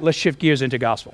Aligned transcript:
let's 0.00 0.16
shift 0.16 0.38
gears 0.38 0.62
into 0.62 0.78
gospel. 0.78 1.12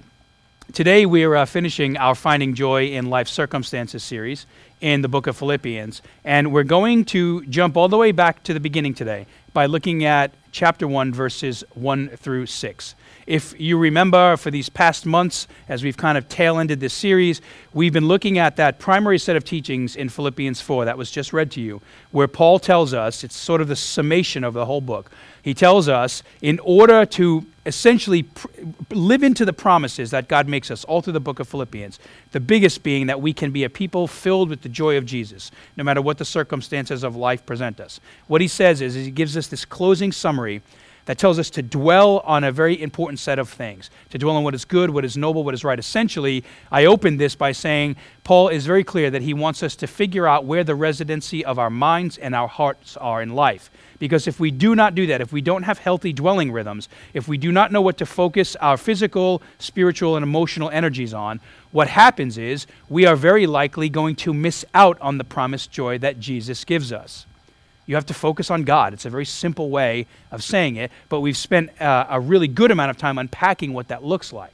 Today, 0.74 1.06
we 1.06 1.24
are 1.24 1.36
uh, 1.36 1.46
finishing 1.46 1.96
our 1.96 2.14
Finding 2.14 2.52
Joy 2.52 2.88
in 2.88 3.06
Life 3.06 3.28
Circumstances 3.28 4.02
series 4.02 4.44
in 4.82 5.00
the 5.00 5.08
book 5.08 5.26
of 5.26 5.38
Philippians. 5.38 6.02
And 6.22 6.52
we're 6.52 6.64
going 6.64 7.06
to 7.06 7.46
jump 7.46 7.78
all 7.78 7.88
the 7.88 7.96
way 7.96 8.12
back 8.12 8.42
to 8.42 8.52
the 8.52 8.60
beginning 8.60 8.92
today 8.92 9.24
by 9.54 9.64
looking 9.64 10.04
at 10.04 10.32
chapter 10.52 10.86
1, 10.86 11.14
verses 11.14 11.64
1 11.72 12.08
through 12.08 12.44
6. 12.44 12.94
If 13.26 13.58
you 13.58 13.78
remember, 13.78 14.36
for 14.36 14.50
these 14.50 14.68
past 14.68 15.06
months, 15.06 15.48
as 15.68 15.82
we've 15.82 15.96
kind 15.96 16.18
of 16.18 16.28
tail 16.28 16.58
ended 16.58 16.80
this 16.80 16.92
series, 16.92 17.40
we've 17.72 17.92
been 17.92 18.08
looking 18.08 18.38
at 18.38 18.56
that 18.56 18.78
primary 18.78 19.18
set 19.18 19.36
of 19.36 19.44
teachings 19.44 19.96
in 19.96 20.08
Philippians 20.08 20.60
4 20.60 20.84
that 20.84 20.98
was 20.98 21.10
just 21.10 21.32
read 21.32 21.50
to 21.52 21.60
you, 21.60 21.80
where 22.10 22.28
Paul 22.28 22.58
tells 22.58 22.92
us, 22.92 23.24
it's 23.24 23.36
sort 23.36 23.60
of 23.60 23.68
the 23.68 23.76
summation 23.76 24.44
of 24.44 24.52
the 24.52 24.66
whole 24.66 24.82
book. 24.82 25.10
He 25.42 25.54
tells 25.54 25.88
us, 25.88 26.22
in 26.42 26.58
order 26.60 27.06
to 27.06 27.46
essentially 27.66 28.24
pr- 28.24 28.48
live 28.90 29.22
into 29.22 29.44
the 29.44 29.52
promises 29.52 30.10
that 30.10 30.28
God 30.28 30.48
makes 30.48 30.70
us 30.70 30.84
all 30.84 31.00
through 31.00 31.14
the 31.14 31.20
book 31.20 31.40
of 31.40 31.48
Philippians. 31.48 31.98
The 32.32 32.40
biggest 32.40 32.82
being 32.82 33.06
that 33.06 33.20
we 33.20 33.32
can 33.32 33.52
be 33.52 33.64
a 33.64 33.70
people 33.70 34.06
filled 34.06 34.50
with 34.50 34.62
the 34.62 34.68
joy 34.68 34.96
of 34.96 35.06
Jesus, 35.06 35.50
no 35.76 35.84
matter 35.84 36.02
what 36.02 36.18
the 36.18 36.24
circumstances 36.24 37.02
of 37.02 37.16
life 37.16 37.46
present 37.46 37.80
us. 37.80 38.00
What 38.26 38.40
he 38.40 38.48
says 38.48 38.80
is, 38.80 38.96
is 38.96 39.06
he 39.06 39.10
gives 39.10 39.36
us 39.36 39.46
this 39.46 39.64
closing 39.64 40.12
summary 40.12 40.62
that 41.06 41.18
tells 41.18 41.38
us 41.38 41.50
to 41.50 41.62
dwell 41.62 42.20
on 42.20 42.44
a 42.44 42.52
very 42.52 42.80
important 42.80 43.18
set 43.18 43.38
of 43.38 43.48
things, 43.48 43.90
to 44.10 44.18
dwell 44.18 44.36
on 44.36 44.44
what 44.44 44.54
is 44.54 44.64
good, 44.64 44.90
what 44.90 45.04
is 45.04 45.16
noble, 45.16 45.44
what 45.44 45.54
is 45.54 45.64
right. 45.64 45.78
Essentially, 45.78 46.44
I 46.72 46.86
opened 46.86 47.20
this 47.20 47.34
by 47.34 47.52
saying 47.52 47.96
Paul 48.22 48.48
is 48.48 48.64
very 48.64 48.84
clear 48.84 49.10
that 49.10 49.22
he 49.22 49.34
wants 49.34 49.62
us 49.62 49.76
to 49.76 49.86
figure 49.86 50.26
out 50.26 50.44
where 50.44 50.64
the 50.64 50.74
residency 50.74 51.44
of 51.44 51.58
our 51.58 51.70
minds 51.70 52.16
and 52.16 52.34
our 52.34 52.48
hearts 52.48 52.96
are 52.96 53.20
in 53.20 53.34
life. 53.34 53.70
Because 53.98 54.26
if 54.26 54.40
we 54.40 54.50
do 54.50 54.74
not 54.74 54.94
do 54.94 55.06
that, 55.06 55.20
if 55.20 55.32
we 55.32 55.40
don't 55.40 55.62
have 55.62 55.78
healthy 55.78 56.12
dwelling 56.12 56.52
rhythms, 56.52 56.88
if 57.12 57.28
we 57.28 57.38
do 57.38 57.52
not 57.52 57.70
know 57.70 57.80
what 57.80 57.98
to 57.98 58.06
focus 58.06 58.56
our 58.56 58.76
physical, 58.76 59.42
spiritual, 59.58 60.16
and 60.16 60.22
emotional 60.22 60.70
energies 60.70 61.14
on, 61.14 61.40
what 61.70 61.88
happens 61.88 62.38
is 62.38 62.66
we 62.88 63.06
are 63.06 63.16
very 63.16 63.46
likely 63.46 63.88
going 63.88 64.16
to 64.16 64.34
miss 64.34 64.64
out 64.74 65.00
on 65.00 65.18
the 65.18 65.24
promised 65.24 65.70
joy 65.70 65.98
that 65.98 66.18
Jesus 66.18 66.64
gives 66.64 66.92
us. 66.92 67.26
You 67.86 67.94
have 67.96 68.06
to 68.06 68.14
focus 68.14 68.50
on 68.50 68.64
God. 68.64 68.92
It's 68.94 69.04
a 69.04 69.10
very 69.10 69.26
simple 69.26 69.70
way 69.70 70.06
of 70.30 70.42
saying 70.42 70.76
it, 70.76 70.90
but 71.08 71.20
we've 71.20 71.36
spent 71.36 71.80
uh, 71.80 72.06
a 72.08 72.20
really 72.20 72.48
good 72.48 72.70
amount 72.70 72.90
of 72.90 72.96
time 72.96 73.18
unpacking 73.18 73.72
what 73.72 73.88
that 73.88 74.02
looks 74.02 74.32
like. 74.32 74.52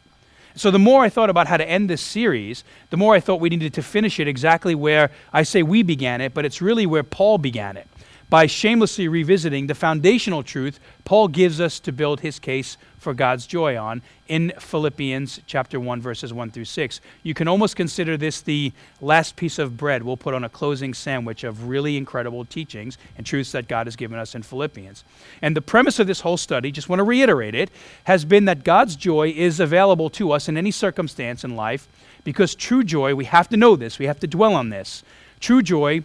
So 0.56 0.70
the 0.70 0.80
more 0.80 1.02
I 1.02 1.08
thought 1.08 1.30
about 1.30 1.46
how 1.46 1.56
to 1.56 1.68
end 1.68 1.88
this 1.88 2.02
series, 2.02 2.64
the 2.90 2.96
more 2.96 3.14
I 3.14 3.20
thought 3.20 3.40
we 3.40 3.50
needed 3.50 3.74
to 3.74 3.82
finish 3.82 4.18
it 4.18 4.26
exactly 4.26 4.74
where 4.74 5.10
I 5.32 5.44
say 5.44 5.62
we 5.62 5.82
began 5.82 6.20
it, 6.20 6.34
but 6.34 6.44
it's 6.44 6.60
really 6.60 6.86
where 6.86 7.04
Paul 7.04 7.38
began 7.38 7.76
it 7.76 7.86
by 8.30 8.46
shamelessly 8.46 9.08
revisiting 9.08 9.66
the 9.66 9.74
foundational 9.74 10.44
truth 10.44 10.78
Paul 11.04 11.26
gives 11.26 11.60
us 11.60 11.80
to 11.80 11.90
build 11.90 12.20
his 12.20 12.38
case 12.38 12.76
for 12.96 13.12
God's 13.12 13.46
joy 13.46 13.76
on 13.76 14.02
in 14.28 14.52
Philippians 14.60 15.40
chapter 15.46 15.80
1 15.80 16.00
verses 16.00 16.32
1 16.32 16.52
through 16.52 16.66
6. 16.66 17.00
You 17.24 17.34
can 17.34 17.48
almost 17.48 17.74
consider 17.74 18.16
this 18.16 18.40
the 18.40 18.72
last 19.00 19.34
piece 19.34 19.58
of 19.58 19.76
bread 19.76 20.04
we'll 20.04 20.16
put 20.16 20.34
on 20.34 20.44
a 20.44 20.48
closing 20.48 20.94
sandwich 20.94 21.42
of 21.42 21.66
really 21.66 21.96
incredible 21.96 22.44
teachings 22.44 22.96
and 23.16 23.26
truths 23.26 23.50
that 23.52 23.66
God 23.66 23.88
has 23.88 23.96
given 23.96 24.18
us 24.18 24.36
in 24.36 24.42
Philippians. 24.42 25.02
And 25.42 25.56
the 25.56 25.62
premise 25.62 25.98
of 25.98 26.06
this 26.06 26.20
whole 26.20 26.36
study, 26.36 26.70
just 26.70 26.88
want 26.88 27.00
to 27.00 27.04
reiterate 27.04 27.56
it, 27.56 27.70
has 28.04 28.24
been 28.24 28.44
that 28.44 28.62
God's 28.62 28.94
joy 28.94 29.30
is 29.36 29.58
available 29.58 30.10
to 30.10 30.30
us 30.30 30.48
in 30.48 30.56
any 30.56 30.70
circumstance 30.70 31.42
in 31.42 31.56
life 31.56 31.88
because 32.22 32.54
true 32.54 32.84
joy, 32.84 33.16
we 33.16 33.24
have 33.24 33.48
to 33.48 33.56
know 33.56 33.74
this, 33.74 33.98
we 33.98 34.06
have 34.06 34.20
to 34.20 34.28
dwell 34.28 34.54
on 34.54 34.68
this. 34.68 35.02
True 35.40 35.62
joy 35.62 36.04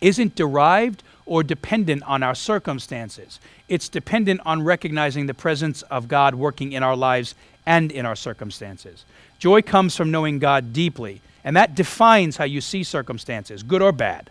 isn't 0.00 0.36
derived 0.36 1.02
or 1.28 1.42
dependent 1.42 2.02
on 2.04 2.22
our 2.22 2.34
circumstances. 2.34 3.38
It's 3.68 3.88
dependent 3.88 4.40
on 4.44 4.64
recognizing 4.64 5.26
the 5.26 5.34
presence 5.34 5.82
of 5.82 6.08
God 6.08 6.34
working 6.34 6.72
in 6.72 6.82
our 6.82 6.96
lives 6.96 7.34
and 7.66 7.92
in 7.92 8.06
our 8.06 8.16
circumstances. 8.16 9.04
Joy 9.38 9.62
comes 9.62 9.94
from 9.94 10.10
knowing 10.10 10.38
God 10.38 10.72
deeply, 10.72 11.20
and 11.44 11.54
that 11.56 11.74
defines 11.74 12.38
how 12.38 12.44
you 12.44 12.60
see 12.60 12.82
circumstances, 12.82 13.62
good 13.62 13.82
or 13.82 13.92
bad. 13.92 14.30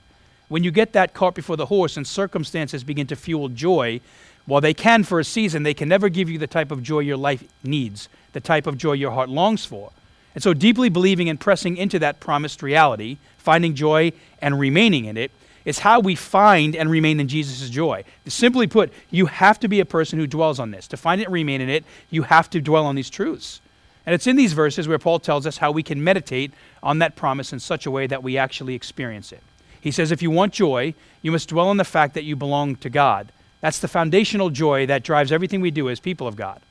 When 0.50 0.64
you 0.64 0.72
get 0.72 0.94
that 0.94 1.14
cart 1.14 1.36
before 1.36 1.56
the 1.56 1.68
horse 1.68 1.98
and 1.98 2.08
circumstances 2.08 2.84
begin 2.84 3.08
to 3.08 3.16
fuel 3.16 3.50
joy, 3.50 4.02
while 4.46 4.62
they 4.62 4.74
can 4.74 5.04
for 5.04 5.20
a 5.20 5.24
season, 5.24 5.64
they 5.64 5.74
can 5.74 5.90
never 5.90 6.10
give 6.10 6.30
you 6.30 6.40
the 6.40 6.48
type 6.48 6.72
of 6.72 6.82
joy 6.82 7.00
your 7.00 7.18
life 7.18 7.44
needs, 7.64 8.10
the 8.34 8.40
type 8.40 8.66
of 8.66 8.78
joy 8.78 8.94
your 8.94 9.12
heart 9.12 9.30
longs 9.30 9.66
for. 9.66 9.92
And 10.34 10.44
so, 10.44 10.54
deeply 10.54 10.90
believing 10.90 11.30
and 11.30 11.40
pressing 11.40 11.78
into 11.78 12.00
that 12.00 12.20
promised 12.20 12.64
reality, 12.64 13.18
finding 13.38 13.76
joy 13.76 14.14
and 14.42 14.60
remaining 14.60 15.06
in 15.06 15.18
it, 15.18 15.32
is 15.68 15.80
how 15.80 16.00
we 16.00 16.16
find 16.16 16.78
and 16.78 16.90
remain 16.90 17.20
in 17.20 17.28
Jesus' 17.28 17.70
joy. 17.70 18.06
Simply 18.26 18.68
put, 18.68 18.94
you 19.12 19.26
have 19.26 19.60
to 19.60 19.68
be 19.68 19.82
a 19.82 19.86
person 19.86 20.18
who 20.18 20.26
dwells 20.26 20.60
on 20.60 20.72
this. 20.72 20.88
To 20.88 20.96
find 20.96 21.20
it 21.20 21.26
and 21.26 21.34
remain 21.34 21.60
in 21.60 21.70
it, 21.70 21.84
you 22.10 22.24
have 22.24 22.50
to 22.52 22.62
dwell 22.62 22.86
on 22.86 22.96
these 22.96 23.10
truths. 23.10 23.60
And 24.06 24.16
it's 24.16 24.28
in 24.28 24.38
these 24.38 24.54
verses 24.54 24.88
where 24.88 24.98
Paul 24.98 25.20
tells 25.20 25.46
us 25.46 25.58
how 25.58 25.74
we 25.74 25.84
can 25.84 26.02
meditate 26.02 26.54
on 26.82 27.00
that 27.00 27.18
promise 27.18 27.52
in 27.52 27.60
such 27.60 27.86
a 27.86 27.92
way 27.92 28.08
that 28.08 28.24
we 28.24 28.38
actually 28.38 28.76
experience 28.76 29.34
it. 29.34 29.44
He 29.82 29.92
says, 29.92 30.10
if 30.10 30.22
you 30.22 30.32
want 30.32 30.54
joy, 30.54 30.94
you 31.22 31.34
must 31.34 31.50
dwell 31.50 31.68
on 31.68 31.76
the 31.76 31.84
fact 31.84 32.14
that 32.14 32.24
you 32.24 32.38
belong 32.38 32.78
to 32.78 32.90
God. 32.90 33.34
That's 33.60 33.80
the 33.80 33.90
foundational 33.90 34.50
joy 34.50 34.86
that 34.86 35.04
drives 35.04 35.34
everything 35.34 35.60
we 35.60 35.72
do 35.72 35.90
as 35.90 36.00
people 36.00 36.28
of 36.28 36.38
God. 36.38 36.62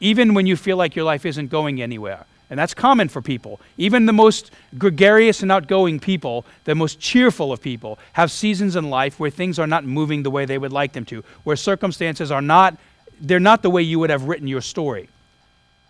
Even 0.00 0.34
when 0.34 0.48
you 0.48 0.56
feel 0.56 0.76
like 0.76 0.96
your 0.96 1.04
life 1.04 1.24
isn't 1.24 1.50
going 1.50 1.80
anywhere, 1.80 2.26
and 2.50 2.58
that's 2.58 2.74
common 2.74 3.08
for 3.08 3.20
people. 3.20 3.60
Even 3.76 4.06
the 4.06 4.12
most 4.12 4.50
gregarious 4.78 5.42
and 5.42 5.52
outgoing 5.52 6.00
people, 6.00 6.46
the 6.64 6.74
most 6.74 6.98
cheerful 6.98 7.52
of 7.52 7.60
people, 7.60 7.98
have 8.14 8.30
seasons 8.30 8.76
in 8.76 8.90
life 8.90 9.20
where 9.20 9.30
things 9.30 9.58
are 9.58 9.66
not 9.66 9.84
moving 9.84 10.22
the 10.22 10.30
way 10.30 10.44
they 10.44 10.58
would 10.58 10.72
like 10.72 10.92
them 10.92 11.04
to, 11.06 11.22
where 11.44 11.56
circumstances 11.56 12.30
are 12.30 12.42
not 12.42 12.76
they're 13.20 13.40
not 13.40 13.62
the 13.62 13.70
way 13.70 13.82
you 13.82 13.98
would 13.98 14.10
have 14.10 14.24
written 14.24 14.46
your 14.46 14.60
story. 14.60 15.08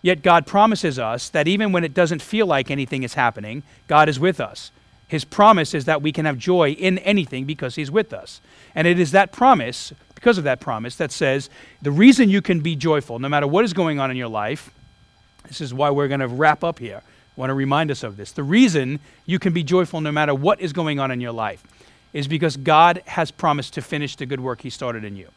Yet 0.00 0.22
God 0.22 0.46
promises 0.46 0.98
us 0.98 1.28
that 1.30 1.48
even 1.48 1.72
when 1.72 1.84
it 1.84 1.94
doesn't 1.94 2.22
feel 2.22 2.46
like 2.46 2.70
anything 2.70 3.02
is 3.02 3.14
happening, 3.14 3.62
God 3.86 4.08
is 4.08 4.19
with 4.19 4.40
us. 4.40 4.70
His 5.08 5.25
promise 5.25 5.75
is 5.75 5.86
that 5.86 6.02
we 6.02 6.12
can 6.12 6.26
have 6.26 6.38
joy 6.38 6.70
in 6.72 6.98
anything 6.98 7.44
because 7.44 7.75
He's 7.75 7.90
with 7.90 8.12
us. 8.12 8.40
And 8.75 8.86
it 8.86 9.00
is 9.00 9.10
that 9.12 9.32
promise, 9.32 9.92
because 10.14 10.38
of 10.38 10.44
that 10.44 10.60
promise, 10.60 10.96
that 10.96 11.10
says 11.10 11.50
the 11.82 11.90
reason 11.90 12.28
you 12.28 12.42
can 12.42 12.60
be 12.60 12.76
joyful, 12.76 13.19
no 13.19 13.28
matter 13.28 13.46
what 13.46 13.64
is 13.64 13.72
going 13.72 13.98
on 13.98 14.10
in 14.10 14.16
your 14.16 14.28
life, 14.28 14.70
this 15.48 15.60
is 15.60 15.75
why 15.75 15.91
we're 15.91 16.09
going 16.09 16.20
to 16.20 16.28
wrap 16.28 16.62
up 16.62 16.78
here. 16.78 17.03
I 17.04 17.41
want 17.41 17.50
to 17.50 17.54
remind 17.54 17.91
us 17.91 18.03
of 18.03 18.16
this. 18.16 18.32
The 18.32 18.42
reason 18.42 19.00
you 19.26 19.38
can 19.38 19.53
be 19.53 19.62
joyful 19.62 20.00
no 20.00 20.12
matter 20.12 20.34
what 20.34 20.60
is 20.60 20.72
going 20.72 20.98
on 20.98 21.10
in 21.10 21.20
your 21.20 21.32
life 21.32 21.62
is 22.12 22.28
because 22.28 22.56
God 22.56 23.03
has 23.06 23.31
promised 23.31 23.75
to 23.75 23.82
finish 23.82 24.16
the 24.16 24.26
good 24.26 24.41
work 24.41 24.62
He 24.62 24.70
started 24.70 25.04
in 25.04 25.16
you. 25.16 25.28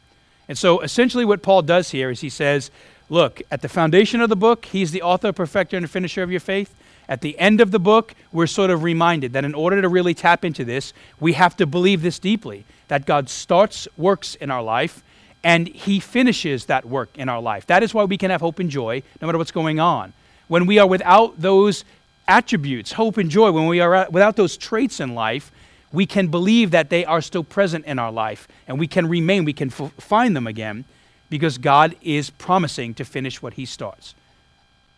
And 0.48 0.58
so 0.58 0.82
essentially, 0.82 1.26
what 1.26 1.42
Paul 1.42 1.62
does 1.62 1.92
here 1.92 2.10
is 2.10 2.22
he 2.22 2.30
says, 2.30 2.72
Look, 3.10 3.42
at 3.52 3.62
the 3.62 3.70
foundation 3.70 4.22
of 4.22 4.30
the 4.30 4.36
book, 4.36 4.66
He's 4.66 4.92
the 4.92 5.02
author, 5.02 5.32
perfecter, 5.32 5.78
and 5.78 5.90
finisher 5.90 6.24
of 6.24 6.32
your 6.32 6.40
faith. 6.40 6.74
At 7.08 7.22
the 7.22 7.38
end 7.38 7.60
of 7.60 7.72
the 7.72 7.80
book, 7.80 8.16
we're 8.32 8.48
sort 8.48 8.70
of 8.70 8.84
reminded 8.84 9.34
that 9.34 9.44
in 9.44 9.54
order 9.54 9.82
to 9.82 9.90
really 9.90 10.14
tap 10.14 10.46
into 10.46 10.64
this, 10.64 10.94
we 11.20 11.34
have 11.34 11.58
to 11.58 11.66
believe 11.66 12.02
this 12.02 12.20
deeply 12.20 12.64
that 12.88 13.06
God 13.06 13.30
starts 13.30 13.88
works 13.98 14.36
in 14.36 14.50
our 14.50 14.64
life 14.64 15.04
and 15.44 15.68
He 15.68 16.00
finishes 16.00 16.66
that 16.66 16.86
work 16.86 17.10
in 17.16 17.30
our 17.30 17.42
life. 17.42 17.66
That 17.68 17.84
is 17.84 17.94
why 17.94 18.04
we 18.04 18.18
can 18.18 18.32
have 18.32 18.42
hope 18.42 18.60
and 18.60 18.70
joy 18.70 19.04
no 19.22 19.28
matter 19.28 19.38
what's 19.38 19.52
going 19.52 19.80
on. 19.80 20.14
When 20.48 20.66
we 20.66 20.80
are 20.80 20.88
without 20.88 21.40
those 21.40 21.86
attributes, 22.28 22.94
hope 22.94 23.18
and 23.18 23.30
joy, 23.30 23.52
when 23.52 23.68
we 23.68 23.80
are 23.80 24.08
without 24.10 24.36
those 24.36 24.58
traits 24.58 25.00
in 25.00 25.16
life, 25.16 25.52
we 25.92 26.06
can 26.06 26.28
believe 26.28 26.72
that 26.72 26.90
they 26.90 27.06
are 27.06 27.22
still 27.22 27.44
present 27.44 27.86
in 27.86 28.00
our 28.00 28.12
life 28.12 28.48
and 28.68 28.80
we 28.80 28.88
can 28.88 29.08
remain, 29.08 29.46
we 29.46 29.54
can 29.54 29.70
f- 29.70 29.92
find 29.98 30.36
them 30.36 30.48
again 30.48 30.86
because 31.30 31.58
God 31.58 31.96
is 32.02 32.30
promising 32.30 32.94
to 32.96 33.06
finish 33.06 33.42
what 33.42 33.54
He 33.54 33.66
starts. 33.66 34.16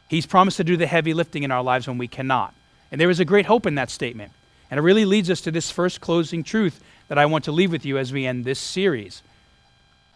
He's 0.08 0.26
promised 0.26 0.58
to 0.58 0.64
do 0.64 0.78
the 0.78 0.88
heavy 0.88 1.14
lifting 1.14 1.44
in 1.44 1.52
our 1.52 1.64
lives 1.64 1.88
when 1.88 1.98
we 1.98 2.08
cannot. 2.08 2.54
And 2.92 3.02
there 3.02 3.10
is 3.10 3.20
a 3.20 3.26
great 3.26 3.48
hope 3.48 3.66
in 3.66 3.76
that 3.76 3.90
statement. 3.90 4.32
And 4.70 4.80
it 4.80 4.84
really 4.84 5.06
leads 5.06 5.30
us 5.30 5.42
to 5.42 5.52
this 5.52 5.72
first 5.72 6.02
closing 6.02 6.44
truth 6.44 6.80
that 7.08 7.18
I 7.18 7.26
want 7.26 7.44
to 7.46 7.52
leave 7.52 7.72
with 7.72 7.86
you 7.86 7.98
as 7.98 8.14
we 8.14 8.26
end 8.26 8.46
this 8.46 8.60
series. 8.60 9.22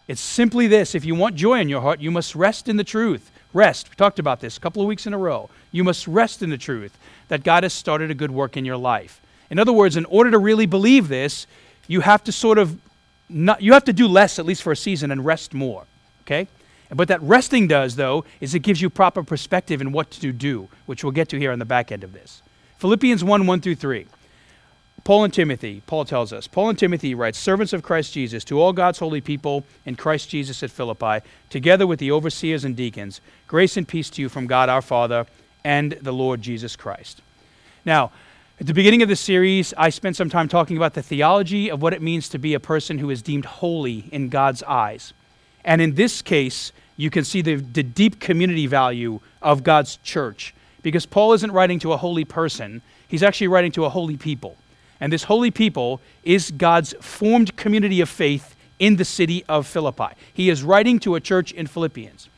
It's 0.08 0.20
simply 0.20 0.66
this 0.66 0.94
if 0.94 1.04
you 1.04 1.14
want 1.14 1.36
joy 1.36 1.60
in 1.60 1.68
your 1.68 1.82
heart, 1.82 2.00
you 2.00 2.10
must 2.10 2.34
rest 2.34 2.68
in 2.68 2.76
the 2.76 2.84
truth. 2.84 3.30
Rest. 3.52 3.88
We 3.90 3.96
talked 3.96 4.18
about 4.18 4.40
this 4.40 4.56
a 4.56 4.60
couple 4.60 4.82
of 4.82 4.88
weeks 4.88 5.06
in 5.06 5.14
a 5.14 5.18
row. 5.18 5.48
You 5.70 5.84
must 5.84 6.08
rest 6.08 6.42
in 6.42 6.50
the 6.50 6.58
truth 6.58 6.96
that 7.28 7.44
God 7.44 7.62
has 7.62 7.72
started 7.72 8.10
a 8.10 8.14
good 8.14 8.30
work 8.30 8.56
in 8.56 8.64
your 8.64 8.76
life. 8.76 9.20
In 9.50 9.58
other 9.58 9.72
words, 9.72 9.96
in 9.96 10.04
order 10.06 10.30
to 10.30 10.38
really 10.38 10.66
believe 10.66 11.08
this, 11.08 11.46
you 11.86 12.00
have 12.00 12.24
to 12.24 12.32
sort 12.32 12.58
of 12.58 12.78
not, 13.28 13.62
you 13.62 13.74
have 13.74 13.84
to 13.84 13.92
do 13.92 14.08
less 14.08 14.38
at 14.38 14.46
least 14.46 14.62
for 14.62 14.72
a 14.72 14.76
season 14.76 15.10
and 15.10 15.24
rest 15.24 15.54
more. 15.54 15.84
Okay? 16.22 16.48
And 16.90 16.98
what 16.98 17.08
that 17.08 17.22
resting 17.22 17.68
does, 17.68 17.96
though, 17.96 18.24
is 18.40 18.54
it 18.54 18.60
gives 18.60 18.80
you 18.80 18.88
proper 18.88 19.22
perspective 19.22 19.80
in 19.80 19.92
what 19.92 20.10
to 20.12 20.32
do, 20.32 20.68
which 20.86 21.04
we'll 21.04 21.12
get 21.12 21.28
to 21.30 21.38
here 21.38 21.52
on 21.52 21.58
the 21.58 21.66
back 21.66 21.92
end 21.92 22.04
of 22.04 22.12
this. 22.12 22.42
Philippians 22.78 23.22
1 23.22 23.46
1 23.46 23.60
through 23.60 23.74
3. 23.74 24.06
Paul 25.04 25.24
and 25.24 25.32
Timothy, 25.32 25.82
Paul 25.86 26.04
tells 26.04 26.32
us, 26.32 26.46
Paul 26.46 26.68
and 26.68 26.78
Timothy 26.78 27.14
writes, 27.14 27.38
servants 27.38 27.72
of 27.72 27.82
Christ 27.82 28.12
Jesus, 28.12 28.44
to 28.44 28.60
all 28.60 28.72
God's 28.72 28.98
holy 28.98 29.20
people 29.20 29.64
in 29.86 29.96
Christ 29.96 30.28
Jesus 30.28 30.62
at 30.62 30.70
Philippi, 30.70 31.20
together 31.48 31.86
with 31.86 31.98
the 31.98 32.12
overseers 32.12 32.64
and 32.64 32.76
deacons, 32.76 33.20
grace 33.46 33.76
and 33.76 33.88
peace 33.88 34.10
to 34.10 34.22
you 34.22 34.28
from 34.28 34.46
God 34.46 34.68
our 34.68 34.82
Father 34.82 35.26
and 35.64 35.92
the 35.92 36.12
Lord 36.12 36.42
Jesus 36.42 36.76
Christ. 36.76 37.22
Now, 37.84 38.12
at 38.60 38.66
the 38.66 38.74
beginning 38.74 39.02
of 39.02 39.08
the 39.08 39.16
series, 39.16 39.72
I 39.78 39.90
spent 39.90 40.16
some 40.16 40.28
time 40.28 40.48
talking 40.48 40.76
about 40.76 40.94
the 40.94 41.02
theology 41.02 41.70
of 41.70 41.80
what 41.80 41.94
it 41.94 42.02
means 42.02 42.28
to 42.30 42.38
be 42.38 42.54
a 42.54 42.60
person 42.60 42.98
who 42.98 43.08
is 43.08 43.22
deemed 43.22 43.44
holy 43.44 44.08
in 44.10 44.28
God's 44.28 44.64
eyes. 44.64 45.12
And 45.64 45.80
in 45.80 45.94
this 45.94 46.22
case, 46.22 46.72
you 46.96 47.08
can 47.08 47.24
see 47.24 47.40
the, 47.40 47.54
the 47.54 47.84
deep 47.84 48.18
community 48.18 48.66
value 48.66 49.20
of 49.40 49.62
God's 49.62 49.98
church. 49.98 50.54
Because 50.82 51.06
Paul 51.06 51.32
isn't 51.34 51.52
writing 51.52 51.78
to 51.80 51.92
a 51.92 51.96
holy 51.96 52.24
person, 52.24 52.82
he's 53.06 53.22
actually 53.22 53.48
writing 53.48 53.70
to 53.72 53.84
a 53.84 53.88
holy 53.88 54.16
people. 54.16 54.56
And 55.00 55.12
this 55.12 55.24
holy 55.24 55.50
people 55.50 56.00
is 56.24 56.50
God's 56.50 56.94
formed 57.00 57.56
community 57.56 58.00
of 58.00 58.08
faith 58.08 58.56
in 58.78 58.96
the 58.96 59.04
city 59.04 59.44
of 59.48 59.66
Philippi. 59.66 60.14
He 60.32 60.50
is 60.50 60.62
writing 60.62 60.98
to 61.00 61.14
a 61.14 61.20
church 61.20 61.52
in 61.52 61.66
Philippians. 61.66 62.28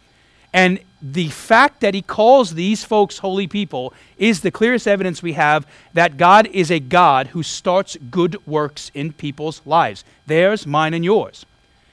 And 0.52 0.80
the 1.00 1.28
fact 1.28 1.80
that 1.80 1.94
he 1.94 2.02
calls 2.02 2.54
these 2.54 2.84
folks 2.84 3.18
holy 3.18 3.46
people 3.46 3.94
is 4.18 4.40
the 4.40 4.50
clearest 4.50 4.88
evidence 4.88 5.22
we 5.22 5.34
have 5.34 5.66
that 5.94 6.16
God 6.16 6.48
is 6.48 6.70
a 6.70 6.80
God 6.80 7.28
who 7.28 7.42
starts 7.42 7.96
good 8.10 8.44
works 8.46 8.90
in 8.94 9.12
people's 9.12 9.62
lives 9.64 10.04
theirs, 10.26 10.66
mine, 10.66 10.94
and 10.94 11.04
yours. 11.04 11.46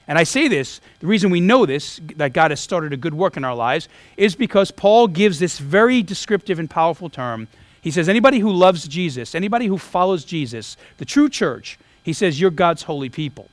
And 0.08 0.18
I 0.18 0.24
say 0.24 0.48
this, 0.48 0.80
the 1.00 1.08
reason 1.08 1.32
we 1.32 1.42
know 1.42 1.66
this, 1.66 2.00
that 2.16 2.32
God 2.32 2.52
has 2.52 2.62
started 2.62 2.94
a 2.94 2.98
good 2.98 3.14
work 3.14 3.36
in 3.36 3.44
our 3.44 3.56
lives, 3.56 3.90
is 4.16 4.36
because 4.36 4.72
Paul 4.72 5.08
gives 5.08 5.38
this 5.38 5.60
very 5.60 6.02
descriptive 6.02 6.60
and 6.60 6.70
powerful 6.70 7.10
term. 7.10 7.50
He 7.88 7.92
says, 7.92 8.10
anybody 8.10 8.40
who 8.40 8.52
loves 8.52 8.86
Jesus, 8.86 9.34
anybody 9.34 9.68
who 9.68 9.78
follows 9.78 10.26
Jesus, 10.26 10.76
the 10.98 11.06
true 11.06 11.30
church, 11.30 11.80
he 12.04 12.12
says, 12.12 12.38
you're 12.38 12.52
God's 12.52 12.84
holy 12.84 13.08
people. 13.08 13.50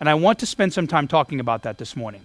And 0.00 0.08
I 0.08 0.14
want 0.14 0.38
to 0.38 0.46
spend 0.46 0.72
some 0.72 0.86
time 0.86 1.06
talking 1.06 1.38
about 1.38 1.64
that 1.64 1.76
this 1.76 1.94
morning 1.94 2.22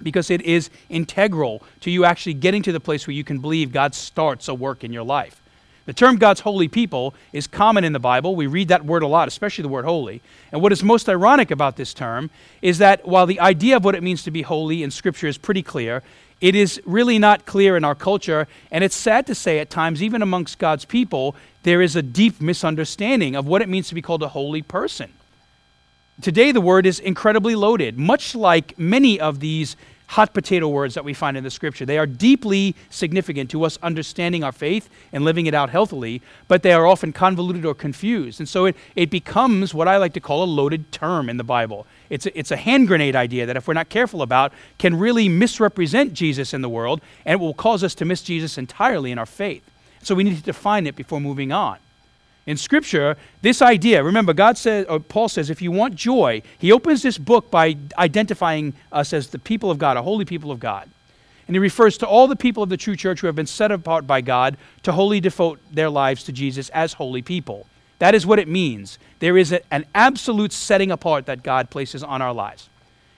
because 0.00 0.30
it 0.30 0.42
is 0.42 0.70
integral 0.88 1.60
to 1.80 1.90
you 1.90 2.04
actually 2.04 2.34
getting 2.34 2.62
to 2.62 2.70
the 2.70 2.78
place 2.78 3.04
where 3.04 3.14
you 3.14 3.24
can 3.24 3.40
believe 3.40 3.72
God 3.72 3.96
starts 3.96 4.46
a 4.46 4.54
work 4.54 4.84
in 4.84 4.92
your 4.92 5.02
life. 5.02 5.42
The 5.86 5.92
term 5.92 6.18
God's 6.18 6.38
holy 6.38 6.68
people 6.68 7.14
is 7.32 7.48
common 7.48 7.82
in 7.82 7.92
the 7.92 7.98
Bible. 7.98 8.36
We 8.36 8.46
read 8.46 8.68
that 8.68 8.84
word 8.84 9.02
a 9.02 9.08
lot, 9.08 9.26
especially 9.26 9.62
the 9.62 9.70
word 9.70 9.84
holy. 9.84 10.22
And 10.52 10.62
what 10.62 10.70
is 10.70 10.84
most 10.84 11.08
ironic 11.08 11.50
about 11.50 11.74
this 11.74 11.92
term 11.92 12.30
is 12.62 12.78
that 12.78 13.08
while 13.08 13.26
the 13.26 13.40
idea 13.40 13.76
of 13.76 13.84
what 13.84 13.96
it 13.96 14.04
means 14.04 14.22
to 14.22 14.30
be 14.30 14.42
holy 14.42 14.84
in 14.84 14.92
Scripture 14.92 15.26
is 15.26 15.36
pretty 15.36 15.64
clear, 15.64 16.04
it 16.42 16.56
is 16.56 16.82
really 16.84 17.20
not 17.20 17.46
clear 17.46 17.76
in 17.76 17.84
our 17.84 17.94
culture. 17.94 18.48
And 18.72 18.82
it's 18.82 18.96
sad 18.96 19.26
to 19.28 19.34
say 19.34 19.60
at 19.60 19.70
times, 19.70 20.02
even 20.02 20.20
amongst 20.20 20.58
God's 20.58 20.84
people, 20.84 21.36
there 21.62 21.80
is 21.80 21.94
a 21.94 22.02
deep 22.02 22.40
misunderstanding 22.40 23.36
of 23.36 23.46
what 23.46 23.62
it 23.62 23.68
means 23.68 23.88
to 23.88 23.94
be 23.94 24.02
called 24.02 24.24
a 24.24 24.28
holy 24.28 24.60
person. 24.60 25.12
Today, 26.20 26.50
the 26.50 26.60
word 26.60 26.84
is 26.84 26.98
incredibly 26.98 27.54
loaded, 27.54 27.96
much 27.96 28.34
like 28.34 28.76
many 28.76 29.20
of 29.20 29.38
these 29.38 29.76
hot 30.12 30.34
potato 30.34 30.68
words 30.68 30.92
that 30.92 31.06
we 31.06 31.14
find 31.14 31.38
in 31.38 31.42
the 31.42 31.50
scripture. 31.50 31.86
They 31.86 31.96
are 31.96 32.06
deeply 32.06 32.76
significant 32.90 33.50
to 33.50 33.64
us 33.64 33.78
understanding 33.82 34.44
our 34.44 34.52
faith 34.52 34.90
and 35.10 35.24
living 35.24 35.46
it 35.46 35.54
out 35.54 35.70
healthily, 35.70 36.20
but 36.48 36.62
they 36.62 36.74
are 36.74 36.86
often 36.86 37.14
convoluted 37.14 37.64
or 37.64 37.74
confused. 37.74 38.38
And 38.38 38.46
so 38.46 38.66
it, 38.66 38.76
it 38.94 39.08
becomes 39.08 39.72
what 39.72 39.88
I 39.88 39.96
like 39.96 40.12
to 40.12 40.20
call 40.20 40.42
a 40.42 40.44
loaded 40.44 40.92
term 40.92 41.30
in 41.30 41.38
the 41.38 41.44
Bible. 41.44 41.86
It's 42.10 42.26
a, 42.26 42.38
it's 42.38 42.50
a 42.50 42.58
hand 42.58 42.88
grenade 42.88 43.16
idea 43.16 43.46
that, 43.46 43.56
if 43.56 43.66
we're 43.66 43.72
not 43.72 43.88
careful 43.88 44.20
about, 44.20 44.52
can 44.76 44.98
really 44.98 45.30
misrepresent 45.30 46.12
Jesus 46.12 46.52
in 46.52 46.60
the 46.60 46.68
world 46.68 47.00
and 47.24 47.40
it 47.40 47.42
will 47.42 47.54
cause 47.54 47.82
us 47.82 47.94
to 47.94 48.04
miss 48.04 48.22
Jesus 48.22 48.58
entirely 48.58 49.12
in 49.12 49.18
our 49.18 49.24
faith. 49.24 49.64
So 50.02 50.14
we 50.14 50.24
need 50.24 50.36
to 50.36 50.42
define 50.42 50.86
it 50.86 50.94
before 50.94 51.22
moving 51.22 51.52
on. 51.52 51.78
In 52.44 52.56
Scripture, 52.56 53.16
this 53.40 53.62
idea, 53.62 54.02
remember, 54.02 54.32
God 54.32 54.58
says, 54.58 54.86
or 54.88 54.98
Paul 54.98 55.28
says, 55.28 55.48
if 55.48 55.62
you 55.62 55.70
want 55.70 55.94
joy, 55.94 56.42
he 56.58 56.72
opens 56.72 57.02
this 57.02 57.16
book 57.16 57.50
by 57.50 57.76
identifying 57.96 58.74
us 58.90 59.12
as 59.12 59.28
the 59.28 59.38
people 59.38 59.70
of 59.70 59.78
God, 59.78 59.96
a 59.96 60.02
holy 60.02 60.24
people 60.24 60.50
of 60.50 60.58
God. 60.58 60.90
And 61.46 61.54
he 61.54 61.60
refers 61.60 61.96
to 61.98 62.06
all 62.06 62.26
the 62.26 62.36
people 62.36 62.62
of 62.62 62.68
the 62.68 62.76
true 62.76 62.96
church 62.96 63.20
who 63.20 63.26
have 63.26 63.36
been 63.36 63.46
set 63.46 63.70
apart 63.70 64.06
by 64.06 64.20
God 64.20 64.56
to 64.82 64.92
wholly 64.92 65.20
devote 65.20 65.60
their 65.70 65.90
lives 65.90 66.24
to 66.24 66.32
Jesus 66.32 66.68
as 66.70 66.94
holy 66.94 67.22
people. 67.22 67.66
That 67.98 68.14
is 68.14 68.26
what 68.26 68.40
it 68.40 68.48
means. 68.48 68.98
There 69.20 69.38
is 69.38 69.52
a, 69.52 69.60
an 69.72 69.84
absolute 69.94 70.52
setting 70.52 70.90
apart 70.90 71.26
that 71.26 71.44
God 71.44 71.70
places 71.70 72.02
on 72.02 72.22
our 72.22 72.32
lives. 72.32 72.68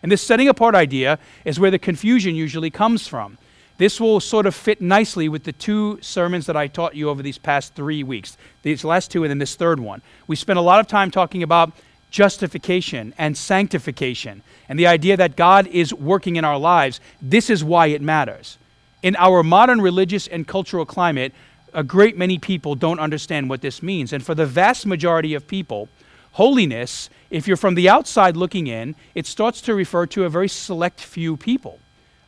And 0.02 0.12
this 0.12 0.22
setting 0.22 0.48
apart 0.48 0.74
idea 0.74 1.18
is 1.46 1.58
where 1.58 1.70
the 1.70 1.78
confusion 1.78 2.34
usually 2.34 2.68
comes 2.68 3.08
from. 3.08 3.38
This 3.76 4.00
will 4.00 4.20
sort 4.20 4.46
of 4.46 4.54
fit 4.54 4.80
nicely 4.80 5.28
with 5.28 5.44
the 5.44 5.52
two 5.52 5.98
sermons 6.00 6.46
that 6.46 6.56
I 6.56 6.68
taught 6.68 6.94
you 6.94 7.10
over 7.10 7.22
these 7.22 7.38
past 7.38 7.74
three 7.74 8.04
weeks. 8.04 8.36
These 8.62 8.84
last 8.84 9.10
two 9.10 9.24
and 9.24 9.30
then 9.30 9.38
this 9.38 9.56
third 9.56 9.80
one. 9.80 10.00
We 10.28 10.36
spent 10.36 10.60
a 10.60 10.62
lot 10.62 10.78
of 10.78 10.86
time 10.86 11.10
talking 11.10 11.42
about 11.42 11.72
justification 12.10 13.12
and 13.18 13.36
sanctification 13.36 14.42
and 14.68 14.78
the 14.78 14.86
idea 14.86 15.16
that 15.16 15.34
God 15.34 15.66
is 15.66 15.92
working 15.92 16.36
in 16.36 16.44
our 16.44 16.58
lives. 16.58 17.00
This 17.20 17.50
is 17.50 17.64
why 17.64 17.88
it 17.88 18.00
matters. 18.00 18.58
In 19.02 19.16
our 19.16 19.42
modern 19.42 19.80
religious 19.80 20.28
and 20.28 20.46
cultural 20.46 20.86
climate, 20.86 21.34
a 21.72 21.82
great 21.82 22.16
many 22.16 22.38
people 22.38 22.76
don't 22.76 23.00
understand 23.00 23.50
what 23.50 23.60
this 23.60 23.82
means. 23.82 24.12
And 24.12 24.24
for 24.24 24.36
the 24.36 24.46
vast 24.46 24.86
majority 24.86 25.34
of 25.34 25.48
people, 25.48 25.88
holiness, 26.32 27.10
if 27.30 27.48
you're 27.48 27.56
from 27.56 27.74
the 27.74 27.88
outside 27.88 28.36
looking 28.36 28.68
in, 28.68 28.94
it 29.16 29.26
starts 29.26 29.60
to 29.62 29.74
refer 29.74 30.06
to 30.06 30.24
a 30.24 30.28
very 30.28 30.48
select 30.48 31.00
few 31.00 31.36
people 31.36 31.80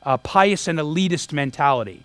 uh, 0.07 0.17
pious 0.17 0.69
and 0.69 0.79
elitist 0.79 1.33
mentality. 1.33 2.05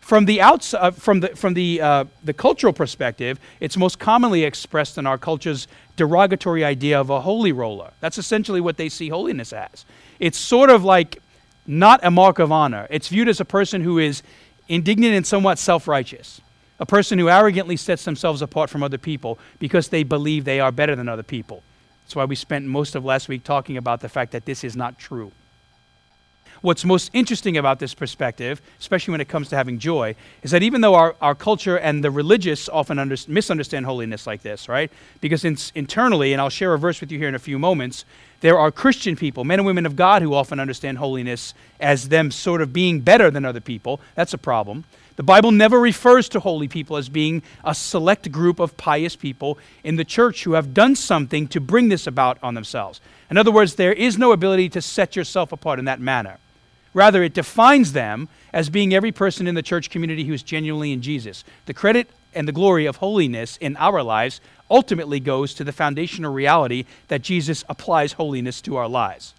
From 0.00 0.24
the, 0.24 0.40
outs- 0.40 0.74
uh, 0.74 0.90
from 0.90 1.20
the, 1.20 1.28
from 1.28 1.54
the, 1.54 1.80
uh, 1.80 2.04
the 2.24 2.32
cultural 2.32 2.72
perspective, 2.72 3.38
it's 3.60 3.76
most 3.76 4.00
commonly 4.00 4.42
expressed 4.42 4.98
in 4.98 5.06
our 5.06 5.16
culture's 5.16 5.68
derogatory 5.96 6.64
idea 6.64 7.00
of 7.00 7.10
a 7.10 7.20
holy 7.20 7.52
roller. 7.52 7.92
That's 8.00 8.18
essentially 8.18 8.60
what 8.60 8.78
they 8.78 8.88
see 8.88 9.10
holiness 9.10 9.52
as. 9.52 9.84
It's 10.18 10.38
sort 10.38 10.70
of 10.70 10.82
like 10.82 11.22
not 11.66 12.00
a 12.02 12.10
mark 12.10 12.40
of 12.40 12.50
honor. 12.50 12.88
It's 12.90 13.06
viewed 13.08 13.28
as 13.28 13.38
a 13.38 13.44
person 13.44 13.82
who 13.82 13.98
is 13.98 14.22
indignant 14.68 15.14
and 15.14 15.26
somewhat 15.26 15.58
self 15.58 15.86
righteous, 15.86 16.40
a 16.80 16.86
person 16.86 17.18
who 17.18 17.28
arrogantly 17.28 17.76
sets 17.76 18.04
themselves 18.04 18.42
apart 18.42 18.70
from 18.70 18.82
other 18.82 18.98
people 18.98 19.38
because 19.60 19.88
they 19.88 20.02
believe 20.02 20.44
they 20.44 20.58
are 20.58 20.72
better 20.72 20.96
than 20.96 21.08
other 21.08 21.22
people. 21.22 21.62
That's 22.04 22.16
why 22.16 22.24
we 22.24 22.34
spent 22.34 22.66
most 22.66 22.96
of 22.96 23.04
last 23.04 23.28
week 23.28 23.44
talking 23.44 23.76
about 23.76 24.00
the 24.00 24.08
fact 24.08 24.32
that 24.32 24.46
this 24.46 24.64
is 24.64 24.74
not 24.74 24.98
true. 24.98 25.30
What's 26.62 26.84
most 26.84 27.10
interesting 27.12 27.56
about 27.56 27.80
this 27.80 27.92
perspective, 27.92 28.62
especially 28.78 29.10
when 29.10 29.20
it 29.20 29.28
comes 29.28 29.48
to 29.48 29.56
having 29.56 29.80
joy, 29.80 30.14
is 30.44 30.52
that 30.52 30.62
even 30.62 30.80
though 30.80 30.94
our, 30.94 31.16
our 31.20 31.34
culture 31.34 31.76
and 31.76 32.04
the 32.04 32.10
religious 32.12 32.68
often 32.68 33.00
under, 33.00 33.16
misunderstand 33.26 33.84
holiness 33.84 34.28
like 34.28 34.42
this, 34.42 34.68
right? 34.68 34.88
Because 35.20 35.44
in, 35.44 35.56
internally, 35.74 36.32
and 36.32 36.40
I'll 36.40 36.50
share 36.50 36.72
a 36.72 36.78
verse 36.78 37.00
with 37.00 37.10
you 37.10 37.18
here 37.18 37.26
in 37.26 37.34
a 37.34 37.40
few 37.40 37.58
moments, 37.58 38.04
there 38.42 38.56
are 38.56 38.70
Christian 38.70 39.16
people, 39.16 39.42
men 39.42 39.58
and 39.58 39.66
women 39.66 39.86
of 39.86 39.96
God, 39.96 40.22
who 40.22 40.34
often 40.34 40.60
understand 40.60 40.98
holiness 40.98 41.52
as 41.80 42.10
them 42.10 42.30
sort 42.30 42.62
of 42.62 42.72
being 42.72 43.00
better 43.00 43.28
than 43.28 43.44
other 43.44 43.60
people. 43.60 44.00
That's 44.14 44.32
a 44.32 44.38
problem. 44.38 44.84
The 45.16 45.24
Bible 45.24 45.50
never 45.50 45.80
refers 45.80 46.28
to 46.28 46.40
holy 46.40 46.68
people 46.68 46.96
as 46.96 47.08
being 47.08 47.42
a 47.64 47.74
select 47.74 48.30
group 48.30 48.60
of 48.60 48.76
pious 48.76 49.16
people 49.16 49.58
in 49.82 49.96
the 49.96 50.04
church 50.04 50.44
who 50.44 50.52
have 50.52 50.72
done 50.72 50.94
something 50.94 51.48
to 51.48 51.60
bring 51.60 51.88
this 51.88 52.06
about 52.06 52.38
on 52.40 52.54
themselves. 52.54 53.00
In 53.30 53.36
other 53.36 53.50
words, 53.50 53.74
there 53.74 53.92
is 53.92 54.16
no 54.16 54.30
ability 54.30 54.68
to 54.70 54.80
set 54.80 55.16
yourself 55.16 55.50
apart 55.50 55.80
in 55.80 55.86
that 55.86 56.00
manner. 56.00 56.38
Rather, 56.94 57.22
it 57.22 57.34
defines 57.34 57.92
them 57.92 58.28
as 58.52 58.68
being 58.68 58.92
every 58.92 59.12
person 59.12 59.46
in 59.46 59.54
the 59.54 59.62
church 59.62 59.90
community 59.90 60.24
who 60.24 60.32
is 60.32 60.42
genuinely 60.42 60.92
in 60.92 61.00
Jesus. 61.00 61.44
The 61.66 61.74
credit 61.74 62.08
and 62.34 62.46
the 62.46 62.52
glory 62.52 62.86
of 62.86 62.96
holiness 62.96 63.56
in 63.58 63.76
our 63.76 64.02
lives 64.02 64.40
ultimately 64.70 65.20
goes 65.20 65.54
to 65.54 65.64
the 65.64 65.72
foundational 65.72 66.32
reality 66.32 66.84
that 67.08 67.22
Jesus 67.22 67.64
applies 67.68 68.14
holiness 68.14 68.60
to 68.62 68.76
our 68.76 68.88
lives. 68.88 69.34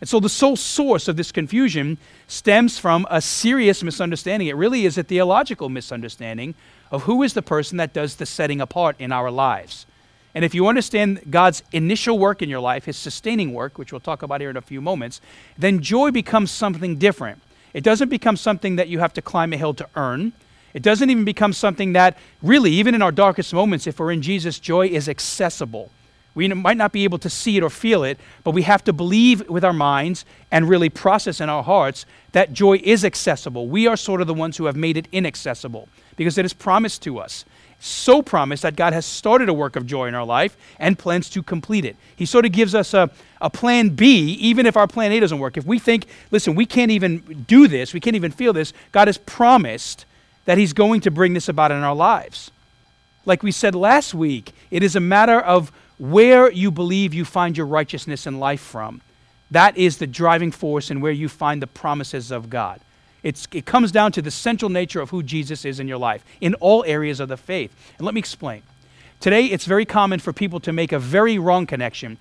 And 0.00 0.08
so 0.08 0.20
the 0.20 0.28
sole 0.28 0.56
source 0.56 1.08
of 1.08 1.16
this 1.16 1.32
confusion 1.32 1.98
stems 2.26 2.78
from 2.78 3.06
a 3.10 3.22
serious 3.22 3.82
misunderstanding. 3.82 4.48
It 4.48 4.56
really 4.56 4.84
is 4.84 4.98
a 4.98 5.02
theological 5.02 5.68
misunderstanding 5.68 6.54
of 6.90 7.04
who 7.04 7.22
is 7.22 7.32
the 7.32 7.42
person 7.42 7.78
that 7.78 7.94
does 7.94 8.16
the 8.16 8.26
setting 8.26 8.60
apart 8.60 8.96
in 8.98 9.12
our 9.12 9.30
lives. 9.30 9.86
And 10.34 10.44
if 10.44 10.54
you 10.54 10.66
understand 10.66 11.20
God's 11.30 11.62
initial 11.72 12.18
work 12.18 12.42
in 12.42 12.48
your 12.48 12.60
life, 12.60 12.86
his 12.86 12.96
sustaining 12.96 13.52
work, 13.52 13.78
which 13.78 13.92
we'll 13.92 14.00
talk 14.00 14.22
about 14.22 14.40
here 14.40 14.50
in 14.50 14.56
a 14.56 14.62
few 14.62 14.80
moments, 14.80 15.20
then 15.56 15.80
joy 15.80 16.10
becomes 16.10 16.50
something 16.50 16.96
different. 16.96 17.40
It 17.72 17.84
doesn't 17.84 18.08
become 18.08 18.36
something 18.36 18.76
that 18.76 18.88
you 18.88 18.98
have 18.98 19.12
to 19.14 19.22
climb 19.22 19.52
a 19.52 19.56
hill 19.56 19.74
to 19.74 19.88
earn. 19.94 20.32
It 20.74 20.82
doesn't 20.82 21.08
even 21.08 21.24
become 21.24 21.52
something 21.52 21.92
that, 21.92 22.18
really, 22.42 22.72
even 22.72 22.96
in 22.96 23.02
our 23.02 23.12
darkest 23.12 23.54
moments, 23.54 23.86
if 23.86 24.00
we're 24.00 24.10
in 24.10 24.22
Jesus, 24.22 24.58
joy 24.58 24.88
is 24.88 25.08
accessible. 25.08 25.90
We 26.34 26.48
might 26.48 26.76
not 26.76 26.90
be 26.90 27.04
able 27.04 27.18
to 27.18 27.30
see 27.30 27.56
it 27.56 27.62
or 27.62 27.70
feel 27.70 28.02
it, 28.02 28.18
but 28.42 28.50
we 28.50 28.62
have 28.62 28.82
to 28.84 28.92
believe 28.92 29.48
with 29.48 29.64
our 29.64 29.72
minds 29.72 30.24
and 30.50 30.68
really 30.68 30.88
process 30.88 31.40
in 31.40 31.48
our 31.48 31.62
hearts 31.62 32.06
that 32.32 32.52
joy 32.52 32.80
is 32.82 33.04
accessible. 33.04 33.68
We 33.68 33.86
are 33.86 33.96
sort 33.96 34.20
of 34.20 34.26
the 34.26 34.34
ones 34.34 34.56
who 34.56 34.64
have 34.64 34.74
made 34.74 34.96
it 34.96 35.06
inaccessible 35.12 35.88
because 36.16 36.36
it 36.36 36.44
is 36.44 36.52
promised 36.52 37.02
to 37.02 37.20
us 37.20 37.44
so 37.84 38.22
promised 38.22 38.62
that 38.62 38.76
God 38.76 38.92
has 38.92 39.04
started 39.04 39.48
a 39.48 39.54
work 39.54 39.76
of 39.76 39.86
joy 39.86 40.06
in 40.06 40.14
our 40.14 40.24
life 40.24 40.56
and 40.78 40.98
plans 40.98 41.28
to 41.30 41.42
complete 41.42 41.84
it. 41.84 41.96
He 42.16 42.24
sort 42.24 42.46
of 42.46 42.52
gives 42.52 42.74
us 42.74 42.94
a, 42.94 43.10
a 43.40 43.50
plan 43.50 43.90
B, 43.90 44.32
even 44.34 44.66
if 44.66 44.76
our 44.76 44.86
plan 44.86 45.12
A 45.12 45.20
doesn't 45.20 45.38
work. 45.38 45.56
If 45.56 45.66
we 45.66 45.78
think, 45.78 46.06
listen, 46.30 46.54
we 46.54 46.66
can't 46.66 46.90
even 46.90 47.44
do 47.46 47.68
this, 47.68 47.92
we 47.92 48.00
can't 48.00 48.16
even 48.16 48.32
feel 48.32 48.52
this, 48.52 48.72
God 48.92 49.08
has 49.08 49.18
promised 49.18 50.06
that 50.46 50.58
He's 50.58 50.72
going 50.72 51.02
to 51.02 51.10
bring 51.10 51.34
this 51.34 51.48
about 51.48 51.70
in 51.70 51.82
our 51.82 51.94
lives. 51.94 52.50
Like 53.26 53.42
we 53.42 53.52
said 53.52 53.74
last 53.74 54.14
week, 54.14 54.52
it 54.70 54.82
is 54.82 54.96
a 54.96 55.00
matter 55.00 55.40
of 55.40 55.72
where 55.98 56.50
you 56.50 56.70
believe 56.70 57.14
you 57.14 57.24
find 57.24 57.56
your 57.56 57.66
righteousness 57.66 58.26
in 58.26 58.38
life 58.38 58.60
from. 58.60 59.00
That 59.50 59.76
is 59.76 59.98
the 59.98 60.06
driving 60.06 60.50
force 60.50 60.90
and 60.90 61.00
where 61.00 61.12
you 61.12 61.28
find 61.28 61.62
the 61.62 61.66
promises 61.66 62.30
of 62.30 62.50
God. 62.50 62.80
It's, 63.24 63.48
it 63.52 63.66
comes 63.66 63.90
down 63.90 64.12
to 64.12 64.22
the 64.22 64.30
central 64.30 64.68
nature 64.68 65.00
of 65.00 65.10
who 65.10 65.22
Jesus 65.22 65.64
is 65.64 65.80
in 65.80 65.88
your 65.88 65.98
life 65.98 66.24
in 66.40 66.54
all 66.54 66.84
areas 66.86 67.18
of 67.18 67.28
the 67.28 67.36
faith. 67.36 67.74
And 67.98 68.04
let 68.04 68.14
me 68.14 68.20
explain. 68.20 68.62
Today, 69.18 69.46
it's 69.46 69.64
very 69.64 69.86
common 69.86 70.20
for 70.20 70.32
people 70.32 70.60
to 70.60 70.72
make 70.72 70.92
a 70.92 70.98
very 70.98 71.38
wrong 71.38 71.66
connection. 71.66 72.18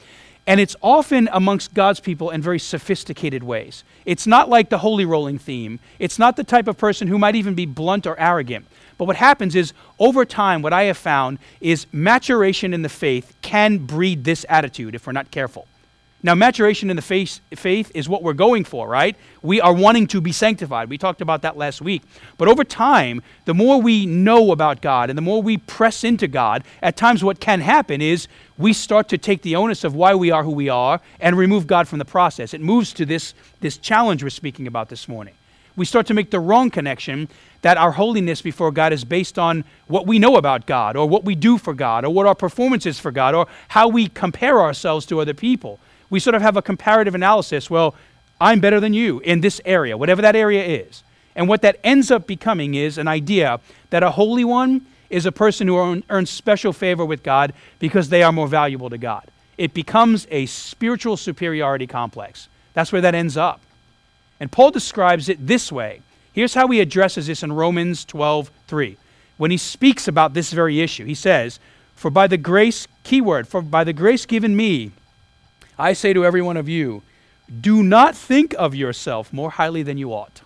And 0.47 0.59
it's 0.59 0.75
often 0.81 1.29
amongst 1.31 1.73
God's 1.73 1.99
people 1.99 2.29
in 2.29 2.41
very 2.41 2.59
sophisticated 2.59 3.43
ways. 3.43 3.83
It's 4.05 4.25
not 4.25 4.49
like 4.49 4.69
the 4.69 4.77
holy 4.77 5.05
rolling 5.05 5.39
theme. 5.39 5.79
It's 5.99 6.17
not 6.17 6.37
the 6.37 6.43
type 6.43 6.67
of 6.67 6.77
person 6.77 7.09
who 7.09 7.19
might 7.19 7.35
even 7.35 7.53
be 7.53 7.65
blunt 7.65 8.07
or 8.07 8.17
arrogant. 8.17 8.65
But 8.97 9.05
what 9.05 9.17
happens 9.17 9.55
is, 9.55 9.73
over 9.99 10.23
time, 10.23 10.61
what 10.61 10.71
I 10.71 10.83
have 10.83 10.97
found 10.97 11.39
is 11.59 11.87
maturation 11.91 12.73
in 12.73 12.81
the 12.81 12.89
faith 12.89 13.35
can 13.41 13.79
breed 13.79 14.23
this 14.23 14.45
attitude 14.47 14.95
if 14.95 15.05
we're 15.05 15.13
not 15.13 15.31
careful. 15.31 15.67
Now, 16.25 16.35
maturation 16.35 16.89
in 16.89 16.95
the 16.95 17.01
faith, 17.01 17.41
faith 17.53 17.91
is 17.93 18.07
what 18.07 18.23
we're 18.23 18.31
going 18.31 18.63
for, 18.63 18.87
right? 18.87 19.17
We 19.41 19.59
are 19.59 19.73
wanting 19.73 20.07
to 20.07 20.21
be 20.21 20.31
sanctified. 20.31 20.89
We 20.89 20.97
talked 20.97 21.19
about 21.19 21.41
that 21.41 21.57
last 21.57 21.81
week. 21.81 22.01
But 22.37 22.47
over 22.47 22.63
time, 22.63 23.21
the 23.43 23.53
more 23.53 23.81
we 23.81 24.05
know 24.05 24.53
about 24.53 24.81
God 24.81 25.09
and 25.09 25.17
the 25.17 25.21
more 25.21 25.41
we 25.41 25.57
press 25.57 26.05
into 26.05 26.29
God, 26.29 26.63
at 26.81 26.95
times 26.95 27.25
what 27.25 27.41
can 27.41 27.59
happen 27.59 28.01
is 28.01 28.29
we 28.57 28.71
start 28.71 29.09
to 29.09 29.17
take 29.17 29.41
the 29.41 29.57
onus 29.57 29.83
of 29.83 29.95
why 29.95 30.15
we 30.15 30.31
are 30.31 30.45
who 30.45 30.51
we 30.51 30.69
are 30.69 31.01
and 31.19 31.37
remove 31.37 31.67
God 31.67 31.89
from 31.89 31.99
the 31.99 32.05
process. 32.05 32.53
It 32.53 32.61
moves 32.61 32.93
to 32.93 33.05
this, 33.05 33.33
this 33.59 33.77
challenge 33.77 34.23
we're 34.23 34.29
speaking 34.29 34.65
about 34.65 34.87
this 34.87 35.09
morning. 35.09 35.33
We 35.75 35.83
start 35.83 36.05
to 36.07 36.13
make 36.13 36.31
the 36.31 36.39
wrong 36.39 36.69
connection 36.69 37.27
that 37.63 37.77
our 37.77 37.91
holiness 37.91 38.41
before 38.41 38.71
God 38.71 38.93
is 38.93 39.03
based 39.03 39.37
on 39.37 39.65
what 39.87 40.07
we 40.07 40.19
know 40.19 40.37
about 40.37 40.67
God 40.67 40.95
or 40.95 41.05
what 41.05 41.25
we 41.25 41.35
do 41.35 41.57
for 41.57 41.73
God 41.73 42.05
or 42.05 42.13
what 42.13 42.27
our 42.27 42.35
performance 42.35 42.85
is 42.85 42.97
for 42.97 43.11
God 43.11 43.35
or 43.35 43.47
how 43.69 43.89
we 43.89 44.07
compare 44.07 44.61
ourselves 44.61 45.05
to 45.07 45.19
other 45.19 45.33
people 45.33 45.81
we 46.13 46.19
sort 46.19 46.35
of 46.35 46.43
have 46.43 46.55
a 46.55 46.61
comparative 46.61 47.15
analysis. 47.15 47.71
Well, 47.71 47.95
I'm 48.39 48.59
better 48.59 48.79
than 48.79 48.93
you 48.93 49.19
in 49.21 49.41
this 49.41 49.59
area, 49.65 49.97
whatever 49.97 50.21
that 50.21 50.35
area 50.35 50.63
is. 50.63 51.01
And 51.35 51.47
what 51.47 51.63
that 51.63 51.79
ends 51.83 52.11
up 52.11 52.27
becoming 52.27 52.75
is 52.75 52.99
an 52.99 53.07
idea 53.07 53.59
that 53.89 54.03
a 54.03 54.11
holy 54.11 54.45
one 54.45 54.85
is 55.09 55.25
a 55.25 55.31
person 55.31 55.67
who 55.67 56.03
earns 56.11 56.29
special 56.29 56.71
favor 56.71 57.03
with 57.03 57.23
God 57.23 57.51
because 57.79 58.09
they 58.09 58.21
are 58.21 58.31
more 58.31 58.47
valuable 58.47 58.91
to 58.91 58.97
God. 58.99 59.23
It 59.57 59.73
becomes 59.73 60.27
a 60.29 60.45
spiritual 60.45 61.17
superiority 61.17 61.87
complex. 61.87 62.47
That's 62.75 62.91
where 62.91 63.01
that 63.01 63.15
ends 63.15 63.35
up. 63.35 63.59
And 64.39 64.51
Paul 64.51 64.69
describes 64.69 65.29
it 65.29 65.47
this 65.47 65.71
way. 65.71 66.03
Here's 66.31 66.53
how 66.53 66.67
he 66.67 66.79
addresses 66.79 67.25
this 67.25 67.41
in 67.41 67.53
Romans 67.53 68.05
12 68.05 68.51
3. 68.67 68.97
When 69.37 69.49
he 69.49 69.57
speaks 69.57 70.07
about 70.07 70.35
this 70.35 70.53
very 70.53 70.79
issue, 70.79 71.05
he 71.05 71.15
says, 71.15 71.59
For 71.95 72.11
by 72.11 72.27
the 72.27 72.37
grace, 72.37 72.87
keyword, 73.01 73.47
for 73.47 73.63
by 73.63 73.83
the 73.83 73.93
grace 73.93 74.27
given 74.27 74.55
me, 74.55 74.91
I 75.77 75.93
say 75.93 76.13
to 76.13 76.25
every 76.25 76.41
one 76.41 76.57
of 76.57 76.69
you, 76.69 77.03
do 77.61 77.83
not 77.83 78.15
think 78.15 78.55
of 78.57 78.73
yourself 78.73 79.33
more 79.33 79.51
highly 79.51 79.83
than 79.83 79.97
you 79.97 80.13
ought. 80.13 80.41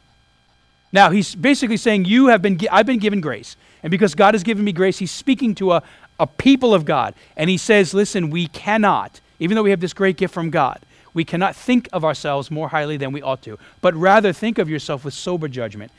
Now, 0.92 1.10
he's 1.10 1.36
basically 1.36 1.78
saying, 1.78 2.06
You 2.06 2.28
have 2.28 2.42
been, 2.42 2.60
I've 2.72 2.86
been 2.86 3.00
given 3.00 3.22
grace. 3.22 3.56
And 3.84 3.92
because 3.92 4.16
God 4.16 4.34
has 4.34 4.44
given 4.44 4.64
me 4.64 4.72
grace, 4.72 4.98
he's 4.98 5.12
speaking 5.12 5.54
to 5.56 5.74
a, 5.74 5.84
a 6.20 6.28
people 6.28 6.74
of 6.74 6.86
God. 6.86 7.14
And 7.36 7.50
he 7.50 7.58
says, 7.58 7.94
Listen, 7.94 8.30
we 8.30 8.48
cannot, 8.48 9.22
even 9.40 9.56
though 9.56 9.64
we 9.64 9.70
have 9.70 9.80
this 9.80 9.94
great 9.94 10.18
gift 10.18 10.34
from 10.34 10.50
God, 10.50 10.80
we 11.14 11.26
cannot 11.26 11.56
think 11.56 11.90
of 11.92 12.06
ourselves 12.06 12.52
more 12.52 12.70
highly 12.70 12.98
than 12.98 13.12
we 13.12 13.22
ought 13.22 13.42
to, 13.44 13.58
but 13.82 13.96
rather 13.96 14.32
think 14.32 14.58
of 14.58 14.70
yourself 14.70 15.04
with 15.04 15.14
sober 15.14 15.48
judgment. 15.48 15.92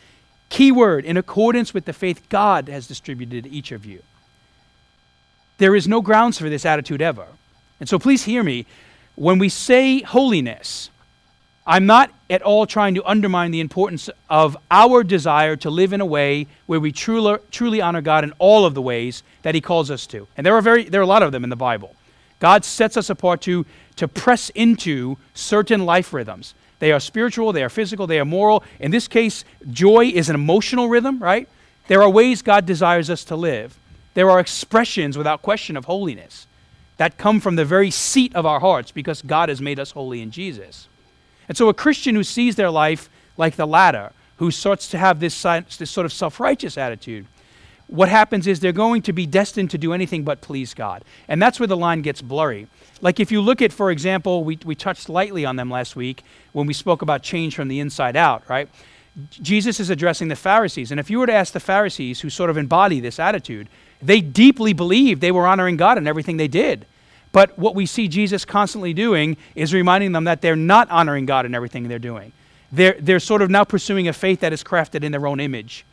Key 0.49 0.73
word, 0.73 1.05
in 1.05 1.17
accordance 1.17 1.75
with 1.75 1.85
the 1.85 1.93
faith 1.93 2.29
God 2.29 2.69
has 2.69 2.87
distributed 2.87 3.45
to 3.45 3.51
each 3.51 3.73
of 3.73 3.85
you. 3.85 4.03
There 5.59 5.75
is 5.75 5.89
no 5.89 6.01
grounds 6.01 6.39
for 6.39 6.49
this 6.49 6.65
attitude 6.65 7.03
ever. 7.03 7.27
And 7.81 7.89
so 7.89 7.99
please 7.99 8.25
hear 8.25 8.43
me. 8.43 8.65
When 9.19 9.41
we 9.41 9.49
say 9.49 10.03
holiness, 10.03 10.91
I'm 11.67 11.87
not 11.87 12.13
at 12.31 12.41
all 12.41 12.67
trying 12.67 12.95
to 12.95 13.05
undermine 13.05 13.51
the 13.51 13.59
importance 13.59 14.09
of 14.31 14.57
our 14.71 15.03
desire 15.03 15.57
to 15.57 15.71
live 15.71 15.93
in 15.93 16.01
a 16.01 16.07
way 16.07 16.47
where 16.67 16.79
we 16.79 16.93
truly, 16.93 17.39
truly 17.51 17.81
honor 17.81 18.01
God 18.01 18.23
in 18.23 18.33
all 18.39 18.65
of 18.65 18.75
the 18.75 18.81
ways 18.81 19.25
that 19.43 19.57
He 19.57 19.61
calls 19.61 19.91
us 19.91 20.07
to. 20.07 20.29
And 20.37 20.47
there 20.47 20.55
are, 20.55 20.63
very, 20.63 20.85
there 20.85 21.01
are 21.01 21.03
a 21.03 21.09
lot 21.09 21.25
of 21.25 21.33
them 21.33 21.43
in 21.43 21.51
the 21.51 21.57
Bible. 21.57 21.97
God 22.39 22.65
sets 22.65 22.97
us 22.97 23.11
apart 23.11 23.41
to, 23.41 23.67
to 23.97 24.07
press 24.07 24.51
into 24.51 25.17
certain 25.35 25.85
life 25.85 26.13
rhythms. 26.13 26.55
They 26.79 26.93
are 26.93 27.01
spiritual, 27.01 27.53
they 27.53 27.65
are 27.65 27.69
physical, 27.69 28.07
they 28.07 28.21
are 28.21 28.25
moral. 28.25 28.63
In 28.79 28.93
this 28.93 29.09
case, 29.09 29.45
joy 29.73 30.13
is 30.15 30.29
an 30.29 30.37
emotional 30.37 30.89
rhythm, 30.89 31.21
right? 31.21 31.49
There 31.89 32.03
are 32.03 32.09
ways 32.09 32.41
God 32.41 32.67
desires 32.67 33.11
us 33.11 33.25
to 33.25 33.35
live. 33.35 33.77
There 34.15 34.31
are 34.31 34.39
expressions, 34.39 35.19
without 35.19 35.43
question, 35.43 35.77
of 35.77 35.87
holiness 35.87 36.47
that 36.99 37.17
come 37.17 37.41
from 37.41 37.57
the 37.57 37.65
very 37.65 37.91
seat 37.91 38.35
of 38.37 38.45
our 38.45 38.61
hearts 38.61 38.91
because 38.91 39.23
God 39.23 39.49
has 39.49 39.61
made 39.61 39.81
us 39.81 39.93
holy 39.93 40.21
in 40.21 40.31
Jesus. 40.31 40.89
And 41.49 41.57
so 41.57 41.69
a 41.69 41.75
Christian 41.75 42.15
who 42.15 42.25
sees 42.25 42.57
their 42.57 42.71
life 42.71 43.09
like 43.37 43.57
the 43.57 43.67
latter, 43.67 44.13
who 44.37 44.51
starts 44.51 44.89
to 44.91 44.99
have 44.99 45.21
this, 45.21 45.43
this 45.43 45.91
sort 45.91 46.05
of 46.05 46.13
self 46.13 46.39
righteous 46.39 46.77
attitude, 46.77 47.27
what 47.87 48.11
happens 48.11 48.47
is 48.47 48.61
they're 48.61 48.73
going 48.73 49.01
to 49.03 49.13
be 49.13 49.27
destined 49.27 49.71
to 49.71 49.79
do 49.79 49.95
anything 49.95 50.23
but 50.23 50.43
please 50.43 50.75
God. 50.75 51.05
And 51.27 51.41
that's 51.41 51.59
where 51.59 51.67
the 51.67 51.77
line 51.77 52.03
gets 52.03 52.21
blurry. 52.21 52.67
Like 53.01 53.19
if 53.19 53.33
you 53.33 53.41
look 53.41 53.63
at, 53.63 53.73
for 53.73 53.91
example, 53.91 54.45
we, 54.45 54.59
we 54.65 54.75
touched 54.75 55.09
lightly 55.09 55.47
on 55.47 55.57
them 55.57 55.71
last 55.71 55.97
week 55.97 56.23
when 56.53 56.67
we 56.67 56.75
spoke 56.75 57.01
about 57.01 57.23
change 57.23 57.55
from 57.55 57.69
the 57.69 57.81
inside 57.81 58.15
out, 58.15 58.43
right? 58.49 58.69
Jesus 59.31 59.81
is 59.81 59.89
addressing 59.89 60.29
the 60.29 60.37
Pharisees. 60.37 60.91
And 60.91 61.01
if 61.01 61.11
you 61.11 61.19
were 61.19 61.27
to 61.27 61.33
ask 61.33 61.53
the 61.53 61.61
Pharisees 61.61 62.21
who 62.21 62.29
sort 62.29 62.51
of 62.51 62.57
embody 62.57 63.01
this 63.01 63.19
attitude, 63.19 63.69
they 64.01 64.21
deeply 64.21 64.73
believed 64.73 65.21
they 65.21 65.33
were 65.33 65.47
honoring 65.47 65.77
God 65.77 65.99
in 65.99 66.07
everything 66.07 66.37
they 66.37 66.49
did. 66.49 66.87
But 67.33 67.59
what 67.59 67.75
we 67.75 67.87
see 67.87 68.09
Jesus 68.09 68.45
constantly 68.45 68.95
doing 68.95 69.37
is 69.55 69.75
reminding 69.75 70.13
them 70.13 70.25
that 70.25 70.41
they're 70.41 70.57
not 70.57 70.91
honoring 70.91 71.27
God 71.27 71.47
in 71.47 71.55
everything 71.55 71.89
they're 71.89 71.99
doing. 71.99 72.33
They're, 72.73 72.97
they're 72.99 73.21
sort 73.21 73.43
of 73.43 73.51
now 73.51 73.65
pursuing 73.65 74.09
a 74.09 74.13
faith 74.13 74.41
that 74.41 74.53
is 74.53 74.63
crafted 74.63 75.03
in 75.03 75.13
their 75.13 75.27
own 75.27 75.41
image. 75.41 75.85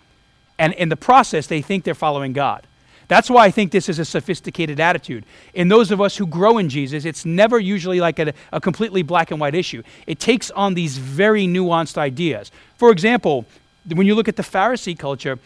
And 0.58 0.74
in 0.74 0.90
the 0.90 0.96
process, 0.96 1.48
they 1.48 1.62
think 1.62 1.84
they're 1.84 1.94
following 1.94 2.34
God. 2.34 2.66
That's 3.08 3.30
why 3.30 3.46
I 3.46 3.52
think 3.52 3.72
this 3.72 3.88
is 3.88 4.00
a 4.00 4.06
sophisticated 4.06 4.80
attitude. 4.80 5.26
In 5.54 5.68
those 5.68 5.92
of 5.92 6.02
us 6.02 6.18
who 6.18 6.26
grow 6.26 6.58
in 6.58 6.70
Jesus, 6.70 7.06
it's 7.06 7.26
never 7.26 7.60
usually 7.60 8.00
like 8.00 8.18
a, 8.20 8.34
a 8.52 8.60
completely 8.60 9.04
black 9.04 9.32
and 9.32 9.40
white 9.40 9.54
issue. 9.54 9.84
It 10.08 10.20
takes 10.20 10.50
on 10.52 10.74
these 10.74 10.98
very 10.98 11.46
nuanced 11.46 11.98
ideas. 11.98 12.52
For 12.78 12.92
example, 12.92 13.46
when 13.94 14.08
you 14.08 14.16
look 14.16 14.28
at 14.28 14.38
the 14.38 14.44
Pharisee 14.44 14.98
culture, 14.98 15.38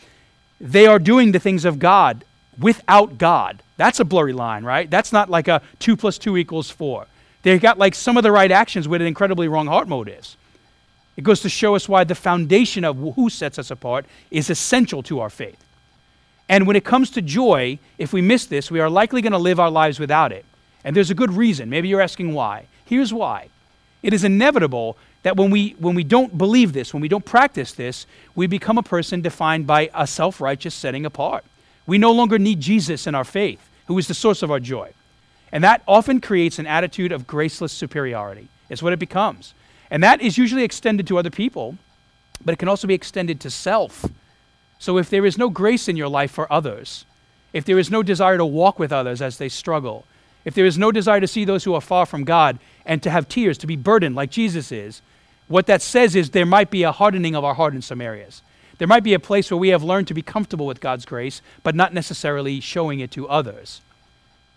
they 0.62 0.86
are 0.88 1.00
doing 1.00 1.32
the 1.32 1.40
things 1.40 1.66
of 1.66 1.80
God 1.80 2.24
without 2.60 3.18
God. 3.18 3.62
That's 3.78 4.00
a 4.00 4.06
blurry 4.06 4.34
line, 4.34 4.64
right? 4.64 4.90
That's 4.90 5.12
not 5.12 5.30
like 5.30 5.48
a 5.48 5.62
2 5.80 5.96
plus 5.96 6.18
2 6.18 6.38
equals 6.38 6.70
4. 6.70 7.08
They've 7.44 7.62
got 7.62 7.78
like 7.78 7.96
some 7.96 8.18
of 8.18 8.24
the 8.24 8.32
right 8.32 8.52
actions 8.52 8.88
with 8.88 9.02
an 9.02 9.08
incredibly 9.08 9.48
wrong 9.48 9.68
heart 9.68 9.88
motives. 9.88 10.36
It 11.16 11.24
goes 11.24 11.42
to 11.42 11.50
show 11.50 11.76
us 11.76 11.90
why 11.90 12.04
the 12.04 12.16
foundation 12.16 12.86
of 12.86 12.98
who 13.16 13.30
sets 13.30 13.60
us 13.60 13.72
apart 13.72 14.06
is 14.32 14.50
essential 14.50 15.04
to 15.04 15.20
our 15.20 15.30
faith. 15.30 15.58
And 16.48 16.66
when 16.66 16.76
it 16.76 16.84
comes 16.84 17.12
to 17.12 17.22
joy, 17.22 17.78
if 17.98 18.12
we 18.12 18.22
miss 18.22 18.46
this, 18.46 18.72
we 18.72 18.80
are 18.80 18.90
likely 18.90 19.22
going 19.22 19.34
to 19.34 19.38
live 19.38 19.60
our 19.60 19.70
lives 19.70 20.00
without 20.00 20.32
it. 20.32 20.46
And 20.84 20.96
there's 20.96 21.12
a 21.12 21.16
good 21.16 21.34
reason. 21.34 21.70
Maybe 21.70 21.88
you're 21.88 22.02
asking 22.02 22.34
why. 22.34 22.66
Here's 22.86 23.14
why. 23.14 23.50
It 24.02 24.14
is 24.14 24.24
inevitable 24.24 24.98
that 25.24 25.36
when 25.36 25.52
we, 25.52 25.76
when 25.80 25.94
we 25.94 26.04
don't 26.04 26.38
believe 26.38 26.74
this, 26.74 26.94
when 26.94 27.02
we 27.02 27.10
don't 27.10 27.26
practice 27.26 27.74
this, 27.74 28.08
we 28.34 28.48
become 28.48 28.78
a 28.78 28.84
person 28.84 29.22
defined 29.22 29.68
by 29.68 29.90
a 29.94 30.08
self 30.08 30.40
righteous 30.42 30.74
setting 30.74 31.06
apart. 31.06 31.44
We 31.90 31.98
no 31.98 32.12
longer 32.12 32.38
need 32.38 32.60
Jesus 32.60 33.08
in 33.08 33.16
our 33.16 33.24
faith, 33.24 33.68
who 33.88 33.98
is 33.98 34.08
the 34.08 34.14
source 34.14 34.44
of 34.44 34.52
our 34.52 34.60
joy. 34.60 34.92
And 35.52 35.64
that 35.64 35.82
often 35.88 36.22
creates 36.22 36.60
an 36.60 36.68
attitude 36.68 37.12
of 37.12 37.26
graceless 37.26 37.72
superiority. 37.72 38.48
It's 38.70 38.84
what 38.84 38.94
it 38.94 39.00
becomes. 39.00 39.56
And 39.90 40.04
that 40.04 40.22
is 40.22 40.38
usually 40.38 40.64
extended 40.64 41.08
to 41.08 41.18
other 41.18 41.32
people, 41.32 41.80
but 42.46 42.54
it 42.54 42.60
can 42.60 42.68
also 42.68 42.86
be 42.86 42.94
extended 42.94 43.40
to 43.40 43.50
self. 43.50 44.06
So 44.78 45.00
if 45.00 45.10
there 45.10 45.26
is 45.26 45.40
no 45.40 45.50
grace 45.50 45.88
in 45.88 45.98
your 45.98 46.10
life 46.10 46.30
for 46.30 46.52
others, 46.54 47.06
if 47.54 47.66
there 47.66 47.80
is 47.80 47.90
no 47.90 48.04
desire 48.04 48.38
to 48.38 48.46
walk 48.46 48.78
with 48.78 48.94
others 48.94 49.20
as 49.20 49.40
they 49.40 49.50
struggle, 49.50 50.06
if 50.46 50.54
there 50.54 50.68
is 50.68 50.78
no 50.78 50.92
desire 50.92 51.20
to 51.20 51.28
see 51.28 51.44
those 51.44 51.64
who 51.64 51.74
are 51.74 51.82
far 51.82 52.06
from 52.06 52.24
God 52.24 52.60
and 52.86 53.02
to 53.02 53.10
have 53.10 53.28
tears, 53.28 53.58
to 53.58 53.68
be 53.68 53.76
burdened 53.76 54.16
like 54.16 54.30
Jesus 54.30 54.72
is, 54.72 55.02
what 55.48 55.66
that 55.66 55.82
says 55.82 56.16
is 56.16 56.30
there 56.30 56.46
might 56.46 56.70
be 56.70 56.84
a 56.84 56.92
hardening 56.92 57.34
of 57.34 57.44
our 57.44 57.56
heart 57.56 57.74
in 57.74 57.82
some 57.82 58.00
areas. 58.00 58.44
There 58.80 58.88
might 58.88 59.04
be 59.04 59.14
a 59.14 59.20
place 59.20 59.52
where 59.52 59.58
we 59.58 59.70
have 59.70 59.84
learned 59.84 60.08
to 60.08 60.14
be 60.14 60.22
comfortable 60.22 60.66
with 60.66 60.80
God's 60.80 61.06
grace, 61.06 61.42
but 61.64 61.76
not 61.76 61.94
necessarily 61.94 62.62
showing 62.62 63.02
it 63.02 63.12
to 63.12 63.28
others. 63.28 63.82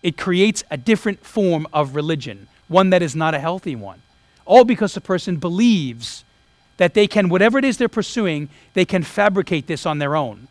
It 0.01 0.17
creates 0.17 0.63
a 0.71 0.77
different 0.77 1.25
form 1.25 1.67
of 1.71 1.93
religion, 1.93 2.47
one 2.69 2.89
that 2.89 3.01
is 3.01 3.15
not 3.15 3.35
a 3.35 3.39
healthy 3.39 3.75
one. 3.75 4.01
All 4.45 4.63
because 4.63 4.93
the 4.93 5.01
person 5.01 5.37
believes 5.37 6.23
that 6.77 6.93
they 6.93 7.05
can, 7.05 7.29
whatever 7.29 7.59
it 7.59 7.65
is 7.65 7.77
they're 7.77 7.89
pursuing, 7.89 8.49
they 8.73 8.85
can 8.85 9.03
fabricate 9.03 9.67
this 9.67 9.85
on 9.85 9.99
their 9.99 10.15
own 10.15 10.47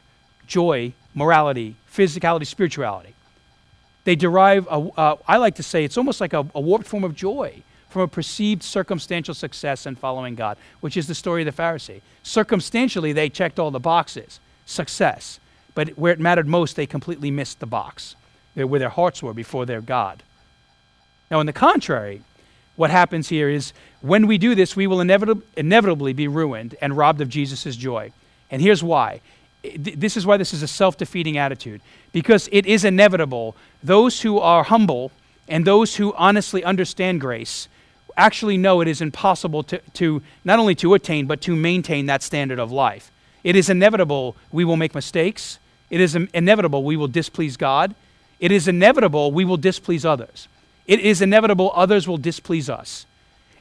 joy, 0.46 0.92
morality, 1.14 1.76
physicality, 1.90 2.46
spirituality. 2.46 3.14
They 4.04 4.16
derive, 4.16 4.66
a, 4.66 4.90
uh, 4.98 5.16
I 5.26 5.38
like 5.38 5.54
to 5.54 5.62
say, 5.62 5.84
it's 5.84 5.96
almost 5.96 6.20
like 6.20 6.34
a, 6.34 6.46
a 6.54 6.60
warped 6.60 6.86
form 6.86 7.04
of 7.04 7.14
joy 7.14 7.62
from 7.92 8.02
a 8.02 8.08
perceived 8.08 8.62
circumstantial 8.62 9.34
success 9.34 9.86
in 9.86 9.94
following 9.94 10.34
God, 10.34 10.56
which 10.80 10.96
is 10.96 11.06
the 11.06 11.14
story 11.14 11.46
of 11.46 11.54
the 11.54 11.62
Pharisee. 11.62 12.00
Circumstantially, 12.22 13.12
they 13.12 13.28
checked 13.28 13.58
all 13.58 13.70
the 13.70 13.78
boxes, 13.78 14.40
success. 14.66 15.38
But 15.74 15.90
where 15.90 16.12
it 16.12 16.20
mattered 16.20 16.46
most, 16.46 16.76
they 16.76 16.86
completely 16.86 17.30
missed 17.30 17.60
the 17.60 17.66
box, 17.66 18.16
where 18.54 18.78
their 18.78 18.88
hearts 18.88 19.22
were 19.22 19.34
before 19.34 19.66
their 19.66 19.80
God. 19.80 20.22
Now, 21.30 21.38
on 21.38 21.46
the 21.46 21.52
contrary, 21.52 22.22
what 22.76 22.90
happens 22.90 23.28
here 23.28 23.48
is 23.48 23.72
when 24.00 24.26
we 24.26 24.38
do 24.38 24.54
this, 24.54 24.74
we 24.74 24.86
will 24.86 25.00
inevitably, 25.00 25.46
inevitably 25.56 26.12
be 26.12 26.28
ruined 26.28 26.74
and 26.80 26.96
robbed 26.96 27.20
of 27.20 27.28
Jesus' 27.28 27.76
joy. 27.76 28.12
And 28.50 28.60
here's 28.60 28.82
why. 28.82 29.20
This 29.76 30.16
is 30.16 30.26
why 30.26 30.36
this 30.36 30.52
is 30.52 30.62
a 30.62 30.68
self 30.68 30.96
defeating 30.96 31.38
attitude. 31.38 31.80
Because 32.12 32.48
it 32.52 32.66
is 32.66 32.84
inevitable. 32.84 33.56
Those 33.82 34.22
who 34.22 34.38
are 34.38 34.64
humble 34.64 35.12
and 35.48 35.64
those 35.64 35.96
who 35.96 36.12
honestly 36.14 36.64
understand 36.64 37.20
grace 37.20 37.68
actually 38.16 38.56
know 38.56 38.80
it 38.80 38.88
is 38.88 39.00
impossible 39.00 39.62
to, 39.64 39.78
to 39.94 40.22
not 40.44 40.58
only 40.58 40.74
to 40.76 40.94
attain, 40.94 41.26
but 41.26 41.40
to 41.42 41.56
maintain 41.56 42.06
that 42.06 42.22
standard 42.22 42.58
of 42.58 42.70
life. 42.72 43.10
It 43.44 43.56
is 43.56 43.68
inevitable 43.68 44.36
we 44.50 44.64
will 44.64 44.76
make 44.76 44.94
mistakes. 44.94 45.58
It 45.90 46.00
is 46.00 46.14
inevitable 46.14 46.84
we 46.84 46.96
will 46.96 47.08
displease 47.08 47.56
God. 47.56 47.94
It 48.38 48.52
is 48.52 48.68
inevitable 48.68 49.32
we 49.32 49.44
will 49.44 49.56
displease 49.56 50.04
others. 50.04 50.48
It 50.86 51.00
is 51.00 51.22
inevitable 51.22 51.72
others 51.74 52.08
will 52.08 52.18
displease 52.18 52.68
us. 52.68 53.06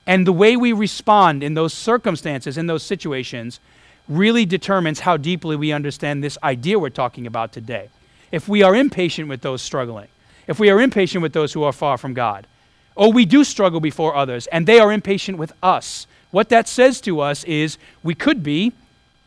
And 0.08 0.26
the 0.26 0.34
way 0.34 0.58
we 0.58 0.74
respond 0.74 1.44
in 1.44 1.54
those 1.54 1.74
circumstances, 1.74 2.58
in 2.58 2.68
those 2.68 2.84
situations, 2.84 3.60
really 4.08 4.46
determines 4.46 5.02
how 5.02 5.18
deeply 5.18 5.56
we 5.56 5.72
understand 5.72 6.24
this 6.24 6.38
idea 6.44 6.80
we're 6.80 6.90
talking 6.90 7.28
about 7.28 7.54
today. 7.54 7.90
If 8.32 8.48
we 8.48 8.64
are 8.64 8.76
impatient 8.76 9.30
with 9.30 9.42
those 9.42 9.62
struggling, 9.62 10.08
if 10.48 10.60
we 10.60 10.70
are 10.70 10.82
impatient 10.82 11.22
with 11.22 11.34
those 11.34 11.54
who 11.54 11.64
are 11.64 11.72
far 11.72 11.98
from 11.98 12.14
God, 12.14 12.48
or 12.96 13.12
we 13.12 13.26
do 13.26 13.44
struggle 13.44 13.80
before 13.80 14.16
others 14.16 14.48
and 14.48 14.68
they 14.68 14.80
are 14.80 14.92
impatient 14.92 15.38
with 15.38 15.54
us, 15.64 16.08
what 16.32 16.50
that 16.50 16.68
says 16.68 17.02
to 17.02 17.20
us 17.20 17.44
is 17.44 17.78
we 18.04 18.16
could 18.16 18.44
be 18.44 18.74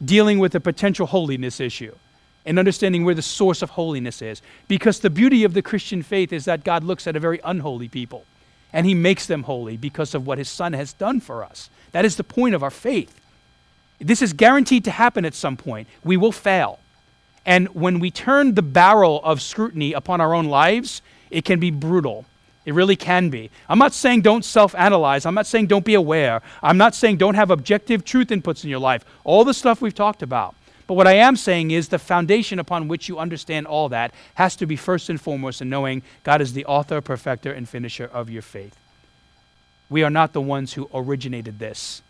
dealing 0.04 0.38
with 0.38 0.54
a 0.54 0.60
potential 0.60 1.06
holiness 1.06 1.60
issue 1.60 1.94
and 2.46 2.58
understanding 2.58 3.04
where 3.04 3.14
the 3.14 3.22
source 3.22 3.62
of 3.62 3.70
holiness 3.70 4.20
is. 4.20 4.42
Because 4.68 5.00
the 5.00 5.10
beauty 5.10 5.44
of 5.44 5.54
the 5.54 5.62
Christian 5.62 6.02
faith 6.02 6.32
is 6.32 6.44
that 6.44 6.64
God 6.64 6.84
looks 6.84 7.06
at 7.06 7.16
a 7.16 7.20
very 7.20 7.40
unholy 7.44 7.88
people 7.88 8.24
and 8.72 8.86
he 8.86 8.94
makes 8.94 9.26
them 9.26 9.44
holy 9.44 9.76
because 9.76 10.14
of 10.14 10.26
what 10.26 10.38
his 10.38 10.48
son 10.48 10.72
has 10.72 10.92
done 10.92 11.20
for 11.20 11.44
us. 11.44 11.70
That 11.92 12.04
is 12.04 12.16
the 12.16 12.24
point 12.24 12.54
of 12.54 12.62
our 12.62 12.70
faith. 12.70 13.20
This 14.00 14.20
is 14.20 14.32
guaranteed 14.32 14.84
to 14.84 14.90
happen 14.90 15.24
at 15.24 15.34
some 15.34 15.56
point. 15.56 15.88
We 16.02 16.16
will 16.16 16.32
fail. 16.32 16.80
And 17.46 17.68
when 17.68 18.00
we 18.00 18.10
turn 18.10 18.54
the 18.54 18.62
barrel 18.62 19.20
of 19.22 19.40
scrutiny 19.40 19.92
upon 19.92 20.20
our 20.20 20.34
own 20.34 20.46
lives, 20.46 21.02
it 21.30 21.44
can 21.44 21.60
be 21.60 21.70
brutal. 21.70 22.24
It 22.64 22.72
really 22.72 22.96
can 22.96 23.28
be. 23.28 23.50
I'm 23.68 23.78
not 23.78 23.92
saying 23.92 24.22
don't 24.22 24.44
self 24.44 24.74
analyze. 24.74 25.26
I'm 25.26 25.34
not 25.34 25.46
saying 25.46 25.66
don't 25.66 25.84
be 25.84 25.94
aware. 25.94 26.40
I'm 26.62 26.78
not 26.78 26.94
saying 26.94 27.18
don't 27.18 27.34
have 27.34 27.50
objective 27.50 28.04
truth 28.04 28.28
inputs 28.28 28.64
in 28.64 28.70
your 28.70 28.78
life. 28.78 29.04
All 29.22 29.44
the 29.44 29.54
stuff 29.54 29.82
we've 29.82 29.94
talked 29.94 30.22
about. 30.22 30.54
But 30.86 30.94
what 30.94 31.06
I 31.06 31.14
am 31.14 31.36
saying 31.36 31.70
is 31.70 31.88
the 31.88 31.98
foundation 31.98 32.58
upon 32.58 32.88
which 32.88 33.08
you 33.08 33.18
understand 33.18 33.66
all 33.66 33.88
that 33.90 34.12
has 34.34 34.54
to 34.56 34.66
be 34.66 34.76
first 34.76 35.08
and 35.08 35.20
foremost 35.20 35.62
in 35.62 35.70
knowing 35.70 36.02
God 36.24 36.40
is 36.40 36.52
the 36.52 36.66
author, 36.66 37.00
perfecter, 37.00 37.52
and 37.52 37.68
finisher 37.68 38.04
of 38.04 38.28
your 38.28 38.42
faith. 38.42 38.76
We 39.88 40.02
are 40.02 40.10
not 40.10 40.32
the 40.32 40.40
ones 40.40 40.74
who 40.74 40.90
originated 40.92 41.58
this. 41.58 42.02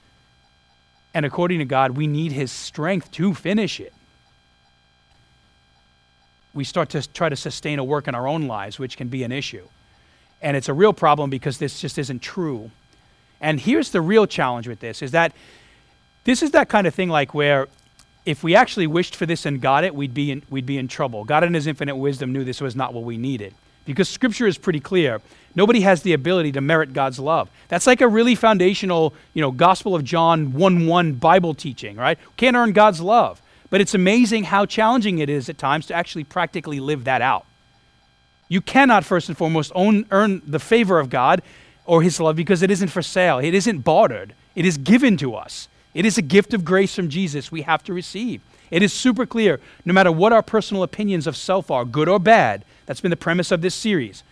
And 1.13 1.25
according 1.25 1.61
to 1.61 1.65
God, 1.65 1.93
we 1.93 2.07
need 2.09 2.33
His 2.33 2.51
strength 2.51 3.11
to 3.13 3.35
finish 3.35 3.79
it. 3.79 3.93
We 6.53 6.65
start 6.65 6.91
to 6.91 7.09
try 7.09 7.29
to 7.29 7.37
sustain 7.37 7.79
a 7.79 7.85
work 7.85 8.09
in 8.09 8.15
our 8.15 8.27
own 8.27 8.47
lives, 8.47 8.79
which 8.79 8.97
can 8.97 9.09
be 9.09 9.23
an 9.23 9.33
issue. 9.33 9.67
And 10.45 10.59
it's 10.59 10.69
a 10.69 10.75
real 10.75 10.93
problem 10.93 11.31
because 11.31 11.57
this 11.57 11.81
just 11.81 11.99
isn't 11.99 12.21
true. 12.21 12.71
And 13.41 13.59
here's 13.59 13.91
the 13.91 14.03
real 14.03 14.27
challenge 14.27 14.69
with 14.69 14.79
this 14.79 15.01
is 15.03 15.11
that 15.13 15.33
this 16.25 16.43
is 16.43 16.53
that 16.53 16.69
kind 16.69 16.87
of 16.87 16.95
thing 16.95 17.09
like 17.09 17.35
where 17.35 17.67
if 18.27 18.45
we 18.45 18.55
actually 18.55 18.87
wished 18.87 19.17
for 19.17 19.27
this 19.27 19.47
and 19.47 19.61
got 19.61 19.85
it, 19.85 19.95
we'd 19.95 20.15
be 20.15 20.31
in, 20.31 20.43
we'd 20.51 20.67
be 20.67 20.79
in 20.79 20.87
trouble. 20.87 21.25
God, 21.25 21.45
in 21.45 21.55
His 21.55 21.67
infinite 21.67 21.97
wisdom, 21.97 22.33
knew 22.33 22.45
this 22.45 22.61
was 22.61 22.77
not 22.77 22.93
what 22.93 23.05
we 23.05 23.17
needed. 23.17 23.55
Because 23.87 24.09
Scripture 24.09 24.47
is 24.47 24.57
pretty 24.57 24.81
clear. 24.81 25.21
Nobody 25.55 25.81
has 25.81 26.03
the 26.03 26.13
ability 26.13 26.53
to 26.53 26.61
merit 26.61 26.93
God's 26.93 27.19
love. 27.19 27.51
That's 27.69 27.87
like 27.87 28.01
a 28.01 28.09
really 28.09 28.35
foundational, 28.35 29.15
you 29.33 29.41
know, 29.41 29.51
Gospel 29.51 29.95
of 29.95 30.05
John 30.05 30.53
1 30.53 30.87
1 30.87 31.13
Bible 31.15 31.55
teaching, 31.55 31.97
right? 31.97 32.19
Can't 32.37 32.57
earn 32.57 32.73
God's 32.73 33.01
love. 33.01 33.41
But 33.71 33.81
it's 33.81 33.95
amazing 33.95 34.45
how 34.45 34.67
challenging 34.67 35.19
it 35.19 35.31
is 35.31 35.49
at 35.49 35.59
times 35.59 35.87
to 35.87 35.95
actually 35.95 36.25
practically 36.25 36.81
live 36.81 37.05
that 37.05 37.23
out. 37.23 37.47
You 38.55 38.61
cannot, 38.61 39.05
first 39.05 39.29
and 39.29 39.37
foremost, 39.37 39.73
own, 39.75 40.07
earn 40.13 40.41
the 40.47 40.61
favor 40.61 41.01
of 41.01 41.11
God 41.11 41.43
or 41.87 42.03
His 42.03 42.21
love 42.21 42.37
because 42.37 42.63
it 42.63 42.71
isn't 42.71 42.87
for 42.87 43.03
sale, 43.03 43.41
it 43.41 43.53
isn't 43.53 43.81
bartered, 43.81 44.33
it 44.55 44.65
is 44.65 44.79
given 44.79 45.17
to 45.17 45.35
us. 45.35 45.67
It 45.93 46.07
is 46.07 46.19
a 46.19 46.23
gift 46.23 46.55
of 46.55 46.65
grace 46.65 46.95
from 46.95 47.09
Jesus 47.09 47.51
we 47.51 47.63
have 47.63 47.83
to 47.83 47.93
receive. 47.93 48.43
It 48.71 48.81
is 48.81 48.93
super 48.93 49.27
clear, 49.27 49.59
no 49.85 49.93
matter 49.93 50.13
what 50.13 50.33
our 50.33 50.41
personal 50.41 50.85
opinions 50.85 51.27
of 51.27 51.37
self 51.37 51.69
are, 51.69 51.85
good 51.85 52.09
or 52.09 52.21
bad. 52.21 52.65
That's 52.87 53.01
been 53.01 53.11
the 53.11 53.17
premise 53.17 53.51
of 53.51 53.61
this 53.61 53.75
series. 53.75 54.23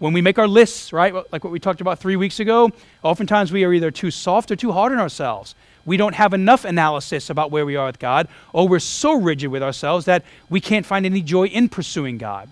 When 0.00 0.12
we 0.12 0.22
make 0.22 0.40
our 0.40 0.48
lists, 0.48 0.92
right, 0.92 1.14
like 1.32 1.44
what 1.44 1.52
we 1.52 1.60
talked 1.60 1.80
about 1.80 2.00
three 2.00 2.16
weeks 2.16 2.40
ago, 2.40 2.72
oftentimes 3.04 3.52
we 3.52 3.62
are 3.62 3.72
either 3.72 3.92
too 3.92 4.10
soft 4.10 4.50
or 4.50 4.56
too 4.56 4.72
hard 4.72 4.90
on 4.90 4.98
ourselves. 4.98 5.54
We 5.86 5.96
don't 5.96 6.16
have 6.16 6.34
enough 6.34 6.64
analysis 6.64 7.30
about 7.30 7.52
where 7.52 7.64
we 7.64 7.76
are 7.76 7.86
with 7.86 8.00
God, 8.00 8.26
or 8.52 8.66
we're 8.66 8.80
so 8.80 9.12
rigid 9.20 9.52
with 9.52 9.62
ourselves 9.62 10.04
that 10.06 10.24
we 10.50 10.60
can't 10.60 10.84
find 10.84 11.06
any 11.06 11.22
joy 11.22 11.46
in 11.46 11.68
pursuing 11.68 12.18
God. 12.18 12.50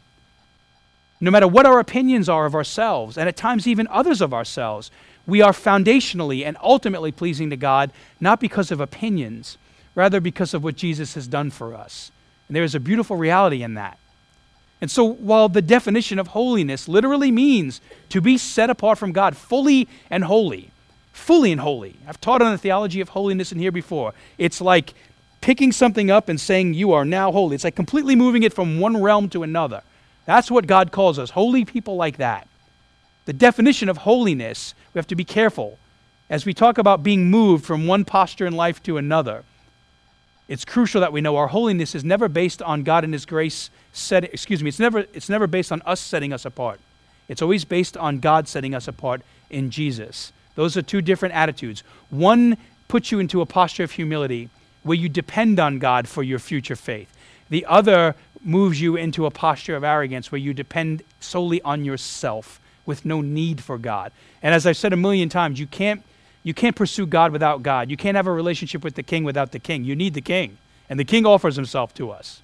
No 1.20 1.30
matter 1.30 1.48
what 1.48 1.66
our 1.66 1.78
opinions 1.78 2.28
are 2.28 2.46
of 2.46 2.54
ourselves, 2.54 3.16
and 3.16 3.28
at 3.28 3.36
times 3.36 3.66
even 3.66 3.88
others 3.88 4.20
of 4.20 4.34
ourselves, 4.34 4.90
we 5.26 5.40
are 5.42 5.52
foundationally 5.52 6.44
and 6.44 6.56
ultimately 6.62 7.10
pleasing 7.10 7.50
to 7.50 7.56
God, 7.56 7.90
not 8.20 8.38
because 8.38 8.70
of 8.70 8.80
opinions, 8.80 9.58
rather 9.94 10.20
because 10.20 10.54
of 10.54 10.62
what 10.62 10.76
Jesus 10.76 11.14
has 11.14 11.26
done 11.26 11.50
for 11.50 11.74
us. 11.74 12.12
And 12.48 12.54
there 12.54 12.62
is 12.62 12.74
a 12.74 12.80
beautiful 12.80 13.16
reality 13.16 13.62
in 13.62 13.74
that. 13.74 13.98
And 14.80 14.90
so, 14.90 15.04
while 15.04 15.48
the 15.48 15.62
definition 15.62 16.18
of 16.18 16.28
holiness 16.28 16.86
literally 16.86 17.30
means 17.30 17.80
to 18.10 18.20
be 18.20 18.36
set 18.36 18.68
apart 18.68 18.98
from 18.98 19.12
God 19.12 19.36
fully 19.36 19.88
and 20.10 20.24
holy, 20.24 20.70
fully 21.12 21.50
and 21.50 21.62
holy, 21.62 21.96
I've 22.06 22.20
taught 22.20 22.42
on 22.42 22.52
the 22.52 22.58
theology 22.58 23.00
of 23.00 23.08
holiness 23.08 23.52
in 23.52 23.58
here 23.58 23.72
before. 23.72 24.12
It's 24.36 24.60
like 24.60 24.92
picking 25.40 25.72
something 25.72 26.10
up 26.10 26.28
and 26.28 26.38
saying, 26.38 26.74
You 26.74 26.92
are 26.92 27.06
now 27.06 27.32
holy. 27.32 27.54
It's 27.54 27.64
like 27.64 27.74
completely 27.74 28.14
moving 28.14 28.42
it 28.42 28.52
from 28.52 28.78
one 28.78 29.02
realm 29.02 29.30
to 29.30 29.42
another. 29.42 29.82
That's 30.26 30.50
what 30.50 30.66
God 30.66 30.92
calls 30.92 31.18
us, 31.18 31.30
holy 31.30 31.64
people 31.64 31.96
like 31.96 32.18
that. 32.18 32.46
The 33.24 33.32
definition 33.32 33.88
of 33.88 33.98
holiness, 33.98 34.74
we 34.92 34.98
have 34.98 35.06
to 35.08 35.16
be 35.16 35.24
careful 35.24 35.78
as 36.28 36.44
we 36.44 36.52
talk 36.52 36.78
about 36.78 37.02
being 37.02 37.30
moved 37.30 37.64
from 37.64 37.86
one 37.86 38.04
posture 38.04 38.46
in 38.46 38.54
life 38.54 38.82
to 38.84 38.98
another. 38.98 39.44
It's 40.48 40.64
crucial 40.64 41.00
that 41.00 41.12
we 41.12 41.20
know 41.20 41.36
our 41.36 41.48
holiness 41.48 41.94
is 41.94 42.04
never 42.04 42.28
based 42.28 42.62
on 42.62 42.82
God 42.82 43.04
and 43.04 43.12
His 43.12 43.26
grace 43.26 43.70
set, 43.92 44.24
excuse 44.24 44.62
me, 44.62 44.68
it's 44.68 44.78
never, 44.78 45.00
it's 45.12 45.28
never 45.28 45.46
based 45.46 45.72
on 45.72 45.82
us 45.82 46.00
setting 46.00 46.32
us 46.32 46.44
apart. 46.44 46.80
It's 47.28 47.42
always 47.42 47.64
based 47.64 47.96
on 47.96 48.20
God 48.20 48.46
setting 48.46 48.74
us 48.74 48.86
apart 48.86 49.22
in 49.50 49.70
Jesus. 49.70 50.32
Those 50.54 50.76
are 50.76 50.82
two 50.82 51.02
different 51.02 51.34
attitudes. 51.34 51.82
One 52.10 52.56
puts 52.88 53.10
you 53.10 53.18
into 53.18 53.40
a 53.40 53.46
posture 53.46 53.84
of 53.84 53.92
humility 53.92 54.48
where 54.84 54.96
you 54.96 55.08
depend 55.08 55.58
on 55.58 55.80
God 55.80 56.08
for 56.08 56.22
your 56.22 56.38
future 56.38 56.76
faith. 56.76 57.12
The 57.48 57.66
other 57.66 58.14
moves 58.46 58.80
you 58.80 58.96
into 58.96 59.26
a 59.26 59.30
posture 59.30 59.76
of 59.76 59.84
arrogance 59.84 60.30
where 60.30 60.38
you 60.38 60.54
depend 60.54 61.02
solely 61.20 61.60
on 61.62 61.84
yourself 61.84 62.60
with 62.86 63.04
no 63.04 63.20
need 63.20 63.60
for 63.60 63.76
God. 63.76 64.12
And 64.42 64.54
as 64.54 64.66
I've 64.66 64.76
said 64.76 64.92
a 64.92 64.96
million 64.96 65.28
times, 65.28 65.58
you 65.58 65.66
can't, 65.66 66.02
you 66.42 66.54
can't 66.54 66.76
pursue 66.76 67.06
God 67.06 67.32
without 67.32 67.62
God. 67.62 67.90
You 67.90 67.96
can't 67.96 68.16
have 68.16 68.28
a 68.28 68.32
relationship 68.32 68.84
with 68.84 68.94
the 68.94 69.02
king 69.02 69.24
without 69.24 69.52
the 69.52 69.58
king. 69.58 69.84
You 69.84 69.96
need 69.96 70.14
the 70.14 70.20
king. 70.20 70.58
And 70.88 71.00
the 71.00 71.04
king 71.04 71.26
offers 71.26 71.56
himself 71.56 71.92
to 71.94 72.10
us. 72.10 72.42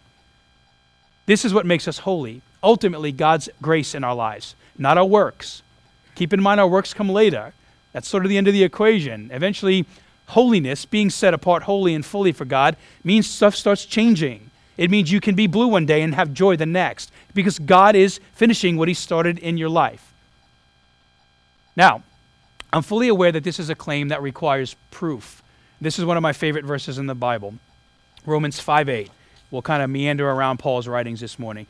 This 1.26 1.44
is 1.44 1.54
what 1.54 1.64
makes 1.64 1.86
us 1.86 1.98
holy. 1.98 2.42
Ultimately, 2.62 3.12
God's 3.12 3.48
grace 3.60 3.94
in 3.94 4.02
our 4.02 4.14
lives, 4.14 4.56
not 4.76 4.98
our 4.98 5.04
works. 5.04 5.62
Keep 6.16 6.32
in 6.32 6.42
mind, 6.42 6.60
our 6.60 6.68
works 6.68 6.92
come 6.92 7.08
later. 7.08 7.54
That's 7.92 8.08
sort 8.08 8.24
of 8.24 8.28
the 8.28 8.38
end 8.38 8.48
of 8.48 8.54
the 8.54 8.64
equation. 8.64 9.30
Eventually, 9.32 9.86
holiness, 10.26 10.84
being 10.84 11.10
set 11.10 11.34
apart 11.34 11.64
wholly 11.64 11.94
and 11.94 12.04
fully 12.04 12.32
for 12.32 12.44
God, 12.44 12.76
means 13.04 13.28
stuff 13.28 13.54
starts 13.54 13.84
changing. 13.84 14.50
It 14.82 14.90
means 14.90 15.12
you 15.12 15.20
can 15.20 15.36
be 15.36 15.46
blue 15.46 15.68
one 15.68 15.86
day 15.86 16.02
and 16.02 16.12
have 16.16 16.34
joy 16.34 16.56
the 16.56 16.66
next 16.66 17.12
because 17.34 17.60
God 17.60 17.94
is 17.94 18.18
finishing 18.32 18.76
what 18.76 18.88
He 18.88 18.94
started 18.94 19.38
in 19.38 19.56
your 19.56 19.68
life. 19.68 20.12
Now, 21.76 22.02
I'm 22.72 22.82
fully 22.82 23.06
aware 23.06 23.30
that 23.30 23.44
this 23.44 23.60
is 23.60 23.70
a 23.70 23.76
claim 23.76 24.08
that 24.08 24.20
requires 24.20 24.74
proof. 24.90 25.40
This 25.80 26.00
is 26.00 26.04
one 26.04 26.16
of 26.16 26.22
my 26.24 26.32
favorite 26.32 26.64
verses 26.64 26.98
in 26.98 27.06
the 27.06 27.14
Bible 27.14 27.54
Romans 28.26 28.58
5 28.58 28.88
8. 28.88 29.10
We'll 29.52 29.62
kind 29.62 29.84
of 29.84 29.88
meander 29.88 30.28
around 30.28 30.58
Paul's 30.58 30.88
writings 30.88 31.20
this 31.20 31.38
morning. 31.38 31.68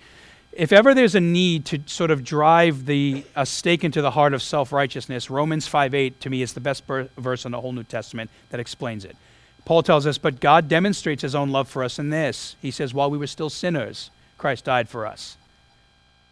If 0.50 0.72
ever 0.72 0.94
there's 0.94 1.14
a 1.14 1.20
need 1.20 1.66
to 1.66 1.80
sort 1.84 2.10
of 2.10 2.24
drive 2.24 2.86
the, 2.86 3.26
a 3.36 3.44
stake 3.44 3.84
into 3.84 4.00
the 4.00 4.12
heart 4.12 4.32
of 4.32 4.40
self 4.40 4.72
righteousness, 4.72 5.28
Romans 5.28 5.68
5 5.68 5.92
8 5.92 6.18
to 6.22 6.30
me 6.30 6.40
is 6.40 6.54
the 6.54 6.60
best 6.60 6.86
ber- 6.86 7.10
verse 7.18 7.44
in 7.44 7.52
the 7.52 7.60
whole 7.60 7.72
New 7.72 7.84
Testament 7.84 8.30
that 8.48 8.58
explains 8.58 9.04
it. 9.04 9.18
Paul 9.64 9.82
tells 9.82 10.06
us, 10.06 10.18
But 10.18 10.40
God 10.40 10.68
demonstrates 10.68 11.22
his 11.22 11.34
own 11.34 11.50
love 11.50 11.68
for 11.68 11.84
us 11.84 11.98
in 11.98 12.10
this. 12.10 12.56
He 12.60 12.70
says, 12.70 12.92
While 12.94 13.10
we 13.10 13.18
were 13.18 13.26
still 13.26 13.50
sinners, 13.50 14.10
Christ 14.38 14.64
died 14.64 14.88
for 14.88 15.06
us. 15.06 15.36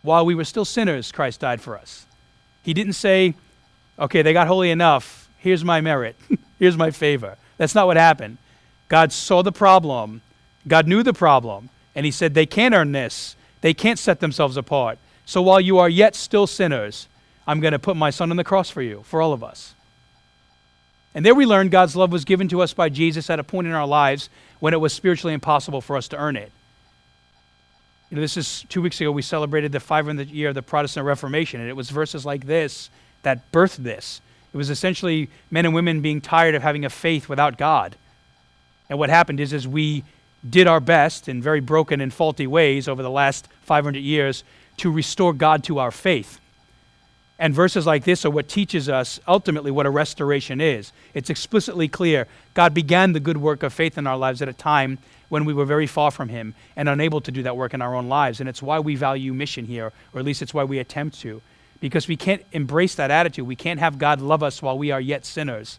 While 0.03 0.25
we 0.25 0.35
were 0.35 0.45
still 0.45 0.65
sinners, 0.65 1.13
Christ 1.13 1.41
died 1.41 1.61
for 1.61 1.77
us. 1.77 2.07
He 2.63 2.75
didn't 2.75 2.95
say, 2.95 3.35
okay, 3.99 4.23
they 4.23 4.33
got 4.33 4.47
holy 4.47 4.71
enough. 4.71 5.29
Here's 5.39 5.65
my 5.65 5.81
merit. 5.81 6.17
Here's 6.59 6.77
my 6.77 6.91
favor. 6.91 7.37
That's 7.57 7.75
not 7.75 7.87
what 7.87 7.97
happened. 7.97 8.39
God 8.89 9.13
saw 9.13 9.43
the 9.43 9.53
problem. 9.53 10.23
God 10.67 10.89
knew 10.89 11.03
the 11.03 11.13
problem. 11.13 11.71
And 11.95 12.07
he 12.07 12.13
said, 12.13 12.35
they 12.35 12.47
can't 12.47 12.75
earn 12.75 12.93
this. 12.93 13.37
They 13.61 13.75
can't 13.75 13.99
set 13.99 14.21
themselves 14.21 14.57
apart. 14.57 14.99
So 15.27 15.43
while 15.43 15.61
you 15.61 15.79
are 15.79 15.89
yet 15.89 16.15
still 16.15 16.47
sinners, 16.47 17.09
I'm 17.47 17.61
going 17.61 17.73
to 17.73 17.79
put 17.79 17.97
my 17.97 18.11
son 18.11 18.31
on 18.31 18.37
the 18.37 18.45
cross 18.45 18.71
for 18.71 18.83
you, 18.83 19.03
for 19.05 19.21
all 19.21 19.33
of 19.33 19.45
us. 19.45 19.75
And 21.15 21.27
there 21.27 21.35
we 21.35 21.47
learn 21.47 21.69
God's 21.69 21.97
love 21.97 22.13
was 22.13 22.25
given 22.25 22.49
to 22.49 22.63
us 22.63 22.73
by 22.73 22.89
Jesus 22.89 23.31
at 23.31 23.41
a 23.41 23.45
point 23.45 23.67
in 23.67 23.73
our 23.73 23.87
lives 23.87 24.29
when 24.61 24.75
it 24.75 24.81
was 24.81 24.93
spiritually 24.93 25.35
impossible 25.35 25.81
for 25.81 25.97
us 25.97 26.09
to 26.09 26.17
earn 26.17 26.37
it. 26.37 26.53
You 28.11 28.17
know, 28.17 28.21
this 28.21 28.37
is 28.37 28.65
two 28.69 28.83
weeks 28.83 29.01
ago 29.01 29.13
we 29.13 29.23
celebrated 29.23 29.73
the 29.73 29.79
500th 29.79 30.33
year 30.33 30.49
of 30.49 30.55
the 30.55 30.63
Protestant 30.63 31.07
Reformation, 31.07 31.61
and 31.61 31.69
it 31.69 31.77
was 31.77 31.91
verses 31.91 32.27
like 32.27 32.47
this 32.47 32.91
that 33.23 33.51
birthed 33.53 33.77
this. 33.77 34.21
It 34.53 34.57
was 34.57 34.71
essentially 34.71 35.31
men 35.51 35.65
and 35.65 35.75
women 35.75 36.01
being 36.01 36.21
tired 36.21 36.55
of 36.55 36.63
having 36.63 36.85
a 36.85 36.91
faith 36.91 37.29
without 37.29 37.57
God. 37.57 37.97
And 38.89 38.99
what 38.99 39.11
happened 39.11 39.39
is, 39.39 39.53
is 39.53 39.69
we 39.69 40.03
did 40.49 40.67
our 40.67 40.81
best 40.81 41.29
in 41.29 41.43
very 41.43 41.61
broken 41.61 42.01
and 42.01 42.13
faulty 42.13 42.47
ways 42.47 42.89
over 42.89 43.03
the 43.03 43.11
last 43.11 43.47
500 43.63 43.99
years 43.99 44.43
to 44.79 44.91
restore 44.91 45.33
God 45.33 45.63
to 45.65 45.79
our 45.79 45.91
faith. 45.91 46.41
And 47.41 47.55
verses 47.55 47.87
like 47.87 48.05
this 48.05 48.27
are 48.27 48.31
what 48.31 48.49
teaches 48.49 48.87
us 48.87 49.19
ultimately 49.27 49.71
what 49.71 49.87
a 49.87 49.91
restoration 49.91 50.61
is. 50.61 50.93
It's 51.15 51.31
explicitly 51.31 51.89
clear 51.89 52.29
God 52.53 52.75
began 52.75 53.15
the 53.15 53.19
good 53.19 53.39
work 53.39 53.63
of 53.63 53.73
faith 53.73 53.97
in 53.97 54.07
our 54.07 54.19
lives 54.19 54.43
at 54.43 54.49
a 54.49 54.53
time 54.53 54.99
when 55.31 55.47
we 55.47 55.55
were 55.55 55.65
very 55.65 55.87
far 55.87 56.11
from 56.11 56.29
Him 56.29 56.55
and 56.77 56.87
unable 56.87 57.23
to 57.23 57.33
do 57.33 57.43
that 57.45 57.57
work 57.57 57.73
in 57.73 57.81
our 57.81 57.95
own 57.95 58.11
lives. 58.11 58.41
And 58.41 58.49
it's 58.49 58.63
why 58.63 58.79
we 58.79 58.95
value 58.95 59.33
mission 59.33 59.65
here, 59.65 59.91
or 60.13 60.21
at 60.21 60.27
least 60.27 60.43
it's 60.43 60.53
why 60.53 60.65
we 60.65 60.79
attempt 60.79 61.19
to, 61.21 61.41
because 61.81 62.07
we 62.07 62.17
can't 62.17 62.45
embrace 62.53 62.95
that 62.97 63.11
attitude. 63.11 63.47
We 63.47 63.57
can't 63.57 63.81
have 63.81 63.99
God 63.99 64.21
love 64.21 64.43
us 64.43 64.61
while 64.61 64.77
we 64.77 64.91
are 64.91 65.01
yet 65.01 65.25
sinners. 65.25 65.79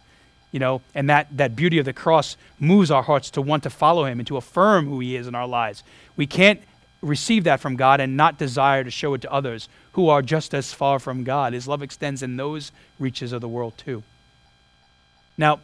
You 0.52 0.60
know, 0.60 0.82
and 0.95 1.10
that, 1.12 1.28
that 1.38 1.56
beauty 1.56 1.78
of 1.78 1.86
the 1.86 1.93
cross 1.93 2.38
moves 2.60 2.89
our 2.89 3.04
hearts 3.04 3.30
to 3.32 3.41
want 3.41 3.63
to 3.63 3.69
follow 3.69 4.06
Him 4.06 4.19
and 4.19 4.28
to 4.28 4.38
affirm 4.38 4.88
who 4.88 5.00
He 5.00 5.15
is 5.15 5.28
in 5.28 5.36
our 5.36 5.47
lives. 5.47 5.84
We 6.17 6.26
can't 6.26 6.60
receive 7.02 7.44
that 7.46 7.60
from 7.60 7.76
God 7.76 8.00
and 8.00 8.16
not 8.16 8.38
desire 8.38 8.84
to 8.84 8.92
show 8.92 9.14
it 9.14 9.22
to 9.22 9.32
others 9.32 9.68
who 9.94 10.10
are 10.10 10.22
just 10.22 10.54
as 10.54 10.74
far 10.74 11.00
from 11.00 11.24
God. 11.24 11.54
His 11.54 11.68
love 11.68 11.82
extends 11.82 12.22
in 12.22 12.38
those 12.38 12.72
reaches 13.00 13.32
of 13.32 13.42
the 13.42 13.48
world 13.48 13.78
too. 13.78 14.04
Now, 15.38 15.60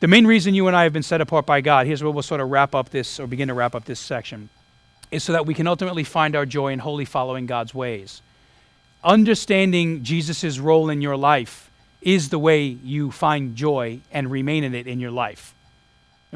the 0.00 0.08
main 0.08 0.26
reason 0.26 0.54
you 0.54 0.66
and 0.66 0.76
I 0.76 0.84
have 0.84 0.92
been 0.92 1.02
set 1.02 1.20
apart 1.20 1.46
by 1.46 1.60
God, 1.60 1.86
here's 1.86 2.02
where 2.02 2.10
we'll 2.10 2.22
sort 2.22 2.40
of 2.40 2.50
wrap 2.50 2.74
up 2.74 2.90
this 2.90 3.18
or 3.18 3.26
begin 3.26 3.48
to 3.48 3.54
wrap 3.54 3.74
up 3.74 3.84
this 3.84 4.00
section, 4.00 4.48
is 5.10 5.24
so 5.24 5.32
that 5.32 5.46
we 5.46 5.54
can 5.54 5.66
ultimately 5.66 6.04
find 6.04 6.36
our 6.36 6.46
joy 6.46 6.72
in 6.72 6.78
wholly 6.78 7.04
following 7.04 7.46
God's 7.46 7.74
ways. 7.74 8.22
Understanding 9.04 10.02
Jesus' 10.02 10.58
role 10.58 10.90
in 10.90 11.00
your 11.00 11.16
life 11.16 11.70
is 12.02 12.28
the 12.28 12.38
way 12.38 12.62
you 12.62 13.10
find 13.10 13.56
joy 13.56 14.00
and 14.12 14.30
remain 14.30 14.64
in 14.64 14.74
it 14.74 14.86
in 14.86 15.00
your 15.00 15.10
life. 15.10 15.54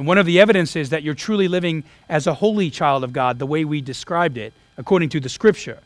And 0.00 0.06
one 0.06 0.16
of 0.16 0.24
the 0.24 0.40
evidences 0.40 0.88
that 0.88 1.02
you're 1.02 1.12
truly 1.12 1.46
living 1.46 1.84
as 2.08 2.26
a 2.26 2.32
holy 2.32 2.70
child 2.70 3.04
of 3.04 3.12
God, 3.12 3.38
the 3.38 3.44
way 3.44 3.66
we 3.66 3.82
described 3.82 4.38
it, 4.38 4.54
according 4.78 5.10
to 5.10 5.20
the 5.20 5.28
scripture, 5.28 5.78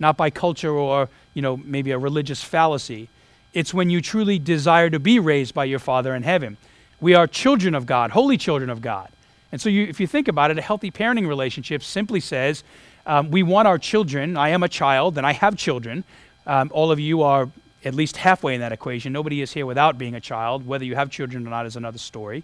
not 0.00 0.16
by 0.16 0.28
culture 0.28 0.72
or, 0.72 1.08
you 1.34 1.42
know, 1.42 1.56
maybe 1.56 1.92
a 1.92 1.98
religious 1.98 2.42
fallacy. 2.42 3.08
It's 3.54 3.72
when 3.72 3.88
you 3.88 4.00
truly 4.00 4.40
desire 4.40 4.90
to 4.90 4.98
be 4.98 5.20
raised 5.20 5.54
by 5.54 5.66
your 5.66 5.78
Father 5.78 6.16
in 6.16 6.24
heaven. 6.24 6.56
We 7.00 7.14
are 7.14 7.28
children 7.28 7.76
of 7.76 7.86
God, 7.86 8.10
holy 8.10 8.36
children 8.36 8.70
of 8.70 8.82
God. 8.82 9.08
And 9.52 9.60
so, 9.60 9.68
you, 9.68 9.84
if 9.84 10.00
you 10.00 10.08
think 10.08 10.26
about 10.26 10.50
it, 10.50 10.58
a 10.58 10.62
healthy 10.62 10.90
parenting 10.90 11.28
relationship 11.28 11.84
simply 11.84 12.18
says 12.18 12.64
um, 13.06 13.30
we 13.30 13.44
want 13.44 13.68
our 13.68 13.78
children. 13.78 14.36
I 14.36 14.48
am 14.48 14.64
a 14.64 14.68
child 14.68 15.16
and 15.16 15.24
I 15.24 15.32
have 15.34 15.56
children. 15.56 16.02
Um, 16.44 16.72
all 16.74 16.90
of 16.90 16.98
you 16.98 17.22
are 17.22 17.48
at 17.84 17.94
least 17.94 18.16
halfway 18.16 18.56
in 18.56 18.62
that 18.62 18.72
equation. 18.72 19.12
Nobody 19.12 19.42
is 19.42 19.52
here 19.52 19.64
without 19.64 19.96
being 19.96 20.16
a 20.16 20.20
child. 20.20 20.66
Whether 20.66 20.84
you 20.84 20.96
have 20.96 21.08
children 21.08 21.46
or 21.46 21.50
not 21.50 21.66
is 21.66 21.76
another 21.76 21.98
story. 21.98 22.42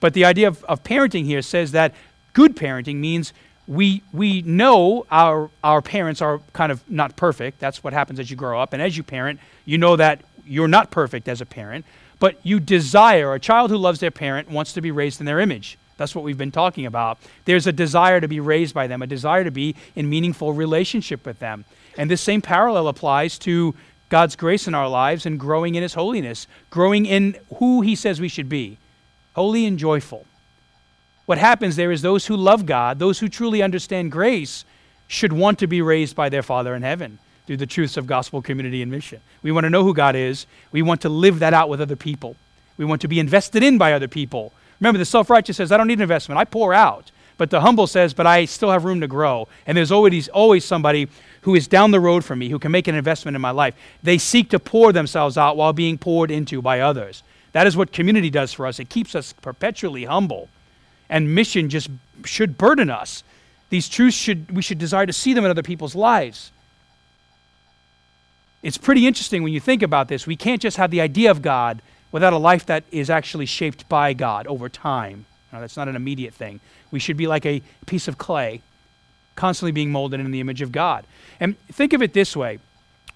But 0.00 0.14
the 0.14 0.24
idea 0.24 0.48
of, 0.48 0.64
of 0.64 0.82
parenting 0.84 1.24
here 1.24 1.42
says 1.42 1.72
that 1.72 1.94
good 2.32 2.56
parenting 2.56 2.96
means 2.96 3.32
we, 3.66 4.02
we 4.12 4.42
know 4.42 5.06
our, 5.10 5.50
our 5.62 5.82
parents 5.82 6.22
are 6.22 6.40
kind 6.52 6.72
of 6.72 6.88
not 6.90 7.16
perfect. 7.16 7.60
That's 7.60 7.84
what 7.84 7.92
happens 7.92 8.18
as 8.18 8.30
you 8.30 8.36
grow 8.36 8.60
up. 8.60 8.72
And 8.72 8.80
as 8.80 8.96
you 8.96 9.02
parent, 9.02 9.40
you 9.64 9.76
know 9.76 9.96
that 9.96 10.22
you're 10.46 10.68
not 10.68 10.90
perfect 10.90 11.28
as 11.28 11.40
a 11.40 11.46
parent 11.46 11.84
but 12.18 12.38
you 12.42 12.60
desire, 12.60 13.34
a 13.34 13.40
child 13.40 13.70
who 13.70 13.76
loves 13.76 14.00
their 14.00 14.10
parent 14.10 14.50
wants 14.50 14.72
to 14.72 14.80
be 14.80 14.90
raised 14.90 15.20
in 15.20 15.26
their 15.26 15.40
image. 15.40 15.78
That's 15.96 16.14
what 16.14 16.24
we've 16.24 16.38
been 16.38 16.52
talking 16.52 16.86
about. 16.86 17.18
There's 17.44 17.66
a 17.66 17.72
desire 17.72 18.20
to 18.20 18.28
be 18.28 18.40
raised 18.40 18.74
by 18.74 18.86
them, 18.86 19.02
a 19.02 19.06
desire 19.06 19.44
to 19.44 19.50
be 19.50 19.74
in 19.96 20.08
meaningful 20.08 20.52
relationship 20.52 21.26
with 21.26 21.38
them. 21.38 21.64
And 21.96 22.10
this 22.10 22.20
same 22.20 22.40
parallel 22.40 22.88
applies 22.88 23.38
to 23.40 23.74
God's 24.08 24.36
grace 24.36 24.68
in 24.68 24.74
our 24.74 24.88
lives 24.88 25.26
and 25.26 25.38
growing 25.38 25.74
in 25.74 25.82
His 25.82 25.94
holiness, 25.94 26.46
growing 26.70 27.04
in 27.04 27.36
who 27.56 27.82
He 27.82 27.94
says 27.94 28.20
we 28.20 28.28
should 28.28 28.48
be 28.48 28.78
holy 29.34 29.66
and 29.66 29.78
joyful. 29.78 30.26
What 31.26 31.38
happens 31.38 31.76
there 31.76 31.92
is 31.92 32.02
those 32.02 32.26
who 32.26 32.36
love 32.36 32.64
God, 32.64 32.98
those 32.98 33.18
who 33.18 33.28
truly 33.28 33.62
understand 33.62 34.10
grace, 34.12 34.64
should 35.06 35.32
want 35.32 35.58
to 35.58 35.66
be 35.66 35.82
raised 35.82 36.16
by 36.16 36.28
their 36.28 36.42
Father 36.42 36.74
in 36.74 36.82
heaven 36.82 37.18
through 37.46 37.56
the 37.56 37.66
truths 37.66 37.96
of 37.96 38.06
gospel 38.06 38.42
community 38.42 38.82
and 38.82 38.90
mission. 38.90 39.20
We 39.42 39.52
want 39.52 39.64
to 39.64 39.70
know 39.70 39.84
who 39.84 39.94
God 39.94 40.16
is. 40.16 40.46
We 40.70 40.82
want 40.82 41.00
to 41.02 41.08
live 41.08 41.38
that 41.38 41.54
out 41.54 41.68
with 41.68 41.80
other 41.80 41.96
people. 41.96 42.36
We 42.76 42.84
want 42.84 43.00
to 43.02 43.08
be 43.08 43.18
invested 43.18 43.62
in 43.62 43.78
by 43.78 43.92
other 43.92 44.08
people. 44.08 44.52
Remember, 44.80 44.98
the 44.98 45.04
self 45.04 45.30
righteous 45.30 45.56
says, 45.56 45.72
I 45.72 45.76
don't 45.76 45.88
need 45.88 45.98
an 45.98 46.02
investment, 46.02 46.38
I 46.38 46.44
pour 46.44 46.72
out. 46.72 47.10
But 47.38 47.50
the 47.50 47.60
humble 47.60 47.86
says, 47.86 48.12
But 48.12 48.26
I 48.26 48.44
still 48.44 48.70
have 48.70 48.84
room 48.84 49.00
to 49.00 49.06
grow. 49.06 49.48
And 49.66 49.78
there's 49.78 49.92
always, 49.92 50.28
always 50.28 50.64
somebody 50.64 51.08
who 51.42 51.54
is 51.54 51.68
down 51.68 51.92
the 51.92 52.00
road 52.00 52.24
from 52.24 52.40
me 52.40 52.48
who 52.48 52.58
can 52.58 52.72
make 52.72 52.88
an 52.88 52.94
investment 52.94 53.34
in 53.34 53.40
my 53.40 53.52
life. 53.52 53.74
They 54.02 54.18
seek 54.18 54.50
to 54.50 54.58
pour 54.58 54.92
themselves 54.92 55.38
out 55.38 55.56
while 55.56 55.72
being 55.72 55.96
poured 55.96 56.30
into 56.30 56.60
by 56.60 56.80
others. 56.80 57.22
That 57.52 57.66
is 57.66 57.76
what 57.76 57.92
community 57.92 58.30
does 58.30 58.52
for 58.52 58.66
us. 58.66 58.78
It 58.78 58.88
keeps 58.88 59.14
us 59.14 59.32
perpetually 59.32 60.04
humble. 60.04 60.48
And 61.08 61.34
mission 61.34 61.70
just 61.70 61.88
should 62.24 62.58
burden 62.58 62.90
us. 62.90 63.24
These 63.70 63.88
truths 63.88 64.16
should 64.16 64.50
we 64.50 64.62
should 64.62 64.78
desire 64.78 65.06
to 65.06 65.12
see 65.12 65.34
them 65.34 65.44
in 65.44 65.50
other 65.50 65.62
people's 65.62 65.94
lives. 65.94 66.52
It's 68.62 68.78
pretty 68.78 69.06
interesting 69.06 69.42
when 69.42 69.52
you 69.52 69.60
think 69.60 69.82
about 69.82 70.08
this. 70.08 70.26
We 70.26 70.36
can't 70.36 70.60
just 70.60 70.76
have 70.76 70.90
the 70.90 71.00
idea 71.00 71.30
of 71.30 71.42
God 71.42 71.80
without 72.10 72.32
a 72.32 72.38
life 72.38 72.66
that 72.66 72.84
is 72.90 73.08
actually 73.08 73.46
shaped 73.46 73.88
by 73.88 74.12
God 74.14 74.46
over 74.46 74.68
time. 74.68 75.26
Now, 75.52 75.60
that's 75.60 75.76
not 75.76 75.88
an 75.88 75.96
immediate 75.96 76.34
thing. 76.34 76.60
We 76.90 76.98
should 76.98 77.16
be 77.16 77.26
like 77.26 77.46
a 77.46 77.62
piece 77.86 78.08
of 78.08 78.18
clay, 78.18 78.62
constantly 79.36 79.72
being 79.72 79.90
molded 79.90 80.20
in 80.20 80.30
the 80.30 80.40
image 80.40 80.62
of 80.62 80.72
God. 80.72 81.06
And 81.38 81.56
think 81.68 81.92
of 81.92 82.02
it 82.02 82.12
this 82.12 82.36
way 82.36 82.58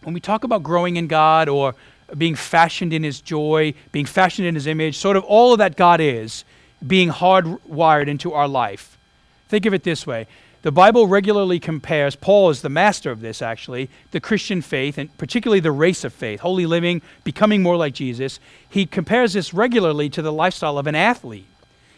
when 0.03 0.15
we 0.15 0.21
talk 0.21 0.45
about 0.45 0.63
growing 0.63 0.97
in 0.97 1.07
God 1.07 1.49
or 1.49 1.75
being 2.17 2.35
fashioned 2.35 2.93
in 2.93 3.03
His 3.03 3.21
joy, 3.21 3.75
being 3.91 4.07
fashioned 4.07 4.47
in 4.47 4.55
His 4.55 4.67
image, 4.67 4.97
sort 4.97 5.17
of 5.17 5.25
all 5.25 5.53
of 5.53 5.59
that 5.59 5.77
God 5.77 6.01
is 6.01 6.45
being 6.87 7.11
hardwired 7.11 8.09
into 8.09 8.33
our 8.33 8.49
life. 8.49 8.99
Think 9.49 9.67
of 9.67 9.75
it 9.75 9.85
this 9.85 10.07
way 10.07 10.27
the 10.63 10.71
Bible 10.71 11.09
regularly 11.09 11.59
compares, 11.59 12.15
Paul 12.15 12.51
is 12.51 12.63
the 12.63 12.69
master 12.69 13.11
of 13.11 13.21
this 13.21 13.43
actually, 13.43 13.91
the 14.13 14.21
Christian 14.21 14.63
faith, 14.63 14.97
and 14.97 15.17
particularly 15.19 15.59
the 15.59 15.73
race 15.73 16.05
of 16.05 16.13
faith, 16.13 16.41
holy 16.41 16.67
living, 16.67 17.03
becoming 17.25 17.63
more 17.63 17.77
like 17.77 17.95
Jesus. 17.95 18.39
He 18.69 18.87
compares 18.87 19.33
this 19.33 19.53
regularly 19.53 20.09
to 20.11 20.23
the 20.23 20.33
lifestyle 20.33 20.79
of 20.79 20.87
an 20.87 20.95
athlete. 20.95 21.47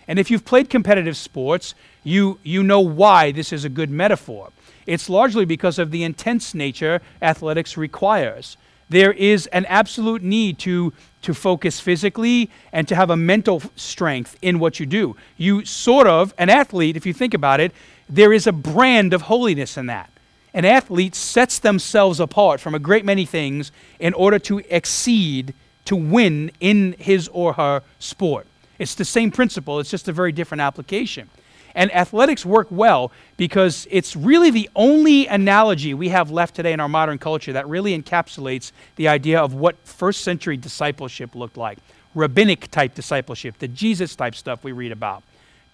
And 0.08 0.18
if 0.18 0.30
you've 0.30 0.46
played 0.46 0.70
competitive 0.70 1.16
sports, 1.16 1.74
you, 2.02 2.38
you 2.42 2.62
know 2.62 2.80
why 2.80 3.32
this 3.32 3.52
is 3.52 3.66
a 3.66 3.70
good 3.70 3.90
metaphor. 3.90 4.50
It's 4.86 5.10
largely 5.10 5.44
because 5.44 5.78
of 5.78 5.90
the 5.90 6.02
intense 6.02 6.54
nature 6.54 7.00
athletics 7.20 7.76
requires. 7.76 8.56
There 8.94 9.12
is 9.12 9.48
an 9.48 9.64
absolute 9.64 10.22
need 10.22 10.60
to, 10.60 10.92
to 11.22 11.34
focus 11.34 11.80
physically 11.80 12.48
and 12.72 12.86
to 12.86 12.94
have 12.94 13.10
a 13.10 13.16
mental 13.16 13.60
strength 13.74 14.36
in 14.40 14.60
what 14.60 14.78
you 14.78 14.86
do. 14.86 15.16
You 15.36 15.64
sort 15.64 16.06
of, 16.06 16.32
an 16.38 16.48
athlete, 16.48 16.96
if 16.96 17.04
you 17.04 17.12
think 17.12 17.34
about 17.34 17.58
it, 17.58 17.72
there 18.08 18.32
is 18.32 18.46
a 18.46 18.52
brand 18.52 19.12
of 19.12 19.22
holiness 19.22 19.76
in 19.76 19.86
that. 19.86 20.10
An 20.54 20.64
athlete 20.64 21.16
sets 21.16 21.58
themselves 21.58 22.20
apart 22.20 22.60
from 22.60 22.72
a 22.72 22.78
great 22.78 23.04
many 23.04 23.26
things 23.26 23.72
in 23.98 24.14
order 24.14 24.38
to 24.38 24.62
exceed, 24.70 25.54
to 25.86 25.96
win 25.96 26.52
in 26.60 26.94
his 26.96 27.26
or 27.32 27.54
her 27.54 27.82
sport. 27.98 28.46
It's 28.78 28.94
the 28.94 29.04
same 29.04 29.32
principle, 29.32 29.80
it's 29.80 29.90
just 29.90 30.06
a 30.06 30.12
very 30.12 30.30
different 30.30 30.60
application. 30.60 31.28
And 31.74 31.94
athletics 31.94 32.46
work 32.46 32.68
well 32.70 33.10
because 33.36 33.88
it's 33.90 34.14
really 34.14 34.50
the 34.50 34.70
only 34.76 35.26
analogy 35.26 35.92
we 35.94 36.10
have 36.10 36.30
left 36.30 36.54
today 36.54 36.72
in 36.72 36.80
our 36.80 36.88
modern 36.88 37.18
culture 37.18 37.52
that 37.52 37.68
really 37.68 38.00
encapsulates 38.00 38.70
the 38.96 39.08
idea 39.08 39.40
of 39.40 39.54
what 39.54 39.76
first 39.84 40.22
century 40.22 40.56
discipleship 40.56 41.34
looked 41.34 41.56
like 41.56 41.78
rabbinic 42.14 42.70
type 42.70 42.94
discipleship, 42.94 43.58
the 43.58 43.66
Jesus 43.66 44.14
type 44.14 44.36
stuff 44.36 44.62
we 44.62 44.70
read 44.70 44.92
about 44.92 45.24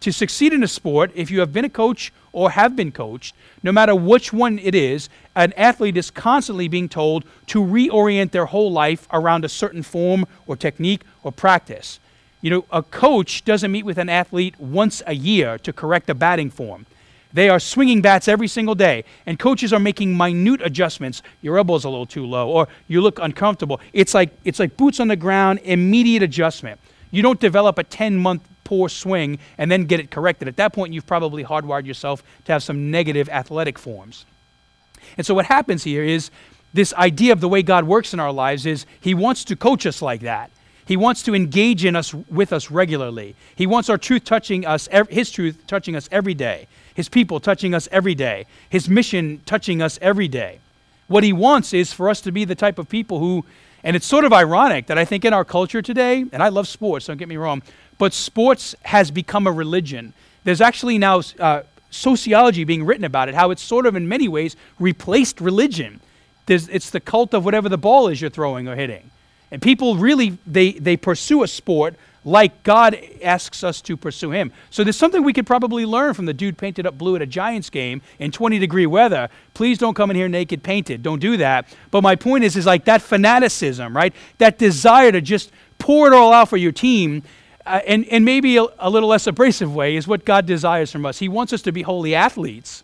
to 0.01 0.13
succeed 0.13 0.53
in 0.53 0.63
a 0.63 0.69
sport, 0.69 1.13
if 1.15 1.31
you 1.31 1.41
have 1.41 1.53
been 1.53 1.65
a 1.65 1.71
coach 1.71 2.13
or 2.33 2.51
have 2.51 2.75
been 2.75 2.91
coached, 2.91 3.35
no 3.63 3.71
matter 3.71 3.95
which 3.95 4.33
one 4.33 4.59
it 4.59 4.75
is, 4.75 5.09
an 5.37 5.53
athlete 5.57 5.97
is 5.97 6.11
constantly 6.11 6.69
being 6.69 6.89
told 6.89 7.25
to 7.47 7.63
reorient 7.63 8.31
their 8.31 8.47
whole 8.47 8.73
life 8.73 9.07
around 9.13 9.45
a 9.45 9.49
certain 9.49 9.83
form 9.83 10.27
or 10.47 10.57
technique 10.57 11.03
or 11.23 11.31
practice. 11.31 12.01
You 12.41 12.51
know, 12.51 12.65
a 12.71 12.83
coach 12.83 13.45
doesn't 13.45 13.71
meet 13.71 13.85
with 13.85 13.99
an 13.99 14.09
athlete 14.09 14.59
once 14.59 15.03
a 15.07 15.15
year 15.15 15.59
to 15.59 15.73
correct 15.73 16.09
a 16.09 16.15
batting 16.15 16.51
form. 16.51 16.87
They 17.33 17.49
are 17.49 17.61
swinging 17.61 18.01
bats 18.03 18.27
every 18.27 18.49
single 18.49 18.75
day, 18.75 19.05
and 19.25 19.39
coaches 19.39 19.73
are 19.73 19.79
making 19.79 20.17
minute 20.17 20.61
adjustments. 20.63 21.23
Your 21.43 21.59
elbow's 21.59 21.85
a 21.85 21.91
little 21.91 22.07
too 22.07 22.27
low, 22.27 22.49
or 22.49 22.67
you 22.89 23.01
look 23.01 23.19
uncomfortable. 23.21 23.81
It's 23.93 24.15
like 24.15 24.31
it's 24.45 24.59
like 24.59 24.77
boots 24.77 24.99
on 24.99 25.09
the 25.09 25.17
ground, 25.17 25.61
immediate 25.63 26.23
adjustment. 26.23 26.81
You 27.13 27.23
don't 27.23 27.39
develop 27.39 27.79
a 27.79 27.85
10 27.85 28.17
month 28.17 28.43
poor 28.65 28.89
swing 28.89 29.39
and 29.59 29.71
then 29.71 29.85
get 29.85 30.01
it 30.01 30.11
corrected. 30.11 30.49
At 30.49 30.57
that 30.57 30.73
point, 30.73 30.93
you've 30.93 31.07
probably 31.07 31.45
hardwired 31.45 31.87
yourself 31.87 32.23
to 32.45 32.53
have 32.53 32.63
some 32.63 32.91
negative 32.91 33.29
athletic 33.29 33.79
forms. 33.79 34.25
And 35.17 35.27
so, 35.27 35.35
what 35.35 35.47
happens 35.47 35.85
here 35.85 36.05
is 36.05 36.31
this 36.73 36.93
idea 36.95 37.33
of 37.33 37.41
the 37.41 37.49
way 37.49 37.63
God 37.63 37.85
works 37.85 38.15
in 38.15 38.21
our 38.21 38.33
lives 38.33 38.67
is 38.67 38.87
He 39.01 39.15
wants 39.15 39.45
to 39.47 39.57
coach 39.57 39.87
us 39.87 40.03
like 40.03 40.23
that. 40.23 40.51
He 40.87 40.97
wants 40.97 41.23
to 41.23 41.35
engage 41.35 41.85
in 41.85 41.95
us 41.95 42.13
with 42.13 42.53
us 42.53 42.71
regularly. 42.71 43.37
He 43.55 43.67
wants 43.67 43.89
our 43.89 43.99
truth 43.99 44.25
touching 44.25 44.67
us, 44.67 44.89
His 45.09 45.31
truth 45.31 45.59
touching 45.67 45.95
us 45.95 46.09
every 46.11 46.35
day. 46.35 46.67
his 46.95 47.09
people 47.09 47.41
touching 47.41 47.75
us 47.75 47.89
every 47.91 48.15
day, 48.15 48.45
his 48.69 48.89
mission 48.89 49.41
touching 49.47 49.81
us 49.81 49.99
every 50.03 50.29
day. 50.29 50.59
What 51.09 51.25
he 51.25 51.33
wants 51.33 51.73
is 51.73 51.93
for 51.93 52.11
us 52.11 52.21
to 52.23 52.33
be 52.33 52.45
the 52.45 52.55
type 52.55 52.79
of 52.79 52.89
people 52.89 53.19
who, 53.19 53.45
and 53.83 53.97
it's 53.97 54.07
sort 54.07 54.25
of 54.25 54.33
ironic 54.33 54.87
that 54.87 54.99
I 54.99 55.07
think 55.07 55.25
in 55.25 55.33
our 55.33 55.45
culture 55.45 55.81
today, 55.81 56.27
and 56.31 56.43
I 56.43 56.49
love 56.49 56.69
sports, 56.69 57.07
don't 57.07 57.17
get 57.17 57.29
me 57.29 57.39
wrong, 57.39 57.63
but 57.97 58.13
sports 58.13 58.75
has 58.83 59.11
become 59.11 59.47
a 59.47 59.53
religion. 59.53 60.13
There's 60.45 60.61
actually 60.61 60.99
now 60.99 61.23
uh, 61.39 61.63
sociology 61.91 62.65
being 62.65 62.85
written 62.85 63.05
about 63.05 63.29
it, 63.29 63.35
how 63.35 63.51
it's 63.51 63.63
sort 63.63 63.87
of 63.87 63.97
in 63.97 64.07
many 64.09 64.29
ways 64.29 64.57
replaced 64.79 65.41
religion. 65.41 66.01
There's, 66.47 66.69
it's 66.69 66.91
the 66.91 67.01
cult 67.01 67.35
of 67.35 67.45
whatever 67.45 67.69
the 67.69 67.79
ball 67.79 68.09
is 68.09 68.21
you're 68.21 68.31
throwing 68.31 68.69
or 68.69 68.77
hitting. 68.77 69.11
And 69.51 69.61
people 69.61 69.97
really, 69.97 70.39
they, 70.47 70.73
they 70.73 70.97
pursue 70.97 71.43
a 71.43 71.49
sport 71.49 71.95
like 72.25 72.63
God 72.63 72.99
asks 73.23 73.65
us 73.65 73.81
to 73.83 73.97
pursue 73.97 74.31
him. 74.31 74.53
So 74.69 74.85
there's 74.85 74.97
something 74.97 75.25
we 75.25 75.33
could 75.33 75.47
probably 75.47 75.87
learn 75.87 76.15
from 76.15 76.27
the 76.27 76.35
dude 76.35 76.59
painted 76.59 76.87
up 76.87 76.99
blue 76.99 77.17
at 77.17 77.23
a 77.23 77.27
Giants 77.27 77.71
game 77.71 78.03
in 78.19 78.31
20 78.31 78.59
degree 78.59 78.87
weather. 78.87 79.29
Please 79.55 79.79
don't 79.79 79.95
come 79.95 80.11
in 80.11 80.17
here 80.17 80.29
naked 80.29 80.63
painted. 80.63 81.03
Don't 81.03 81.19
do 81.19 81.37
that. 81.39 81.67
But 81.91 82.03
my 82.03 82.17
point 82.17 82.45
is 82.45 82.57
is 82.57 82.67
like 82.67 82.85
that 82.85 83.01
fanaticism, 83.01 83.97
right? 83.97 84.13
That 84.39 84.59
desire 84.59 85.13
to 85.13 85.21
just 85.21 85.51
pour 85.79 86.09
it 86.09 86.13
all 86.13 86.33
out 86.33 86.49
for 86.49 86.59
your 86.59 86.73
team 86.73 87.23
uh, 87.65 87.81
and, 87.87 88.07
and 88.07 88.25
maybe 88.25 88.57
a, 88.57 88.67
a 88.79 88.91
little 88.91 89.09
less 89.09 89.27
abrasive 89.27 89.75
way 89.75 89.97
is 89.97 90.07
what 90.07 90.25
God 90.25 90.47
desires 90.47 90.91
from 90.91 91.07
us. 91.07 91.19
He 91.19 91.29
wants 91.29 91.53
us 91.53 91.63
to 91.63 91.73
be 91.73 91.83
holy 91.83 92.15
athletes 92.15 92.83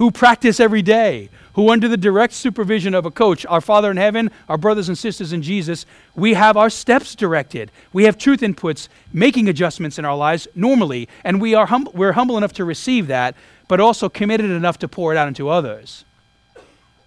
who 0.00 0.10
practice 0.10 0.60
every 0.60 0.80
day, 0.80 1.28
who, 1.52 1.68
under 1.68 1.86
the 1.86 1.94
direct 1.94 2.32
supervision 2.32 2.94
of 2.94 3.04
a 3.04 3.10
coach, 3.10 3.44
our 3.44 3.60
Father 3.60 3.90
in 3.90 3.98
heaven, 3.98 4.30
our 4.48 4.56
brothers 4.56 4.88
and 4.88 4.96
sisters 4.96 5.30
in 5.34 5.42
Jesus, 5.42 5.84
we 6.14 6.32
have 6.32 6.56
our 6.56 6.70
steps 6.70 7.14
directed. 7.14 7.70
We 7.92 8.04
have 8.04 8.16
truth 8.16 8.40
inputs, 8.40 8.88
making 9.12 9.46
adjustments 9.46 9.98
in 9.98 10.06
our 10.06 10.16
lives 10.16 10.48
normally, 10.54 11.06
and 11.22 11.38
we 11.38 11.54
are 11.54 11.66
hum- 11.66 11.90
we're 11.92 12.12
humble 12.12 12.38
enough 12.38 12.54
to 12.54 12.64
receive 12.64 13.08
that, 13.08 13.34
but 13.68 13.78
also 13.78 14.08
committed 14.08 14.50
enough 14.50 14.78
to 14.78 14.88
pour 14.88 15.12
it 15.12 15.18
out 15.18 15.28
into 15.28 15.50
others. 15.50 16.06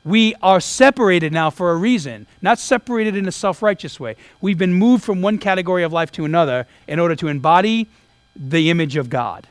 We 0.05 0.35
are 0.43 0.59
separated 0.59 1.33
now 1.33 1.49
for 1.49 1.71
a 1.71 1.75
reason, 1.75 2.27
not 2.43 2.59
separated 2.59 3.15
in 3.15 3.27
a 3.27 3.31
self 3.31 3.63
righteous 3.63 3.99
way. 3.99 4.17
We've 4.39 4.59
been 4.59 4.73
moved 4.75 5.03
from 5.03 5.23
one 5.23 5.39
category 5.39 5.81
of 5.81 5.91
life 5.91 6.11
to 6.11 6.25
another 6.25 6.67
in 6.87 6.99
order 6.99 7.15
to 7.15 7.27
embody 7.27 7.87
the 8.35 8.69
image 8.69 8.97
of 8.97 9.09
God. 9.09 9.47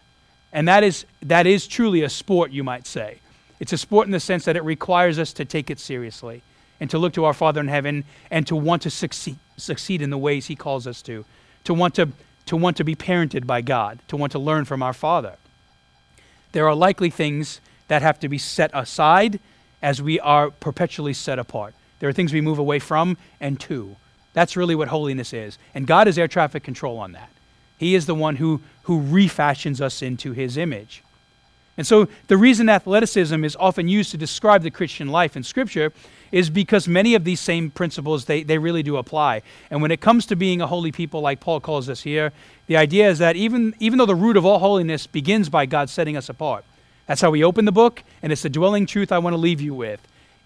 And 0.52 0.68
that 0.68 0.84
is, 0.84 1.06
that 1.22 1.48
is 1.48 1.66
truly 1.66 2.02
a 2.02 2.08
sport, 2.08 2.52
you 2.52 2.62
might 2.62 2.86
say. 2.86 3.18
It's 3.62 3.72
a 3.72 3.78
sport 3.78 4.08
in 4.08 4.10
the 4.10 4.18
sense 4.18 4.44
that 4.46 4.56
it 4.56 4.64
requires 4.64 5.20
us 5.20 5.32
to 5.34 5.44
take 5.44 5.70
it 5.70 5.78
seriously 5.78 6.42
and 6.80 6.90
to 6.90 6.98
look 6.98 7.12
to 7.12 7.24
our 7.24 7.32
Father 7.32 7.60
in 7.60 7.68
heaven 7.68 8.02
and 8.28 8.44
to 8.48 8.56
want 8.56 8.82
to 8.82 8.90
succeed, 8.90 9.38
succeed 9.56 10.02
in 10.02 10.10
the 10.10 10.18
ways 10.18 10.46
He 10.46 10.56
calls 10.56 10.84
us 10.84 11.00
to, 11.02 11.24
to 11.62 11.72
want 11.72 11.94
to, 11.94 12.08
to 12.46 12.56
want 12.56 12.76
to 12.78 12.82
be 12.82 12.96
parented 12.96 13.46
by 13.46 13.60
God, 13.60 14.00
to 14.08 14.16
want 14.16 14.32
to 14.32 14.40
learn 14.40 14.64
from 14.64 14.82
our 14.82 14.92
Father. 14.92 15.36
There 16.50 16.66
are 16.66 16.74
likely 16.74 17.08
things 17.08 17.60
that 17.86 18.02
have 18.02 18.18
to 18.18 18.28
be 18.28 18.36
set 18.36 18.72
aside 18.74 19.38
as 19.80 20.02
we 20.02 20.18
are 20.18 20.50
perpetually 20.50 21.14
set 21.14 21.38
apart. 21.38 21.72
There 22.00 22.08
are 22.08 22.12
things 22.12 22.32
we 22.32 22.40
move 22.40 22.58
away 22.58 22.80
from 22.80 23.16
and 23.40 23.60
to. 23.60 23.94
That's 24.32 24.56
really 24.56 24.74
what 24.74 24.88
holiness 24.88 25.32
is. 25.32 25.56
And 25.72 25.86
God 25.86 26.08
is 26.08 26.18
air 26.18 26.26
traffic 26.26 26.64
control 26.64 26.98
on 26.98 27.12
that. 27.12 27.30
He 27.78 27.94
is 27.94 28.06
the 28.06 28.14
one 28.16 28.34
who, 28.34 28.60
who 28.82 29.00
refashions 29.00 29.80
us 29.80 30.02
into 30.02 30.32
His 30.32 30.56
image. 30.56 31.04
And 31.76 31.86
so 31.86 32.08
the 32.26 32.36
reason 32.36 32.68
athleticism 32.68 33.44
is 33.44 33.56
often 33.56 33.88
used 33.88 34.10
to 34.10 34.18
describe 34.18 34.62
the 34.62 34.70
Christian 34.70 35.08
life 35.08 35.36
in 35.36 35.42
Scripture 35.42 35.92
is 36.30 36.50
because 36.50 36.86
many 36.88 37.14
of 37.14 37.24
these 37.24 37.40
same 37.40 37.70
principles 37.70 38.24
they, 38.24 38.42
they 38.42 38.58
really 38.58 38.82
do 38.82 38.96
apply. 38.96 39.42
And 39.70 39.80
when 39.80 39.90
it 39.90 40.00
comes 40.00 40.26
to 40.26 40.36
being 40.36 40.60
a 40.60 40.66
holy 40.66 40.92
people, 40.92 41.20
like 41.20 41.40
Paul 41.40 41.60
calls 41.60 41.88
us 41.88 42.02
here, 42.02 42.32
the 42.66 42.76
idea 42.76 43.08
is 43.08 43.18
that 43.18 43.36
even, 43.36 43.74
even 43.80 43.98
though 43.98 44.06
the 44.06 44.14
root 44.14 44.36
of 44.36 44.44
all 44.44 44.58
holiness 44.58 45.06
begins 45.06 45.48
by 45.48 45.66
God 45.66 45.88
setting 45.88 46.16
us 46.16 46.28
apart, 46.28 46.64
that's 47.06 47.20
how 47.20 47.30
we 47.30 47.44
open 47.44 47.64
the 47.64 47.72
book, 47.72 48.02
and 48.22 48.32
it's 48.32 48.42
the 48.42 48.48
dwelling 48.48 48.86
truth 48.86 49.12
I 49.12 49.18
want 49.18 49.34
to 49.34 49.38
leave 49.38 49.60
you 49.60 49.74
with. 49.74 50.00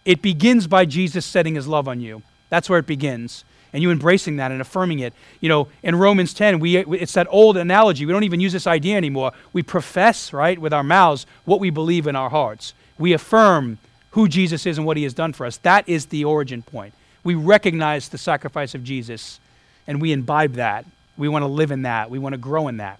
It 0.04 0.22
begins 0.22 0.66
by 0.66 0.84
Jesus 0.84 1.26
setting 1.26 1.54
his 1.54 1.68
love 1.68 1.86
on 1.86 2.00
you. 2.00 2.22
That's 2.48 2.70
where 2.70 2.78
it 2.78 2.86
begins 2.86 3.44
and 3.76 3.82
you 3.82 3.90
embracing 3.90 4.36
that 4.36 4.50
and 4.50 4.62
affirming 4.62 5.00
it. 5.00 5.12
You 5.42 5.50
know, 5.50 5.68
in 5.82 5.96
Romans 5.96 6.32
10, 6.32 6.60
we, 6.60 6.78
it's 6.78 7.12
that 7.12 7.26
old 7.28 7.58
analogy. 7.58 8.06
We 8.06 8.12
don't 8.12 8.24
even 8.24 8.40
use 8.40 8.54
this 8.54 8.66
idea 8.66 8.96
anymore. 8.96 9.32
We 9.52 9.62
profess, 9.62 10.32
right, 10.32 10.58
with 10.58 10.72
our 10.72 10.82
mouths 10.82 11.26
what 11.44 11.60
we 11.60 11.68
believe 11.68 12.06
in 12.06 12.16
our 12.16 12.30
hearts. 12.30 12.72
We 12.96 13.12
affirm 13.12 13.76
who 14.12 14.28
Jesus 14.28 14.64
is 14.64 14.78
and 14.78 14.86
what 14.86 14.96
he 14.96 15.02
has 15.02 15.12
done 15.12 15.34
for 15.34 15.44
us. 15.44 15.58
That 15.58 15.86
is 15.86 16.06
the 16.06 16.24
origin 16.24 16.62
point. 16.62 16.94
We 17.22 17.34
recognize 17.34 18.08
the 18.08 18.16
sacrifice 18.16 18.74
of 18.74 18.82
Jesus 18.82 19.40
and 19.86 20.00
we 20.00 20.10
imbibe 20.10 20.54
that. 20.54 20.86
We 21.18 21.28
want 21.28 21.42
to 21.42 21.46
live 21.46 21.70
in 21.70 21.82
that. 21.82 22.08
We 22.08 22.18
want 22.18 22.32
to 22.32 22.38
grow 22.38 22.68
in 22.68 22.78
that. 22.78 22.98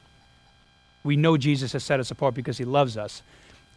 We 1.05 1.17
know 1.17 1.39
Jesus 1.39 1.73
has 1.73 1.85
set 1.85 2.01
us 2.01 2.11
apart 2.11 2.35
because 2.35 2.59
he 2.59 2.67
loves 2.67 2.99
us. 2.99 3.23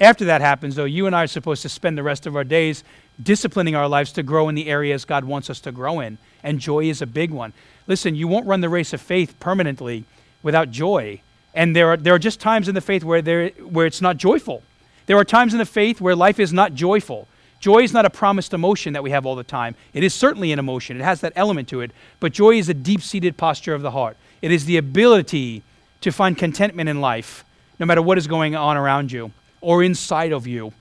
After 0.01 0.25
that 0.25 0.41
happens, 0.41 0.75
though, 0.75 0.83
you 0.83 1.05
and 1.05 1.15
I 1.15 1.23
are 1.23 1.27
supposed 1.27 1.62
to 1.62 1.69
spend 1.69 1.97
the 1.97 2.03
rest 2.03 2.25
of 2.25 2.35
our 2.35 2.43
days 2.43 2.83
disciplining 3.21 3.75
our 3.75 3.88
lives 3.88 4.12
to 4.13 4.23
grow 4.23 4.49
in 4.49 4.55
the 4.55 4.69
areas 4.69 5.05
God 5.05 5.25
wants 5.25 5.49
us 5.49 5.60
to 5.62 5.71
grow 5.71 5.99
in. 5.99 6.17
And 6.43 6.60
joy 6.60 6.86
is 6.86 7.01
a 7.01 7.08
big 7.08 7.32
one. 7.32 7.53
Listen, 7.88 8.15
you 8.15 8.27
won't 8.27 8.47
run 8.47 8.62
the 8.62 8.69
race 8.69 8.93
of 8.93 9.01
faith 9.01 9.39
permanently 9.39 10.05
without 10.41 10.71
joy. 10.71 11.21
And 11.53 11.75
there 11.75 11.89
are, 11.89 11.97
there 11.97 12.13
are 12.13 12.19
just 12.19 12.39
times 12.39 12.67
in 12.67 12.75
the 12.75 12.82
faith 12.82 13.03
where, 13.03 13.21
there, 13.21 13.49
where 13.49 13.86
it's 13.86 14.01
not 14.01 14.17
joyful. 14.17 14.63
There 15.08 15.17
are 15.17 15.25
times 15.25 15.53
in 15.53 15.60
the 15.60 15.65
faith 15.65 15.99
where 15.99 16.15
life 16.15 16.39
is 16.39 16.53
not 16.53 16.75
joyful. 16.75 17.27
Joy 17.60 17.79
is 17.79 17.91
not 17.91 18.05
a 18.05 18.10
promised 18.10 18.53
emotion 18.53 18.93
that 18.93 19.03
we 19.03 19.10
have 19.12 19.25
all 19.25 19.36
the 19.36 19.43
time. 19.43 19.75
It 19.93 20.03
is 20.03 20.13
certainly 20.13 20.51
an 20.51 20.60
emotion, 20.60 20.99
it 20.99 21.03
has 21.03 21.21
that 21.21 21.34
element 21.36 21.67
to 21.69 21.82
it. 21.82 21.91
But 22.19 22.32
joy 22.32 22.51
is 22.51 22.69
a 22.69 22.73
deep 22.73 23.01
seated 23.01 23.36
posture 23.36 23.73
of 23.73 23.82
the 23.82 23.91
heart. 23.91 24.15
It 24.41 24.51
is 24.51 24.65
the 24.65 24.77
ability 24.77 25.63
to 26.01 26.12
find 26.12 26.38
contentment 26.38 26.88
in 26.88 27.01
life, 27.01 27.43
no 27.79 27.86
matter 27.86 28.01
what 28.01 28.17
is 28.17 28.27
going 28.27 28.55
on 28.55 28.77
around 28.77 29.12
you 29.12 29.32
or 29.60 29.84
inside 29.84 30.32
of 30.32 30.47
you, 30.47 30.71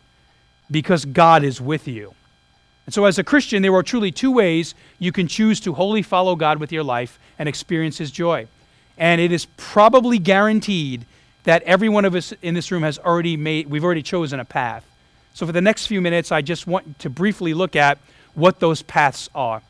because 0.71 1.05
God 1.05 1.43
is 1.43 1.61
with 1.61 1.89
you. 1.89 2.15
And 2.89 2.95
so, 2.95 3.05
as 3.05 3.19
a 3.19 3.23
Christian, 3.23 3.61
there 3.61 3.75
are 3.75 3.83
truly 3.83 4.11
two 4.11 4.33
ways 4.33 4.75
you 4.99 5.13
can 5.13 5.29
choose 5.29 5.61
to 5.61 5.75
wholly 5.75 6.01
follow 6.01 6.35
God 6.35 6.59
with 6.59 6.73
your 6.73 6.83
life 6.83 7.19
and 7.39 7.47
experience 7.47 7.99
His 7.99 8.11
joy. 8.11 8.47
And 8.97 9.21
it 9.21 9.31
is 9.31 9.45
probably 9.59 10.19
guaranteed 10.19 11.05
that 11.45 11.63
every 11.65 11.91
one 11.91 12.07
of 12.07 12.15
us 12.15 12.33
in 12.41 12.55
this 12.55 12.73
room 12.73 12.85
has 12.85 12.99
already 12.99 13.37
made, 13.37 13.69
we've 13.69 13.85
already 13.85 14.03
chosen 14.03 14.41
a 14.41 14.45
path. 14.47 14.87
So, 15.35 15.45
for 15.45 15.53
the 15.53 15.61
next 15.61 15.87
few 15.87 16.01
minutes, 16.01 16.33
I 16.33 16.41
just 16.41 16.67
want 16.67 16.99
to 17.01 17.11
briefly 17.11 17.53
look 17.53 17.77
at 17.77 17.99
what 18.33 18.59
those 18.59 18.81
paths 18.81 19.29
are. 19.35 19.61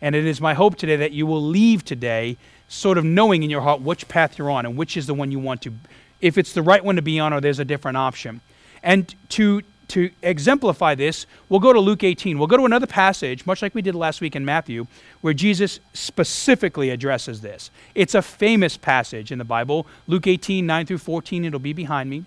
And 0.00 0.14
it 0.14 0.24
is 0.24 0.40
my 0.40 0.54
hope 0.54 0.76
today 0.76 0.94
that 0.94 1.10
you 1.10 1.26
will 1.26 1.42
leave 1.42 1.84
today 1.84 2.36
sort 2.68 2.96
of 2.96 3.04
knowing 3.04 3.42
in 3.42 3.50
your 3.50 3.62
heart 3.62 3.80
which 3.80 4.06
path 4.06 4.38
you're 4.38 4.52
on 4.52 4.64
and 4.64 4.76
which 4.76 4.96
is 4.96 5.08
the 5.08 5.14
one 5.14 5.32
you 5.32 5.40
want 5.40 5.62
to, 5.62 5.74
if 6.20 6.38
it's 6.38 6.52
the 6.52 6.62
right 6.62 6.84
one 6.84 6.94
to 6.94 7.02
be 7.02 7.18
on 7.18 7.32
or 7.32 7.40
there's 7.40 7.58
a 7.58 7.64
different 7.64 7.96
option. 7.96 8.40
And 8.84 9.12
to 9.30 9.62
to 9.88 10.10
exemplify 10.22 10.94
this, 10.94 11.26
we'll 11.48 11.60
go 11.60 11.72
to 11.72 11.80
Luke 11.80 12.04
18. 12.04 12.38
We'll 12.38 12.46
go 12.46 12.56
to 12.56 12.64
another 12.64 12.86
passage, 12.86 13.46
much 13.46 13.62
like 13.62 13.74
we 13.74 13.82
did 13.82 13.94
last 13.94 14.20
week 14.20 14.36
in 14.36 14.44
Matthew, 14.44 14.86
where 15.20 15.34
Jesus 15.34 15.80
specifically 15.94 16.90
addresses 16.90 17.40
this. 17.40 17.70
It's 17.94 18.14
a 18.14 18.22
famous 18.22 18.76
passage 18.76 19.32
in 19.32 19.38
the 19.38 19.44
Bible, 19.44 19.86
Luke 20.06 20.26
18, 20.26 20.66
9 20.66 20.86
through 20.86 20.98
14. 20.98 21.44
It'll 21.44 21.58
be 21.58 21.72
behind 21.72 22.10
me, 22.10 22.24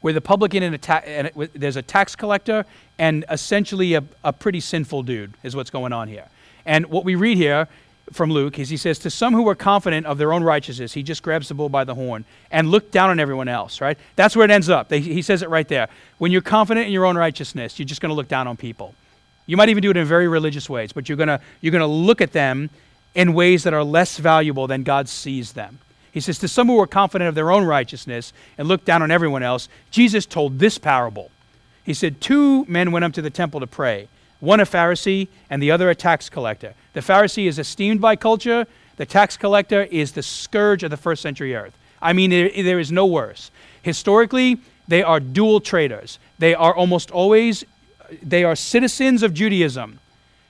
where 0.00 0.12
the 0.12 0.20
publican 0.20 0.62
and, 0.62 0.74
a 0.74 0.78
ta- 0.78 1.02
and 1.04 1.30
there's 1.54 1.76
a 1.76 1.82
tax 1.82 2.16
collector 2.16 2.64
and 2.98 3.24
essentially 3.30 3.94
a, 3.94 4.04
a 4.24 4.32
pretty 4.32 4.60
sinful 4.60 5.02
dude, 5.02 5.34
is 5.42 5.54
what's 5.54 5.70
going 5.70 5.92
on 5.92 6.08
here. 6.08 6.28
And 6.64 6.86
what 6.86 7.04
we 7.04 7.14
read 7.14 7.36
here 7.36 7.68
from 8.10 8.30
Luke 8.30 8.58
is 8.58 8.68
he 8.68 8.76
says, 8.76 8.98
To 9.00 9.10
some 9.10 9.32
who 9.32 9.42
were 9.42 9.54
confident 9.54 10.06
of 10.06 10.18
their 10.18 10.32
own 10.32 10.42
righteousness, 10.42 10.92
he 10.92 11.02
just 11.02 11.22
grabs 11.22 11.48
the 11.48 11.54
bull 11.54 11.68
by 11.68 11.84
the 11.84 11.94
horn 11.94 12.24
and 12.50 12.70
looked 12.70 12.90
down 12.90 13.10
on 13.10 13.20
everyone 13.20 13.48
else, 13.48 13.80
right? 13.80 13.98
That's 14.16 14.34
where 14.34 14.44
it 14.44 14.50
ends 14.50 14.68
up. 14.68 14.90
He 14.90 15.22
says 15.22 15.42
it 15.42 15.48
right 15.48 15.68
there. 15.68 15.88
When 16.18 16.32
you're 16.32 16.42
confident 16.42 16.86
in 16.86 16.92
your 16.92 17.04
own 17.04 17.16
righteousness, 17.16 17.78
you're 17.78 17.86
just 17.86 18.00
going 18.00 18.10
to 18.10 18.14
look 18.14 18.28
down 18.28 18.48
on 18.48 18.56
people. 18.56 18.94
You 19.46 19.56
might 19.56 19.68
even 19.68 19.82
do 19.82 19.90
it 19.90 19.96
in 19.96 20.06
very 20.06 20.28
religious 20.28 20.68
ways, 20.68 20.92
but 20.92 21.08
you're 21.08 21.16
going 21.16 21.28
to 21.28 21.40
you're 21.60 21.72
going 21.72 21.80
to 21.80 21.86
look 21.86 22.20
at 22.20 22.32
them 22.32 22.70
in 23.14 23.34
ways 23.34 23.64
that 23.64 23.74
are 23.74 23.84
less 23.84 24.18
valuable 24.18 24.66
than 24.66 24.82
God 24.82 25.08
sees 25.08 25.52
them. 25.52 25.78
He 26.12 26.20
says, 26.20 26.38
To 26.38 26.48
some 26.48 26.68
who 26.68 26.76
were 26.76 26.86
confident 26.86 27.28
of 27.28 27.34
their 27.34 27.50
own 27.50 27.64
righteousness 27.64 28.32
and 28.58 28.68
looked 28.68 28.84
down 28.84 29.02
on 29.02 29.10
everyone 29.10 29.42
else, 29.42 29.68
Jesus 29.90 30.26
told 30.26 30.58
this 30.58 30.78
parable. 30.78 31.30
He 31.84 31.94
said, 31.94 32.20
Two 32.20 32.64
men 32.66 32.92
went 32.92 33.04
up 33.04 33.12
to 33.14 33.22
the 33.22 33.30
temple 33.30 33.60
to 33.60 33.66
pray 33.66 34.08
one 34.42 34.58
a 34.58 34.64
Pharisee 34.64 35.28
and 35.48 35.62
the 35.62 35.70
other 35.70 35.88
a 35.88 35.94
tax 35.94 36.28
collector. 36.28 36.74
The 36.94 37.00
Pharisee 37.00 37.46
is 37.46 37.60
esteemed 37.60 38.00
by 38.00 38.16
culture, 38.16 38.66
the 38.96 39.06
tax 39.06 39.36
collector 39.36 39.84
is 39.84 40.12
the 40.12 40.22
scourge 40.22 40.82
of 40.82 40.90
the 40.90 40.96
first 40.96 41.22
century 41.22 41.54
earth. 41.54 41.78
I 42.02 42.12
mean, 42.12 42.30
there 42.30 42.80
is 42.80 42.90
no 42.90 43.06
worse. 43.06 43.52
Historically, 43.82 44.58
they 44.88 45.02
are 45.02 45.20
dual 45.20 45.60
traders. 45.60 46.18
They 46.40 46.54
are 46.54 46.74
almost 46.74 47.12
always 47.12 47.64
they 48.20 48.44
are 48.44 48.56
citizens 48.56 49.22
of 49.22 49.32
Judaism 49.32 50.00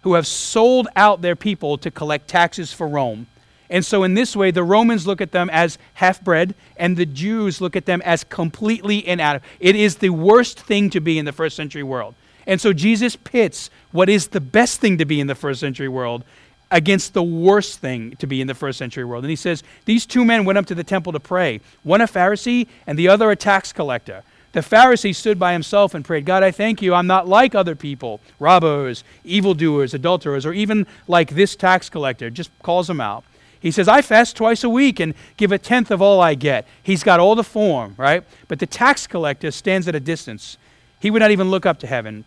who 0.03 0.15
have 0.15 0.27
sold 0.27 0.89
out 0.97 1.21
their 1.21 1.37
people 1.37 1.79
to 1.79 1.91
collect 1.91 2.29
taxes 2.29 2.73
for 2.73 2.89
Rome. 2.89 3.27
And 3.71 3.85
so, 3.85 4.03
in 4.03 4.15
this 4.15 4.35
way, 4.35 4.51
the 4.51 4.65
Romans 4.65 5.07
look 5.07 5.21
at 5.21 5.33
them 5.33 5.49
as 5.51 5.79
half 5.95 6.23
bred, 6.23 6.55
and 6.77 6.97
the 6.97 7.07
Jews 7.07 7.61
look 7.61 7.77
at 7.77 7.87
them 7.87 8.03
as 8.03 8.25
completely 8.25 9.07
inadequate. 9.07 9.49
It 9.61 9.77
is 9.77 9.97
the 9.97 10.11
worst 10.11 10.61
thing 10.61 10.91
to 10.91 11.01
be 11.01 11.19
in 11.19 11.25
the 11.25 11.33
first 11.33 11.57
century 11.57 11.83
world. 11.83 12.15
And 12.47 12.61
so 12.61 12.73
Jesus 12.73 13.17
pits 13.17 13.71
what 13.93 14.09
is 14.09 14.29
the 14.29 14.41
best 14.41 14.81
thing 14.81 14.99
to 14.99 15.05
be 15.05 15.21
in 15.21 15.27
the 15.27 15.35
first 15.35 15.61
century 15.61 15.89
world 15.89 16.25
against 16.71 17.13
the 17.13 17.23
worst 17.23 17.79
thing 17.79 18.17
to 18.17 18.27
be 18.27 18.41
in 18.41 18.47
the 18.47 18.55
first 18.55 18.79
century 18.79 19.05
world. 19.05 19.23
And 19.23 19.31
he 19.31 19.37
says, 19.37 19.63
These 19.85 20.07
two 20.07 20.25
men 20.25 20.45
went 20.45 20.59
up 20.59 20.67
to 20.67 20.75
the 20.75 20.83
temple 20.83 21.13
to 21.13 21.21
pray, 21.21 21.61
one 21.83 22.01
a 22.01 22.07
Pharisee 22.07 22.67
and 22.87 22.99
the 22.99 23.09
other 23.09 23.31
a 23.31 23.37
tax 23.37 23.73
collector. 23.73 24.23
The 24.53 24.61
Pharisee 24.61 25.15
stood 25.15 25.39
by 25.39 25.53
himself 25.53 25.95
and 25.95 26.05
prayed, 26.05 26.27
God, 26.27 26.43
I 26.43 26.51
thank 26.51 26.83
you. 26.83 26.93
I'm 26.93 27.07
not 27.07 27.27
like 27.27 27.55
other 27.55 27.75
people, 27.75 28.21
robbers, 28.39 29.03
evildoers, 29.25 29.95
adulterers, 29.95 30.45
or 30.45 30.53
even 30.53 30.87
like 31.09 31.31
this 31.31 31.57
tax 31.57 31.89
collector. 31.89 32.29
Just 32.29 32.51
calls 32.63 32.89
him 32.89 33.01
out. 33.01 33.25
He 33.61 33.71
says, 33.71 33.89
I 33.89 34.03
fast 34.03 34.37
twice 34.37 34.65
a 34.65 34.69
week 34.69 34.99
and 34.99 35.15
give 35.37 35.53
a 35.53 35.59
tenth 35.59 35.91
of 35.91 36.03
all 36.03 36.21
I 36.21 36.35
get. 36.35 36.67
He's 36.83 37.05
got 37.05 37.21
all 37.21 37.35
the 37.35 37.45
form, 37.45 37.95
right? 37.97 38.25
But 38.49 38.59
the 38.59 38.67
tax 38.67 39.07
collector 39.07 39.51
stands 39.53 39.89
at 39.89 39.95
a 39.95 40.01
distance. 40.01 40.59
He 41.01 41.11
would 41.11 41.21
not 41.21 41.31
even 41.31 41.49
look 41.51 41.65
up 41.65 41.79
to 41.79 41.87
heaven, 41.87 42.25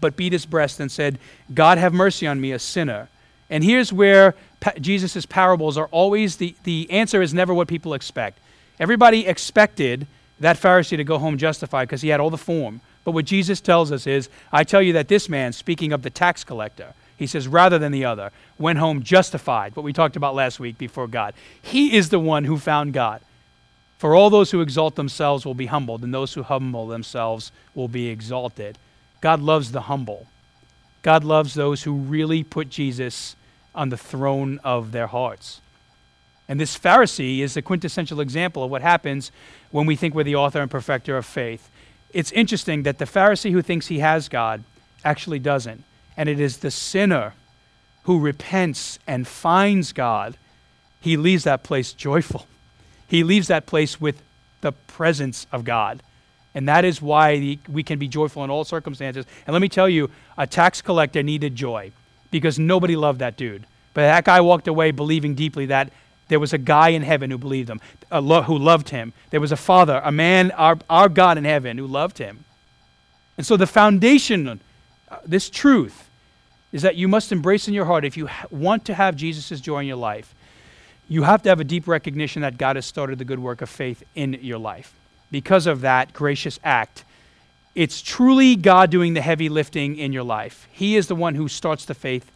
but 0.00 0.16
beat 0.16 0.32
his 0.32 0.46
breast 0.46 0.80
and 0.80 0.90
said, 0.90 1.18
God, 1.52 1.78
have 1.78 1.92
mercy 1.92 2.26
on 2.26 2.40
me, 2.40 2.52
a 2.52 2.58
sinner. 2.58 3.08
And 3.50 3.64
here's 3.64 3.92
where 3.92 4.34
pa- 4.60 4.72
Jesus' 4.80 5.26
parables 5.26 5.76
are 5.78 5.88
always 5.88 6.36
the, 6.36 6.54
the 6.64 6.90
answer 6.90 7.22
is 7.22 7.32
never 7.32 7.54
what 7.54 7.68
people 7.68 7.94
expect. 7.94 8.38
Everybody 8.78 9.26
expected 9.26 10.06
that 10.40 10.56
Pharisee 10.56 10.96
to 10.96 11.04
go 11.04 11.18
home 11.18 11.38
justified 11.38 11.88
because 11.88 12.02
he 12.02 12.10
had 12.10 12.20
all 12.20 12.30
the 12.30 12.38
form. 12.38 12.80
But 13.04 13.12
what 13.12 13.24
Jesus 13.24 13.60
tells 13.60 13.90
us 13.90 14.06
is, 14.06 14.28
I 14.52 14.64
tell 14.64 14.82
you 14.82 14.92
that 14.92 15.08
this 15.08 15.28
man, 15.28 15.52
speaking 15.52 15.92
of 15.92 16.02
the 16.02 16.10
tax 16.10 16.44
collector, 16.44 16.92
he 17.16 17.26
says, 17.26 17.48
rather 17.48 17.78
than 17.78 17.90
the 17.90 18.04
other, 18.04 18.30
went 18.58 18.78
home 18.78 19.02
justified, 19.02 19.74
what 19.74 19.82
we 19.82 19.92
talked 19.92 20.14
about 20.14 20.36
last 20.36 20.60
week 20.60 20.78
before 20.78 21.08
God. 21.08 21.34
He 21.60 21.96
is 21.96 22.10
the 22.10 22.20
one 22.20 22.44
who 22.44 22.58
found 22.58 22.92
God. 22.92 23.22
For 23.98 24.14
all 24.14 24.30
those 24.30 24.52
who 24.52 24.60
exalt 24.60 24.94
themselves 24.94 25.44
will 25.44 25.54
be 25.54 25.66
humbled, 25.66 26.04
and 26.04 26.14
those 26.14 26.34
who 26.34 26.44
humble 26.44 26.86
themselves 26.86 27.50
will 27.74 27.88
be 27.88 28.08
exalted. 28.08 28.78
God 29.20 29.40
loves 29.40 29.72
the 29.72 29.82
humble. 29.82 30.26
God 31.02 31.24
loves 31.24 31.54
those 31.54 31.84
who 31.84 31.94
really 31.94 32.42
put 32.42 32.70
Jesus 32.70 33.36
on 33.74 33.88
the 33.88 33.96
throne 33.96 34.60
of 34.64 34.92
their 34.92 35.06
hearts. 35.06 35.60
And 36.48 36.58
this 36.58 36.78
Pharisee 36.78 37.40
is 37.40 37.54
the 37.54 37.62
quintessential 37.62 38.20
example 38.20 38.64
of 38.64 38.70
what 38.70 38.82
happens 38.82 39.30
when 39.70 39.86
we 39.86 39.96
think 39.96 40.14
we're 40.14 40.24
the 40.24 40.36
author 40.36 40.60
and 40.60 40.70
perfecter 40.70 41.16
of 41.16 41.26
faith. 41.26 41.68
It's 42.12 42.32
interesting 42.32 42.84
that 42.84 42.98
the 42.98 43.04
Pharisee 43.04 43.52
who 43.52 43.62
thinks 43.62 43.88
he 43.88 43.98
has 43.98 44.28
God 44.28 44.64
actually 45.04 45.38
doesn't. 45.38 45.84
And 46.16 46.28
it 46.28 46.40
is 46.40 46.58
the 46.58 46.70
sinner 46.70 47.34
who 48.04 48.18
repents 48.18 48.98
and 49.06 49.28
finds 49.28 49.92
God, 49.92 50.36
he 51.00 51.16
leaves 51.16 51.44
that 51.44 51.62
place 51.62 51.92
joyful. 51.92 52.46
He 53.06 53.22
leaves 53.22 53.48
that 53.48 53.66
place 53.66 54.00
with 54.00 54.22
the 54.62 54.72
presence 54.72 55.46
of 55.52 55.64
God. 55.64 56.02
And 56.54 56.68
that 56.68 56.84
is 56.84 57.00
why 57.00 57.58
we 57.68 57.82
can 57.82 57.98
be 57.98 58.08
joyful 58.08 58.42
in 58.42 58.50
all 58.50 58.64
circumstances. 58.64 59.26
And 59.46 59.52
let 59.52 59.60
me 59.60 59.68
tell 59.68 59.88
you, 59.88 60.10
a 60.36 60.46
tax 60.46 60.82
collector 60.82 61.22
needed 61.22 61.54
joy 61.54 61.92
because 62.30 62.58
nobody 62.58 62.96
loved 62.96 63.20
that 63.20 63.36
dude. 63.36 63.64
But 63.94 64.02
that 64.02 64.24
guy 64.24 64.40
walked 64.40 64.68
away 64.68 64.90
believing 64.90 65.34
deeply 65.34 65.66
that 65.66 65.92
there 66.28 66.40
was 66.40 66.52
a 66.52 66.58
guy 66.58 66.90
in 66.90 67.02
heaven 67.02 67.30
who 67.30 67.38
believed 67.38 67.70
him, 67.70 67.80
lo- 68.12 68.42
who 68.42 68.58
loved 68.58 68.90
him. 68.90 69.12
There 69.30 69.40
was 69.40 69.52
a 69.52 69.56
father, 69.56 70.00
a 70.04 70.12
man, 70.12 70.50
our, 70.52 70.78
our 70.88 71.08
God 71.08 71.38
in 71.38 71.44
heaven, 71.44 71.78
who 71.78 71.86
loved 71.86 72.18
him. 72.18 72.44
And 73.36 73.46
so 73.46 73.56
the 73.56 73.66
foundation, 73.66 74.60
uh, 75.08 75.16
this 75.24 75.48
truth, 75.48 76.08
is 76.70 76.82
that 76.82 76.96
you 76.96 77.08
must 77.08 77.32
embrace 77.32 77.66
in 77.66 77.72
your 77.74 77.86
heart 77.86 78.04
if 78.04 78.16
you 78.16 78.26
ha- 78.26 78.46
want 78.50 78.84
to 78.86 78.94
have 78.94 79.16
Jesus' 79.16 79.60
joy 79.60 79.80
in 79.80 79.86
your 79.86 79.96
life. 79.96 80.34
You 81.08 81.22
have 81.22 81.42
to 81.42 81.48
have 81.48 81.60
a 81.60 81.64
deep 81.64 81.88
recognition 81.88 82.42
that 82.42 82.58
God 82.58 82.76
has 82.76 82.84
started 82.84 83.18
the 83.18 83.24
good 83.24 83.38
work 83.38 83.62
of 83.62 83.70
faith 83.70 84.02
in 84.14 84.34
your 84.42 84.58
life. 84.58 84.97
Because 85.30 85.66
of 85.66 85.82
that 85.82 86.12
gracious 86.12 86.58
act, 86.64 87.04
it's 87.74 88.02
truly 88.02 88.56
God 88.56 88.90
doing 88.90 89.14
the 89.14 89.20
heavy 89.20 89.48
lifting 89.48 89.96
in 89.96 90.12
your 90.12 90.22
life. 90.22 90.66
He 90.72 90.96
is 90.96 91.06
the 91.06 91.14
one 91.14 91.34
who 91.34 91.48
starts 91.48 91.84
the 91.84 91.94
faith 91.94 92.30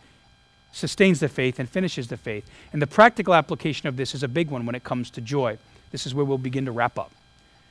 sustains 0.72 1.20
the 1.20 1.28
faith, 1.28 1.58
and 1.58 1.68
finishes 1.68 2.08
the 2.08 2.16
faith. 2.16 2.50
And 2.72 2.82
the 2.82 2.86
practical 2.86 3.34
application 3.34 3.86
of 3.86 3.96
this 3.96 4.14
is 4.14 4.22
a 4.22 4.28
big 4.28 4.50
one 4.50 4.66
when 4.66 4.74
it 4.74 4.82
comes 4.82 5.10
to 5.10 5.20
joy. 5.20 5.58
This 5.90 6.06
is 6.06 6.14
where 6.14 6.24
we'll 6.24 6.38
begin 6.38 6.64
to 6.64 6.72
wrap 6.72 6.98
up. 6.98 7.12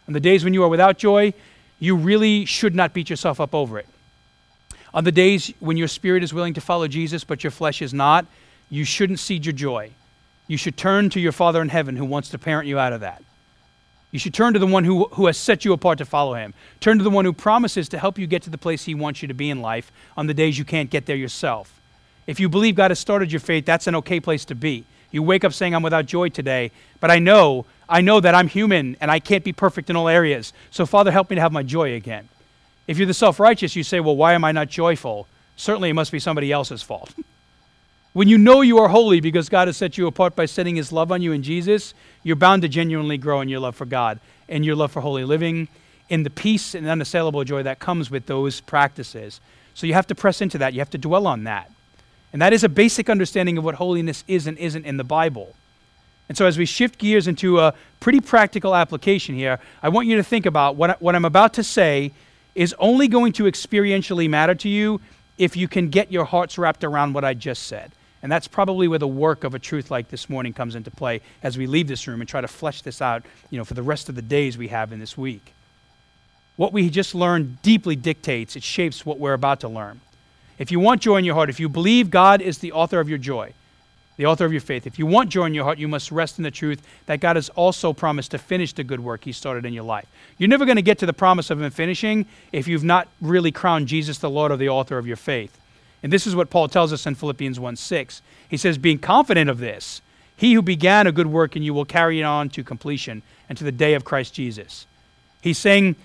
On 0.08 0.14
the 0.14 0.20
days 0.20 0.44
when 0.44 0.54
you 0.54 0.64
are 0.64 0.70
without 0.70 0.98
joy, 0.98 1.34
you 1.80 1.96
really 1.96 2.46
should 2.46 2.76
not 2.76 2.94
beat 2.94 3.10
yourself 3.10 3.42
up 3.42 3.56
over 3.56 3.80
it. 3.80 3.88
On 4.94 5.04
the 5.04 5.12
days 5.12 5.52
when 5.60 5.78
your 5.78 5.88
spirit 5.88 6.24
is 6.24 6.34
willing 6.34 6.54
to 6.54 6.62
follow 6.62 6.88
Jesus, 6.88 7.24
but 7.24 7.44
your 7.44 7.52
flesh 7.52 7.82
is 7.82 7.94
not, 7.94 8.26
you 8.70 8.86
shouldn't 8.86 9.20
cede 9.20 9.46
your 9.46 9.54
joy. 9.54 9.90
You 10.48 10.58
should 10.58 10.78
turn 10.78 11.10
to 11.12 11.20
your 11.20 11.32
Father 11.32 11.62
in 11.62 11.70
heaven 11.70 11.96
who 11.96 12.06
wants 12.06 12.30
to 12.30 12.38
parent 12.38 12.68
you 12.68 12.78
out 12.78 12.94
of 12.94 13.02
that. 13.02 13.24
You 14.12 14.20
should 14.20 14.34
turn 14.34 14.54
to 14.54 14.60
the 14.60 14.68
one 14.68 14.84
who, 14.84 15.06
who 15.14 15.28
has 15.28 15.38
set 15.38 15.64
you 15.64 15.72
apart 15.72 15.98
to 16.00 16.06
follow 16.06 16.34
him. 16.34 16.54
Turn 16.82 16.98
to 16.98 17.04
the 17.04 17.10
one 17.10 17.24
who 17.24 17.34
promises 17.34 17.88
to 17.90 17.98
help 17.98 18.20
you 18.20 18.28
get 18.28 18.42
to 18.44 18.50
the 18.50 18.58
place 18.58 18.84
he 18.84 18.94
wants 18.94 19.22
you 19.22 19.28
to 19.30 19.34
be 19.34 19.50
in 19.50 19.62
life 19.62 19.92
on 20.18 20.28
the 20.28 20.34
days 20.34 20.58
you 20.58 20.66
can't 20.66 20.90
get 20.90 21.06
there 21.06 21.16
yourself. 21.16 21.80
If 22.28 22.40
you 22.40 22.50
believe 22.50 22.76
God 22.76 22.92
has 22.92 23.00
started 23.00 23.32
your 23.32 23.40
faith, 23.40 23.66
that's 23.66 23.88
an 23.88 23.96
okay 23.96 24.20
place 24.20 24.46
to 24.46 24.56
be. 24.56 24.84
You 25.12 25.24
wake 25.24 25.44
up 25.44 25.54
saying, 25.54 25.74
I'm 25.74 25.84
without 25.84 26.06
joy 26.06 26.30
today, 26.30 26.72
but 27.00 27.10
I 27.10 27.20
know, 27.20 27.66
I 27.88 28.02
know 28.02 28.20
that 28.20 28.36
I'm 28.36 28.48
human 28.48 28.96
and 29.02 29.10
I 29.10 29.20
can't 29.20 29.44
be 29.44 29.54
perfect 29.54 29.90
in 29.90 29.96
all 29.96 30.08
areas. 30.08 30.54
So, 30.72 30.86
Father, 30.86 31.12
help 31.12 31.30
me 31.30 31.36
to 31.36 31.42
have 31.42 31.52
my 31.52 31.64
joy 31.64 31.94
again. 31.94 32.30
If 32.88 32.98
you're 32.98 33.08
the 33.08 33.14
self 33.14 33.40
righteous, 33.40 33.76
you 33.76 33.84
say, 33.84 34.00
Well, 34.00 34.16
why 34.16 34.34
am 34.34 34.44
I 34.44 34.52
not 34.52 34.70
joyful? 34.70 35.28
Certainly 35.56 35.90
it 35.90 35.94
must 35.94 36.12
be 36.12 36.20
somebody 36.20 36.52
else's 36.52 36.82
fault. 36.82 37.14
when 38.14 38.28
you 38.28 38.38
know 38.38 38.62
you 38.62 38.78
are 38.80 38.90
holy 38.90 39.22
because 39.22 39.48
God 39.48 39.68
has 39.68 39.78
set 39.78 39.98
you 39.98 40.06
apart 40.06 40.36
by 40.36 40.46
setting 40.46 40.76
his 40.76 40.92
love 40.92 41.12
on 41.12 41.22
you 41.22 41.32
in 41.32 41.44
Jesus, 41.44 41.94
you're 42.24 42.36
bound 42.36 42.62
to 42.64 42.68
genuinely 42.68 43.18
grow 43.18 43.40
in 43.40 43.48
your 43.48 43.62
love 43.62 43.76
for 43.76 43.86
God 43.86 44.20
and 44.50 44.66
your 44.66 44.76
love 44.76 44.92
for 44.92 45.02
holy 45.02 45.24
living, 45.24 45.70
in 46.10 46.24
the 46.24 46.30
peace 46.30 46.76
and 46.76 46.86
unassailable 46.86 47.46
joy 47.46 47.64
that 47.64 47.80
comes 47.80 48.12
with 48.12 48.26
those 48.26 48.60
practices. 48.60 49.40
So 49.74 49.88
you 49.88 49.94
have 49.94 50.08
to 50.08 50.16
press 50.16 50.42
into 50.42 50.58
that. 50.58 50.74
You 50.74 50.80
have 50.80 50.90
to 50.90 50.98
dwell 50.98 51.26
on 51.26 51.46
that. 51.46 51.72
And 52.34 52.42
that 52.42 52.52
is 52.52 52.66
a 52.66 52.70
basic 52.70 53.10
understanding 53.10 53.58
of 53.58 53.64
what 53.64 53.76
holiness 53.76 54.26
is 54.28 54.46
and 54.46 54.58
isn't 54.58 54.86
in 54.86 54.98
the 54.98 55.06
Bible. 55.06 55.56
And 56.28 56.38
so, 56.38 56.46
as 56.46 56.58
we 56.58 56.66
shift 56.66 56.98
gears 56.98 57.28
into 57.28 57.60
a 57.60 57.74
pretty 58.00 58.22
practical 58.22 58.74
application 58.74 59.36
here, 59.36 59.60
I 59.84 59.90
want 59.90 60.08
you 60.08 60.16
to 60.16 60.24
think 60.24 60.46
about 60.46 60.78
what, 60.78 61.02
what 61.02 61.14
I'm 61.14 61.26
about 61.26 61.54
to 61.56 61.64
say 61.64 62.12
is 62.56 62.74
only 62.80 63.08
going 63.08 63.34
to 63.34 63.44
experientially 63.44 64.30
matter 64.30 64.56
to 64.56 64.70
you 64.70 65.02
if 65.38 65.58
you 65.58 65.68
can 65.68 65.90
get 65.90 66.12
your 66.12 66.26
hearts 66.26 66.58
wrapped 66.58 66.84
around 66.84 67.14
what 67.14 67.26
I 67.26 67.34
just 67.34 67.64
said. 67.64 67.92
And 68.24 68.32
that's 68.32 68.48
probably 68.48 68.88
where 68.88 69.00
the 69.00 69.08
work 69.08 69.44
of 69.44 69.56
a 69.56 69.60
truth 69.60 69.90
like 69.90 70.10
this 70.10 70.30
morning 70.30 70.54
comes 70.54 70.76
into 70.76 70.92
play 70.92 71.22
as 71.42 71.58
we 71.58 71.66
leave 71.66 71.88
this 71.88 72.08
room 72.08 72.22
and 72.22 72.30
try 72.30 72.42
to 72.42 72.48
flesh 72.48 72.82
this 72.82 73.02
out, 73.02 73.24
you 73.50 73.58
know, 73.58 73.66
for 73.66 73.74
the 73.74 73.84
rest 73.84 74.10
of 74.10 74.16
the 74.16 74.22
days 74.22 74.58
we 74.58 74.68
have 74.68 74.92
in 74.92 75.00
this 75.00 75.18
week. 75.18 75.54
What 76.56 76.74
we 76.74 76.90
just 76.90 77.16
learned 77.16 77.62
deeply 77.62 77.96
dictates, 77.96 78.56
it 78.56 78.64
shapes 78.64 79.06
what 79.06 79.18
we're 79.18 79.34
about 79.34 79.62
to 79.62 79.68
learn. 79.68 80.02
If 80.60 80.72
you 80.72 80.80
want 80.80 81.02
joy 81.02 81.18
in 81.18 81.26
your 81.26 81.34
heart, 81.34 81.50
if 81.50 81.60
you 81.60 81.68
believe 81.68 82.12
God 82.12 82.40
is 82.42 82.60
the 82.60 82.72
author 82.72 83.00
of 83.00 83.10
your 83.10 83.18
joy, 83.18 83.54
the 84.18 84.28
author 84.28 84.46
of 84.46 84.52
your 84.52 84.62
faith, 84.62 84.86
if 84.86 85.00
you 85.00 85.08
want 85.08 85.30
joy 85.30 85.46
in 85.46 85.56
your 85.56 85.64
heart, 85.64 85.80
you 85.80 85.88
must 85.88 86.12
rest 86.12 86.38
in 86.38 86.44
the 86.44 86.52
truth 86.52 86.84
that 87.08 87.20
God 87.20 87.36
has 87.36 87.50
also 87.50 87.94
promised 87.94 88.30
to 88.32 88.38
finish 88.38 88.74
the 88.74 88.84
good 88.84 89.00
work 89.00 89.24
He 89.24 89.32
started 89.32 89.66
in 89.66 89.74
your 89.74 89.84
life. 89.84 90.06
You're 90.38 90.50
never 90.50 90.66
going 90.66 90.76
to 90.76 90.84
get 90.84 91.00
to 91.00 91.08
the 91.08 91.14
promise 91.14 91.50
of 91.50 91.60
Him 91.60 91.72
finishing 91.72 92.28
if 92.52 92.68
you've 92.68 92.84
not 92.84 93.08
really 93.22 93.52
crowned 93.52 93.88
Jesus 93.88 94.20
the 94.20 94.30
Lord 94.30 94.52
or 94.52 94.58
the 94.58 94.70
author 94.70 95.00
of 95.00 95.08
your 95.08 95.18
faith. 95.18 95.58
And 96.04 96.12
this 96.12 96.26
is 96.26 96.36
what 96.36 96.50
Paul 96.50 96.68
tells 96.68 96.92
us 96.92 97.06
in 97.06 97.16
Philippians 97.16 97.60
1 97.60 97.76
6. 97.76 98.22
He 98.50 98.58
says, 98.58 98.78
Being 98.78 99.00
confident 99.00 99.50
of 99.50 99.60
this, 99.60 100.02
he 100.36 100.54
who 100.54 100.62
began 100.62 101.06
a 101.06 101.12
good 101.12 101.28
work 101.28 101.56
in 101.56 101.64
you 101.64 101.74
will 101.74 101.86
carry 101.86 102.20
it 102.20 102.24
on 102.24 102.50
to 102.50 102.64
completion 102.64 103.22
and 103.48 103.58
to 103.58 103.64
the 103.64 103.72
day 103.72 103.94
of 103.94 104.04
Christ 104.04 104.34
Jesus. 104.34 104.88
He's 105.42 105.58
saying 105.58 105.96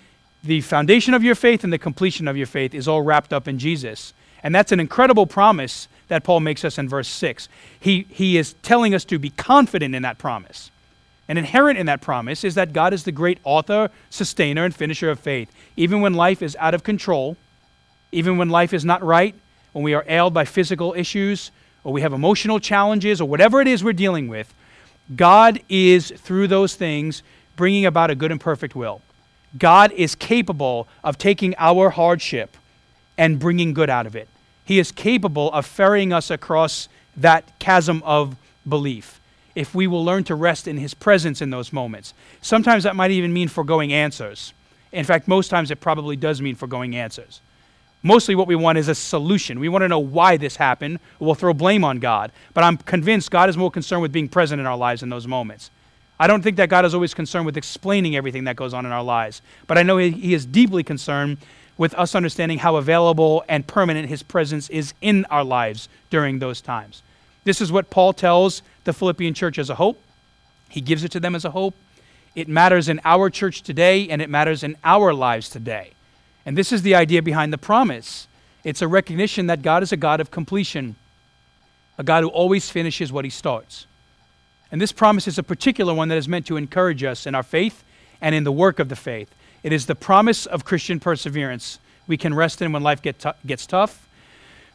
the 0.44 0.61
foundation 0.61 1.14
of 1.14 1.24
your 1.24 1.35
faith 1.35 1.64
and 1.64 1.72
the 1.72 1.78
completion 1.78 2.28
of 2.28 2.37
your 2.37 2.46
faith 2.46 2.74
is 2.74 2.87
all 2.87 3.02
wrapped 3.02 3.32
up 3.32 3.48
in 3.48 3.59
Jesus. 3.59 4.12
And 4.42 4.54
that's 4.54 4.72
an 4.72 4.80
incredible 4.80 5.26
promise 5.26 5.88
that 6.09 6.22
Paul 6.22 6.40
makes 6.40 6.64
us 6.64 6.78
in 6.78 6.88
verse 6.88 7.09
6. 7.09 7.48
He, 7.80 8.06
he 8.11 8.37
is 8.37 8.54
telling 8.62 8.94
us 8.94 9.04
to 9.06 9.18
be 9.18 9.30
confident 9.30 9.94
in 9.94 10.02
that 10.02 10.18
promise. 10.18 10.70
And 11.28 11.38
inherent 11.38 11.78
in 11.78 11.87
that 11.87 12.00
promise 12.00 12.44
is 12.44 12.54
that 12.54 12.72
God 12.72 12.92
is 12.92 13.02
the 13.02 13.12
great 13.12 13.38
author, 13.42 13.90
sustainer, 14.11 14.64
and 14.64 14.74
finisher 14.74 15.11
of 15.11 15.18
faith. 15.18 15.50
Even 15.76 16.00
when 16.00 16.14
life 16.14 16.42
is 16.42 16.56
out 16.61 16.74
of 16.74 16.85
control, 16.85 17.37
even 18.12 18.37
when 18.37 18.48
life 18.48 18.72
is 18.72 18.85
not 18.85 19.02
right, 19.02 19.35
when 19.77 19.83
we 19.83 19.93
are 19.93 20.07
ailed 20.09 20.33
by 20.33 20.47
physical 20.47 20.95
issues, 20.95 21.51
or 21.85 21.93
we 21.93 22.01
have 22.01 22.15
emotional 22.15 22.59
challenges, 22.59 23.21
or 23.21 23.29
whatever 23.29 23.61
it 23.61 23.69
is 23.69 23.85
we're 23.85 23.93
dealing 23.93 24.27
with, 24.27 24.55
God 25.15 25.61
is, 25.69 26.15
through 26.17 26.49
those 26.49 26.75
things, 26.75 27.23
bringing 27.57 27.85
about 27.85 28.11
a 28.11 28.15
good 28.15 28.33
and 28.33 28.41
perfect 28.41 28.75
will. 28.75 29.03
God 29.59 29.93
is 29.93 30.15
capable 30.15 30.89
of 31.05 31.19
taking 31.19 31.55
our 31.59 31.91
hardship 31.91 32.57
and 33.19 33.39
bringing 33.39 33.75
good 33.75 33.91
out 33.91 34.07
of 34.07 34.17
it. 34.17 34.31
He 34.65 34.79
is 34.79 34.91
capable 34.91 35.53
of 35.53 35.67
ferrying 35.67 36.11
us 36.11 36.31
across 36.31 36.89
that 37.15 37.59
chasm 37.59 38.03
of 38.07 38.35
belief 38.67 39.21
if 39.55 39.75
we 39.75 39.87
will 39.87 40.03
learn 40.03 40.25
to 40.25 40.35
rest 40.35 40.67
in 40.67 40.79
His 40.79 40.95
presence 40.95 41.43
in 41.43 41.51
those 41.51 41.70
moments. 41.70 42.14
Sometimes 42.41 42.85
that 42.85 42.97
might 42.97 43.11
even 43.11 43.31
mean 43.31 43.49
foregoing 43.49 43.93
answers. 43.93 44.55
In 44.91 45.05
fact, 45.05 45.29
most 45.29 45.49
times 45.49 45.70
it 45.70 45.81
probably 45.81 46.16
does 46.16 46.41
mean 46.41 46.55
foregoing 46.55 46.97
answers. 46.97 47.43
Mostly 48.07 48.36
what 48.36 48.46
we 48.46 48.54
want 48.54 48.78
is 48.78 48.86
a 48.86 48.94
solution. 48.94 49.59
We 49.59 49.68
want 49.68 49.82
to 49.82 49.88
know 49.88 49.98
why 49.98 50.36
this 50.36 50.54
happened. 50.54 51.00
We'll 51.18 51.34
throw 51.34 51.52
blame 51.52 51.82
on 51.82 51.98
God. 51.98 52.30
But 52.54 52.62
I'm 52.62 52.76
convinced 52.76 53.32
God 53.32 53.48
is 53.48 53.57
more 53.57 53.68
concerned 53.68 54.00
with 54.00 54.12
being 54.12 54.28
present 54.28 54.61
in 54.61 54.66
our 54.66 54.76
lives 54.76 55.02
in 55.02 55.09
those 55.09 55.26
moments. 55.26 55.72
I 56.20 56.28
don't 56.28 56.40
think 56.40 56.57
that 56.59 56.68
God 56.68 56.84
is 56.84 56.94
always 56.94 57.14
concerned 57.14 57.46
with 57.46 57.57
explaining 57.57 58.14
everything 58.14 58.44
that 58.44 58.54
goes 58.54 58.74
on 58.74 58.86
in 58.86 58.92
our 58.92 59.02
lives. 59.02 59.42
But 59.66 59.76
I 59.76 59.82
know 59.82 59.96
He 59.96 60.34
is 60.34 60.46
deeply 60.46 60.84
concerned 60.84 61.38
with 61.76 61.94
us 61.94 62.14
understanding 62.14 62.59
how 62.59 62.76
available 62.76 63.44
and 63.48 63.66
permanent 63.66 64.09
his 64.09 64.22
presence 64.22 64.68
is 64.70 64.94
in 65.00 65.24
our 65.24 65.42
lives 65.42 65.88
during 66.09 66.38
those 66.38 66.61
times. 66.61 67.02
This 67.42 67.61
is 67.61 67.72
what 67.72 67.90
Paul 67.90 68.12
tells 68.12 68.62
the 68.84 68.92
Philippian 68.92 69.34
church 69.34 69.59
as 69.59 69.68
a 69.68 69.74
hope. 69.74 70.00
He 70.68 70.80
gives 70.80 71.02
it 71.02 71.11
to 71.11 71.20
them 71.20 71.34
as 71.34 71.44
a 71.44 71.50
hope. 71.50 71.74
It 72.36 72.46
matters 72.46 72.88
in 72.88 73.00
our 73.04 73.30
church 73.30 73.62
today, 73.62 74.09
and 74.09 74.22
it 74.22 74.30
matters 74.30 74.62
in 74.62 74.76
our 74.84 75.12
lives 75.12 75.50
today. 75.50 75.90
And 76.47 76.57
this 76.57 76.72
is 76.72 76.82
the 76.82 76.94
idea 76.94 77.20
behind 77.22 77.53
the 77.53 77.59
promise 77.59 78.28
it's 78.64 78.82
a 78.82 78.88
recognition 78.88 79.47
that 79.47 79.62
God 79.62 79.84
is 79.84 79.92
a 79.92 79.97
God 79.97 80.20
of 80.20 80.32
completion, 80.32 80.97
a 81.99 82.03
God 82.03 82.24
who 82.24 82.28
always 82.30 82.68
finishes 82.68 83.12
what 83.12 83.24
he 83.24 83.30
starts. 83.30 83.86
And 84.72 84.80
this 84.80 84.90
promise 84.90 85.28
is 85.28 85.38
a 85.38 85.44
particular 85.44 85.94
one 85.94 86.09
that 86.09 86.18
is 86.18 86.26
meant 86.26 86.47
to 86.47 86.57
encourage 86.57 87.05
us 87.05 87.28
in 87.28 87.36
our 87.36 87.44
faith 87.44 87.84
and 88.20 88.34
in 88.34 88.42
the 88.42 88.51
work 88.51 88.80
of 88.80 88.88
the 88.88 88.97
faith. 88.97 89.32
It 89.62 89.72
is 89.72 89.86
the 89.86 89.94
promise 89.94 90.47
of 90.47 90.64
Christian 90.64 90.99
perseverance. 90.99 91.78
We 92.09 92.16
can 92.16 92.34
rest 92.34 92.61
in 92.61 92.72
when 92.72 92.82
life 92.82 93.01
get 93.01 93.20
t- 93.20 93.30
gets 93.47 93.66
tough, 93.66 94.09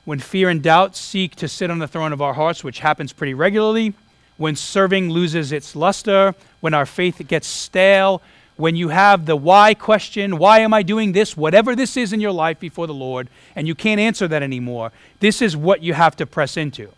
when 0.05 0.19
fear 0.19 0.47
and 0.47 0.63
doubt 0.63 0.95
seek 0.95 1.35
to 1.35 1.49
sit 1.49 1.69
on 1.69 1.79
the 1.79 1.87
throne 1.87 2.13
of 2.13 2.21
our 2.21 2.33
hearts, 2.33 2.63
which 2.63 2.79
happens 2.79 3.11
pretty 3.11 3.33
regularly, 3.33 3.93
when 4.37 4.55
serving 4.55 5.09
loses 5.09 5.51
its 5.51 5.75
luster, 5.75 6.33
when 6.61 6.73
our 6.73 6.85
faith 6.85 7.21
gets 7.27 7.47
stale, 7.47 8.21
when 8.61 8.75
you 8.75 8.89
have 8.89 9.25
the 9.25 9.35
why 9.35 9.73
question, 9.73 10.37
why 10.37 10.59
am 10.59 10.71
I 10.71 10.83
doing 10.83 11.13
this, 11.13 11.35
whatever 11.35 11.75
this 11.75 11.97
is 11.97 12.13
in 12.13 12.21
your 12.21 12.31
life 12.31 12.59
before 12.59 12.85
the 12.85 12.93
Lord, 12.93 13.27
and 13.55 13.67
you 13.67 13.73
can't 13.73 13.99
answer 13.99 14.27
that 14.27 14.43
anymore, 14.43 14.91
this 15.19 15.41
is 15.41 15.57
what 15.57 15.81
you 15.81 15.95
have 15.95 16.15
to 16.17 16.27
press 16.27 16.57
into. 16.57 16.89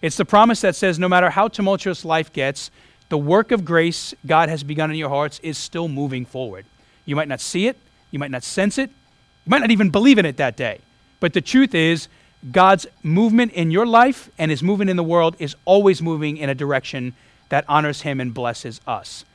It's 0.00 0.16
the 0.16 0.24
promise 0.24 0.62
that 0.62 0.74
says 0.74 0.98
no 0.98 1.10
matter 1.10 1.28
how 1.28 1.48
tumultuous 1.48 2.06
life 2.06 2.32
gets, 2.32 2.70
the 3.10 3.18
work 3.18 3.52
of 3.52 3.66
grace 3.66 4.14
God 4.24 4.48
has 4.48 4.64
begun 4.64 4.90
in 4.90 4.96
your 4.96 5.10
hearts 5.10 5.38
is 5.40 5.58
still 5.58 5.88
moving 5.88 6.24
forward. 6.24 6.64
You 7.04 7.16
might 7.16 7.28
not 7.28 7.40
see 7.40 7.66
it, 7.66 7.76
you 8.10 8.18
might 8.18 8.30
not 8.30 8.42
sense 8.42 8.78
it, 8.78 8.88
you 8.88 9.50
might 9.50 9.60
not 9.60 9.70
even 9.70 9.90
believe 9.90 10.16
in 10.16 10.24
it 10.24 10.38
that 10.38 10.56
day. 10.56 10.80
But 11.20 11.34
the 11.34 11.42
truth 11.42 11.74
is, 11.74 12.08
God's 12.50 12.86
movement 13.02 13.52
in 13.52 13.70
your 13.70 13.84
life 13.84 14.30
and 14.38 14.50
his 14.50 14.62
movement 14.62 14.88
in 14.88 14.96
the 14.96 15.04
world 15.04 15.36
is 15.38 15.54
always 15.66 16.00
moving 16.00 16.38
in 16.38 16.48
a 16.48 16.54
direction 16.54 17.12
that 17.50 17.66
honors 17.68 18.00
him 18.00 18.20
and 18.20 18.32
blesses 18.32 18.80
us. 18.86 19.26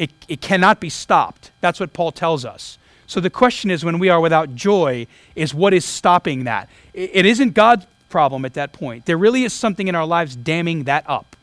It, 0.00 0.10
it 0.28 0.40
cannot 0.40 0.80
be 0.80 0.88
stopped. 0.88 1.50
That's 1.60 1.78
what 1.78 1.92
Paul 1.92 2.10
tells 2.10 2.46
us. 2.46 2.78
So 3.06 3.20
the 3.20 3.28
question 3.28 3.70
is 3.70 3.84
when 3.84 3.98
we 3.98 4.08
are 4.08 4.18
without 4.18 4.54
joy, 4.54 5.06
is 5.36 5.52
what 5.52 5.74
is 5.74 5.84
stopping 5.84 6.44
that? 6.44 6.70
It, 6.94 7.10
it 7.12 7.26
isn't 7.26 7.52
God's 7.52 7.84
problem 8.08 8.46
at 8.46 8.54
that 8.54 8.72
point. 8.72 9.04
There 9.04 9.18
really 9.18 9.44
is 9.44 9.52
something 9.52 9.88
in 9.88 9.94
our 9.94 10.06
lives 10.06 10.34
damming 10.34 10.84
that 10.84 11.04
up. 11.06 11.36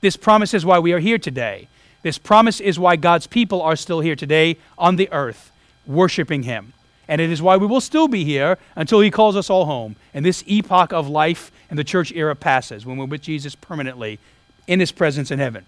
This 0.00 0.16
promise 0.16 0.54
is 0.54 0.64
why 0.64 0.78
we 0.78 0.92
are 0.92 1.00
here 1.00 1.18
today. 1.18 1.66
This 2.02 2.18
promise 2.18 2.60
is 2.60 2.78
why 2.78 2.94
God's 2.94 3.26
people 3.26 3.60
are 3.62 3.74
still 3.74 3.98
here 3.98 4.14
today 4.14 4.56
on 4.78 4.94
the 4.94 5.10
earth, 5.10 5.50
worshiping 5.88 6.44
Him. 6.44 6.72
And 7.08 7.20
it 7.20 7.30
is 7.30 7.42
why 7.42 7.56
we 7.56 7.66
will 7.66 7.80
still 7.80 8.06
be 8.06 8.22
here 8.24 8.58
until 8.76 9.00
He 9.00 9.10
calls 9.10 9.34
us 9.34 9.50
all 9.50 9.64
home. 9.64 9.96
And 10.14 10.24
this 10.24 10.44
epoch 10.46 10.92
of 10.92 11.08
life 11.08 11.50
and 11.68 11.76
the 11.76 11.82
church 11.82 12.12
era 12.12 12.36
passes 12.36 12.86
when 12.86 12.96
we're 12.96 13.06
with 13.06 13.22
Jesus 13.22 13.56
permanently 13.56 14.20
in 14.68 14.78
His 14.78 14.92
presence 14.92 15.32
in 15.32 15.40
heaven. 15.40 15.66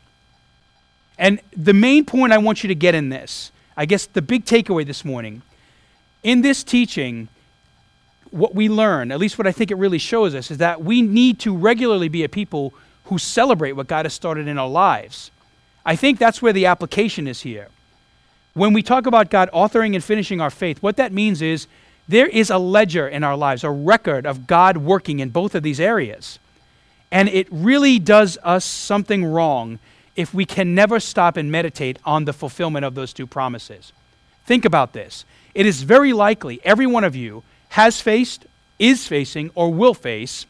And 1.18 1.40
the 1.56 1.74
main 1.74 2.04
point 2.04 2.32
I 2.32 2.38
want 2.38 2.62
you 2.62 2.68
to 2.68 2.74
get 2.74 2.94
in 2.94 3.08
this, 3.08 3.52
I 3.76 3.86
guess 3.86 4.06
the 4.06 4.22
big 4.22 4.44
takeaway 4.44 4.86
this 4.86 5.04
morning, 5.04 5.42
in 6.22 6.42
this 6.42 6.62
teaching, 6.64 7.28
what 8.30 8.54
we 8.54 8.68
learn, 8.68 9.12
at 9.12 9.18
least 9.18 9.38
what 9.38 9.46
I 9.46 9.52
think 9.52 9.70
it 9.70 9.76
really 9.76 9.98
shows 9.98 10.34
us, 10.34 10.50
is 10.50 10.58
that 10.58 10.82
we 10.82 11.02
need 11.02 11.38
to 11.40 11.56
regularly 11.56 12.08
be 12.08 12.24
a 12.24 12.28
people 12.28 12.72
who 13.04 13.18
celebrate 13.18 13.72
what 13.72 13.88
God 13.88 14.06
has 14.06 14.14
started 14.14 14.48
in 14.48 14.58
our 14.58 14.68
lives. 14.68 15.30
I 15.84 15.96
think 15.96 16.18
that's 16.18 16.40
where 16.40 16.52
the 16.52 16.66
application 16.66 17.26
is 17.26 17.42
here. 17.42 17.68
When 18.54 18.72
we 18.72 18.82
talk 18.82 19.06
about 19.06 19.30
God 19.30 19.50
authoring 19.52 19.94
and 19.94 20.04
finishing 20.04 20.40
our 20.40 20.50
faith, 20.50 20.82
what 20.82 20.96
that 20.96 21.12
means 21.12 21.42
is 21.42 21.66
there 22.08 22.26
is 22.26 22.50
a 22.50 22.58
ledger 22.58 23.08
in 23.08 23.24
our 23.24 23.36
lives, 23.36 23.64
a 23.64 23.70
record 23.70 24.26
of 24.26 24.46
God 24.46 24.76
working 24.76 25.20
in 25.20 25.30
both 25.30 25.54
of 25.54 25.62
these 25.62 25.80
areas. 25.80 26.38
And 27.10 27.28
it 27.28 27.48
really 27.50 27.98
does 27.98 28.38
us 28.42 28.64
something 28.64 29.24
wrong 29.24 29.78
if 30.16 30.34
we 30.34 30.44
can 30.44 30.74
never 30.74 31.00
stop 31.00 31.36
and 31.36 31.50
meditate 31.50 31.98
on 32.04 32.24
the 32.24 32.32
fulfillment 32.32 32.84
of 32.84 32.94
those 32.94 33.12
two 33.12 33.26
promises. 33.26 33.92
Think 34.44 34.64
about 34.64 34.92
this. 34.92 35.24
It 35.54 35.66
is 35.66 35.82
very 35.82 36.12
likely 36.12 36.60
every 36.64 36.86
one 36.86 37.04
of 37.04 37.14
you 37.14 37.42
has 37.70 38.00
faced, 38.00 38.46
is 38.78 39.06
facing, 39.06 39.50
or 39.54 39.72
will 39.72 39.94
face 39.94 40.46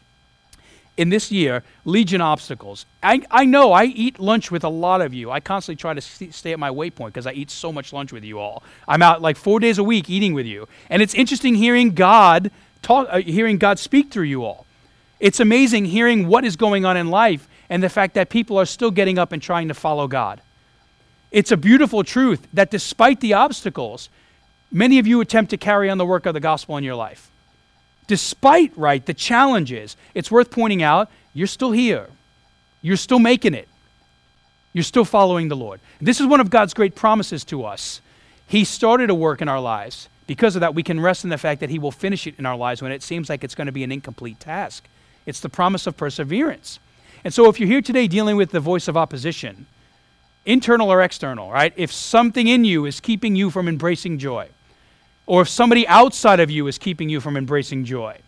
in 0.97 1.09
this 1.09 1.31
year 1.31 1.63
legion 1.85 2.21
obstacles. 2.21 2.85
I, 3.03 3.23
I 3.31 3.45
know 3.45 3.73
I 3.73 3.85
eat 3.85 4.19
lunch 4.19 4.51
with 4.51 4.65
a 4.65 4.69
lot 4.69 5.01
of 5.01 5.15
you. 5.15 5.31
I 5.31 5.41
constantly 5.41 5.81
try 5.81 5.95
to 5.95 6.01
stay 6.01 6.53
at 6.53 6.59
my 6.59 6.71
weight 6.71 6.95
point 6.95 7.15
because 7.15 7.27
I 7.27 7.33
eat 7.33 7.51
so 7.51 7.73
much 7.73 7.93
lunch 7.93 8.13
with 8.13 8.25
you 8.25 8.39
all. 8.39 8.63
I'm 8.87 9.03
out 9.03 9.23
like 9.23 9.37
four 9.37 9.61
days 9.61 9.79
a 9.79 9.85
week 9.85 10.11
eating 10.11 10.35
with 10.35 10.47
you. 10.47 10.69
And 10.91 11.03
it's 11.03 11.15
interesting 11.15 11.55
hearing 11.55 11.95
God 11.95 12.51
talk, 12.83 13.09
uh, 13.11 13.21
hearing 13.21 13.59
God 13.59 13.79
speak 13.79 14.11
through 14.11 14.25
you 14.25 14.45
all. 14.45 14.67
It's 15.19 15.41
amazing 15.41 15.87
hearing 15.87 16.27
what 16.27 16.45
is 16.45 16.57
going 16.57 16.85
on 16.85 16.97
in 16.97 17.09
life 17.09 17.49
and 17.73 17.83
the 17.83 17.89
fact 17.89 18.13
that 18.13 18.29
people 18.29 18.61
are 18.61 18.67
still 18.67 18.91
getting 18.91 19.19
up 19.19 19.33
and 19.33 19.41
trying 19.41 19.69
to 19.69 19.73
follow 19.73 20.07
God. 20.07 20.43
It's 21.31 21.51
a 21.51 21.57
beautiful 21.57 22.05
truth 22.05 22.47
that 22.53 22.71
despite 22.71 23.21
the 23.21 23.33
obstacles, 23.33 24.11
many 24.71 24.99
of 24.99 25.07
you 25.07 25.23
attempt 25.23 25.49
to 25.53 25.57
carry 25.57 25.89
on 25.89 25.97
the 25.97 26.05
work 26.05 26.27
of 26.27 26.35
the 26.35 26.41
gospel 26.41 26.77
in 26.77 26.85
your 26.85 26.97
life. 26.97 27.31
Despite, 28.09 28.77
right, 28.77 29.05
the 29.07 29.15
challenges, 29.15 29.97
it's 30.13 30.31
worth 30.31 30.51
pointing 30.51 30.83
out 30.83 31.09
you're 31.33 31.47
still 31.47 31.73
here. 31.73 32.09
You're 32.83 32.99
still 32.99 33.19
making 33.19 33.55
it. 33.55 33.69
You're 34.75 34.85
still 34.85 35.07
following 35.07 35.49
the 35.49 35.57
Lord. 35.57 35.81
This 35.99 36.21
is 36.21 36.27
one 36.27 36.41
of 36.41 36.51
God's 36.51 36.75
great 36.75 36.95
promises 36.95 37.43
to 37.45 37.65
us. 37.65 38.03
He 38.47 38.65
started 38.65 39.09
a 39.09 39.15
work 39.15 39.41
in 39.41 39.49
our 39.49 39.61
lives. 39.63 40.11
Because 40.27 40.57
of 40.57 40.61
that, 40.61 40.75
we 40.75 40.83
can 40.83 41.01
rest 41.01 41.25
in 41.25 41.31
the 41.31 41.39
fact 41.39 41.61
that 41.61 41.71
He 41.71 41.79
will 41.79 41.91
finish 41.91 42.27
it 42.27 42.35
in 42.39 42.45
our 42.45 42.57
lives 42.57 42.83
when 42.83 42.93
it 42.93 43.03
seems 43.03 43.31
like 43.31 43.43
it's 43.43 43.55
going 43.55 43.65
to 43.65 43.73
be 43.73 43.83
an 43.83 43.91
incomplete 43.93 44.41
task. 44.41 44.85
It's 45.25 45.41
the 45.41 45.49
promise 45.49 45.87
of 45.87 45.97
perseverance. 45.97 46.79
And 47.25 47.33
so, 47.33 47.49
if 47.49 47.61
you're 47.61 47.69
here 47.69 47.83
today 47.83 48.09
dealing 48.09 48.37
with 48.37 48.51
the 48.51 48.61
voice 48.61 48.89
of 48.89 48.97
opposition, 48.97 49.67
internal 50.45 50.91
or 50.93 51.03
external, 51.03 51.51
right? 51.51 51.73
If 51.77 51.93
something 51.93 52.49
in 52.49 52.65
you 52.65 52.85
is 52.85 53.01
keeping 53.01 53.37
you 53.37 53.51
from 53.51 53.69
embracing 53.69 54.19
joy, 54.19 54.49
or 55.27 55.43
if 55.43 55.49
somebody 55.49 55.87
outside 55.87 56.41
of 56.41 56.51
you 56.51 56.67
is 56.67 56.79
keeping 56.79 57.09
you 57.09 57.21
from 57.21 57.37
embracing 57.37 57.85
joy, 57.85 58.19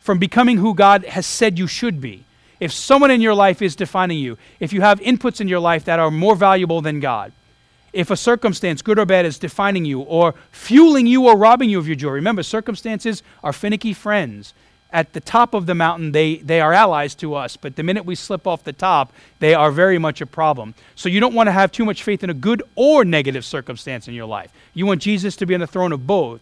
from 0.00 0.18
becoming 0.18 0.56
who 0.56 0.74
God 0.74 1.04
has 1.04 1.26
said 1.26 1.58
you 1.58 1.66
should 1.66 2.00
be, 2.00 2.24
if 2.58 2.72
someone 2.72 3.10
in 3.10 3.20
your 3.20 3.34
life 3.34 3.62
is 3.62 3.76
defining 3.76 4.18
you, 4.18 4.36
if 4.58 4.72
you 4.72 4.80
have 4.80 5.00
inputs 5.00 5.40
in 5.40 5.48
your 5.48 5.60
life 5.60 5.84
that 5.84 5.98
are 5.98 6.10
more 6.10 6.34
valuable 6.34 6.80
than 6.80 7.00
God, 7.00 7.32
if 7.92 8.10
a 8.10 8.16
circumstance, 8.16 8.82
good 8.82 8.98
or 8.98 9.06
bad, 9.06 9.24
is 9.24 9.38
defining 9.38 9.84
you 9.84 10.00
or 10.00 10.34
fueling 10.52 11.06
you 11.06 11.26
or 11.26 11.36
robbing 11.36 11.70
you 11.70 11.78
of 11.78 11.86
your 11.86 11.96
joy, 11.96 12.10
remember, 12.10 12.42
circumstances 12.42 13.22
are 13.42 13.52
finicky 13.52 13.92
friends 13.92 14.52
at 14.92 15.12
the 15.12 15.20
top 15.20 15.54
of 15.54 15.66
the 15.66 15.74
mountain, 15.74 16.12
they, 16.12 16.36
they 16.36 16.60
are 16.60 16.72
allies 16.72 17.14
to 17.16 17.34
us, 17.34 17.56
but 17.56 17.76
the 17.76 17.82
minute 17.82 18.04
we 18.04 18.14
slip 18.14 18.46
off 18.46 18.64
the 18.64 18.72
top, 18.72 19.12
they 19.38 19.54
are 19.54 19.70
very 19.70 19.98
much 19.98 20.20
a 20.20 20.26
problem. 20.26 20.74
So 20.94 21.08
you 21.08 21.20
don't 21.20 21.34
want 21.34 21.46
to 21.46 21.52
have 21.52 21.72
too 21.72 21.84
much 21.84 22.02
faith 22.02 22.24
in 22.24 22.30
a 22.30 22.34
good 22.34 22.62
or 22.74 23.04
negative 23.04 23.44
circumstance 23.44 24.08
in 24.08 24.14
your 24.14 24.26
life. 24.26 24.52
You 24.74 24.86
want 24.86 25.02
Jesus 25.02 25.36
to 25.36 25.46
be 25.46 25.54
on 25.54 25.60
the 25.60 25.66
throne 25.66 25.92
of 25.92 26.06
both. 26.06 26.40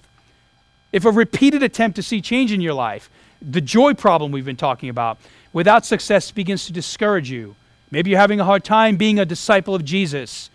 If 0.92 1.04
a 1.04 1.10
repeated 1.10 1.62
attempt 1.62 1.96
to 1.96 2.02
see 2.02 2.20
change 2.20 2.52
in 2.52 2.60
your 2.60 2.74
life, 2.74 3.10
the 3.42 3.60
joy 3.60 3.94
problem 3.94 4.32
we've 4.32 4.44
been 4.44 4.56
talking 4.56 4.88
about, 4.88 5.18
without 5.52 5.84
success 5.84 6.30
begins 6.30 6.66
to 6.66 6.72
discourage 6.72 7.30
you. 7.30 7.54
Maybe 7.90 8.10
you're 8.10 8.18
having 8.18 8.40
a 8.40 8.44
hard 8.44 8.64
time 8.64 8.96
being 8.96 9.18
a 9.18 9.24
disciple 9.24 9.74
of 9.74 9.84
Jesus. 9.84 10.50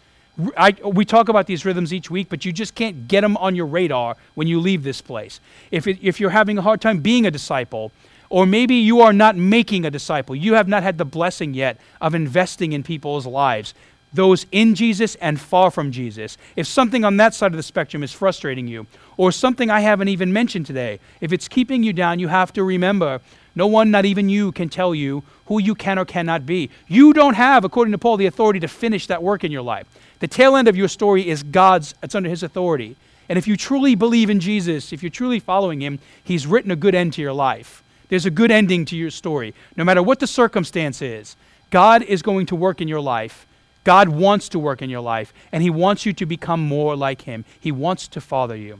I, 0.58 0.72
we 0.84 1.06
talk 1.06 1.30
about 1.30 1.46
these 1.46 1.64
rhythms 1.64 1.94
each 1.94 2.10
week, 2.10 2.28
but 2.30 2.44
you 2.44 2.52
just 2.52 2.74
can't 2.74 3.08
get 3.08 3.22
them 3.22 3.38
on 3.38 3.56
your 3.56 3.68
radar 3.68 4.18
when 4.34 4.48
you 4.48 4.60
leave 4.60 4.84
this 4.84 5.00
place. 5.00 5.40
If, 5.70 5.86
it, 5.88 6.00
if 6.02 6.20
you're 6.20 6.32
having 6.32 6.58
a 6.58 6.62
hard 6.62 6.82
time 6.82 7.02
being 7.02 7.26
a 7.26 7.32
disciple, 7.32 7.92
or 8.30 8.48
maybe 8.48 8.76
you 8.76 9.02
are 9.02 9.14
not 9.14 9.36
making 9.36 9.86
a 9.86 9.92
disciple, 9.92 10.36
you 10.36 10.56
have 10.56 10.68
not 10.68 10.82
had 10.82 10.98
the 10.98 11.06
blessing 11.06 11.54
yet 11.54 11.78
of 12.02 12.16
investing 12.16 12.74
in 12.74 12.82
people's 12.82 13.28
lives, 13.28 13.76
those 14.12 14.48
in 14.52 14.74
Jesus 14.74 15.14
and 15.16 15.40
far 15.40 15.70
from 15.70 15.92
Jesus. 15.92 16.38
If 16.56 16.66
something 16.66 17.06
on 17.06 17.18
that 17.18 17.36
side 17.36 17.52
of 17.52 17.58
the 17.58 17.64
spectrum 17.64 18.02
is 18.02 18.12
frustrating 18.12 18.68
you, 18.68 18.88
or 19.18 19.32
something 19.32 19.70
I 19.70 19.82
haven't 19.82 20.08
even 20.08 20.34
mentioned 20.34 20.66
today, 20.66 21.00
if 21.22 21.32
it's 21.32 21.48
keeping 21.48 21.84
you 21.84 21.94
down, 21.94 22.18
you 22.18 22.28
have 22.28 22.52
to 22.54 22.64
remember 22.64 23.22
no 23.56 23.68
one, 23.68 23.92
not 23.92 24.06
even 24.06 24.30
you, 24.30 24.52
can 24.52 24.68
tell 24.68 24.96
you 24.96 25.24
who 25.46 25.62
you 25.62 25.76
can 25.76 26.00
or 26.00 26.06
cannot 26.06 26.46
be. 26.46 26.72
You 26.88 27.14
don't 27.14 27.36
have, 27.36 27.64
according 27.64 27.92
to 27.92 27.98
Paul, 28.00 28.18
the 28.18 28.26
authority 28.26 28.60
to 28.62 28.68
finish 28.68 29.06
that 29.08 29.22
work 29.22 29.44
in 29.44 29.52
your 29.52 29.62
life. 29.62 29.86
The 30.24 30.30
tail 30.30 30.56
end 30.56 30.70
of 30.70 30.78
your 30.78 30.88
story 30.88 31.28
is 31.28 31.44
God's, 31.44 31.96
it's 32.02 32.16
under 32.16 32.30
His 32.30 32.44
authority. 32.44 32.96
And 33.28 33.38
if 33.38 33.46
you 33.46 33.58
truly 33.58 33.94
believe 33.94 34.30
in 34.30 34.40
Jesus, 34.40 34.94
if 34.94 35.04
you're 35.04 35.10
truly 35.10 35.38
following 35.38 35.82
Him, 35.82 36.00
He's 36.24 36.48
written 36.48 36.72
a 36.72 36.78
good 36.78 36.96
end 36.96 37.12
to 37.16 37.22
your 37.22 37.34
life. 37.34 37.84
There's 38.08 38.26
a 38.26 38.32
good 38.32 38.50
ending 38.50 38.86
to 38.86 38.96
your 38.96 39.10
story. 39.10 39.54
No 39.76 39.84
matter 39.84 40.02
what 40.02 40.22
the 40.22 40.26
circumstance 40.26 41.02
is, 41.02 41.36
God 41.72 42.04
is 42.04 42.22
going 42.22 42.46
to 42.46 42.56
work 42.56 42.80
in 42.80 42.88
your 42.88 43.02
life. 43.02 43.46
God 43.84 44.08
wants 44.08 44.48
to 44.48 44.60
work 44.60 44.82
in 44.82 44.90
your 44.90 45.02
life, 45.02 45.34
and 45.52 45.62
He 45.62 45.70
wants 45.70 46.06
you 46.06 46.14
to 46.14 46.26
become 46.26 46.62
more 46.62 46.96
like 46.96 47.24
Him. 47.24 47.44
He 47.60 47.74
wants 47.74 48.08
to 48.08 48.22
father 48.22 48.56
you. 48.56 48.80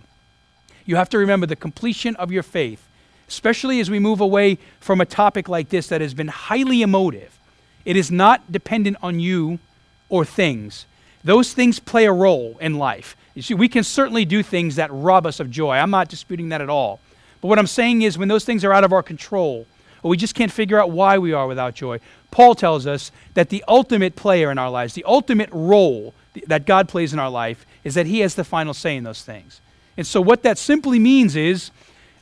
You 0.86 0.96
have 0.96 1.10
to 1.10 1.18
remember 1.18 1.46
the 1.46 1.58
completion 1.58 2.16
of 2.16 2.32
your 2.32 2.44
faith, 2.44 2.88
especially 3.28 3.82
as 3.82 3.92
we 3.92 4.00
move 4.00 4.22
away 4.22 4.60
from 4.80 5.02
a 5.02 5.06
topic 5.06 5.50
like 5.50 5.68
this 5.68 5.88
that 5.88 6.00
has 6.00 6.14
been 6.14 6.30
highly 6.30 6.82
emotive. 6.82 7.38
It 7.84 7.98
is 7.98 8.10
not 8.10 8.50
dependent 8.50 8.96
on 9.02 9.20
you 9.20 9.60
or 10.08 10.24
things. 10.24 10.86
Those 11.24 11.54
things 11.54 11.80
play 11.80 12.06
a 12.06 12.12
role 12.12 12.58
in 12.60 12.78
life. 12.78 13.16
You 13.34 13.42
see, 13.42 13.54
we 13.54 13.70
can 13.70 13.84
certainly 13.84 14.26
do 14.26 14.44
things 14.44 14.76
that 14.76 14.92
rob 14.92 15.26
us 15.26 15.40
of 15.40 15.50
joy. 15.50 15.76
I'm 15.76 15.90
not 15.90 16.10
disputing 16.10 16.50
that 16.50 16.62
at 16.62 16.70
all. 16.70 17.00
But 17.42 17.48
what 17.48 17.60
I'm 17.60 17.68
saying 17.68 18.04
is, 18.04 18.18
when 18.18 18.28
those 18.28 18.46
things 18.46 18.64
are 18.64 18.74
out 18.74 18.84
of 18.84 18.94
our 18.94 19.04
control, 19.04 19.66
or 20.02 20.10
we 20.10 20.18
just 20.18 20.36
can't 20.36 20.52
figure 20.52 20.80
out 20.80 20.92
why 20.92 21.18
we 21.18 21.34
are 21.34 21.48
without 21.48 21.76
joy, 21.76 22.00
Paul 22.32 22.56
tells 22.56 22.86
us 22.86 23.12
that 23.34 23.50
the 23.50 23.64
ultimate 23.68 24.16
player 24.16 24.52
in 24.52 24.58
our 24.58 24.70
lives, 24.70 24.94
the 24.94 25.04
ultimate 25.06 25.50
role 25.52 26.14
that 26.48 26.66
God 26.66 26.90
plays 26.90 27.14
in 27.14 27.20
our 27.20 27.30
life 27.30 27.66
is 27.84 27.96
that 27.96 28.06
He 28.06 28.20
has 28.20 28.36
the 28.36 28.44
final 28.44 28.74
say 28.74 28.96
in 28.96 29.04
those 29.04 29.24
things. 29.24 29.62
And 29.98 30.06
so, 30.06 30.22
what 30.22 30.44
that 30.44 30.58
simply 30.58 31.00
means 31.00 31.36
is 31.36 31.72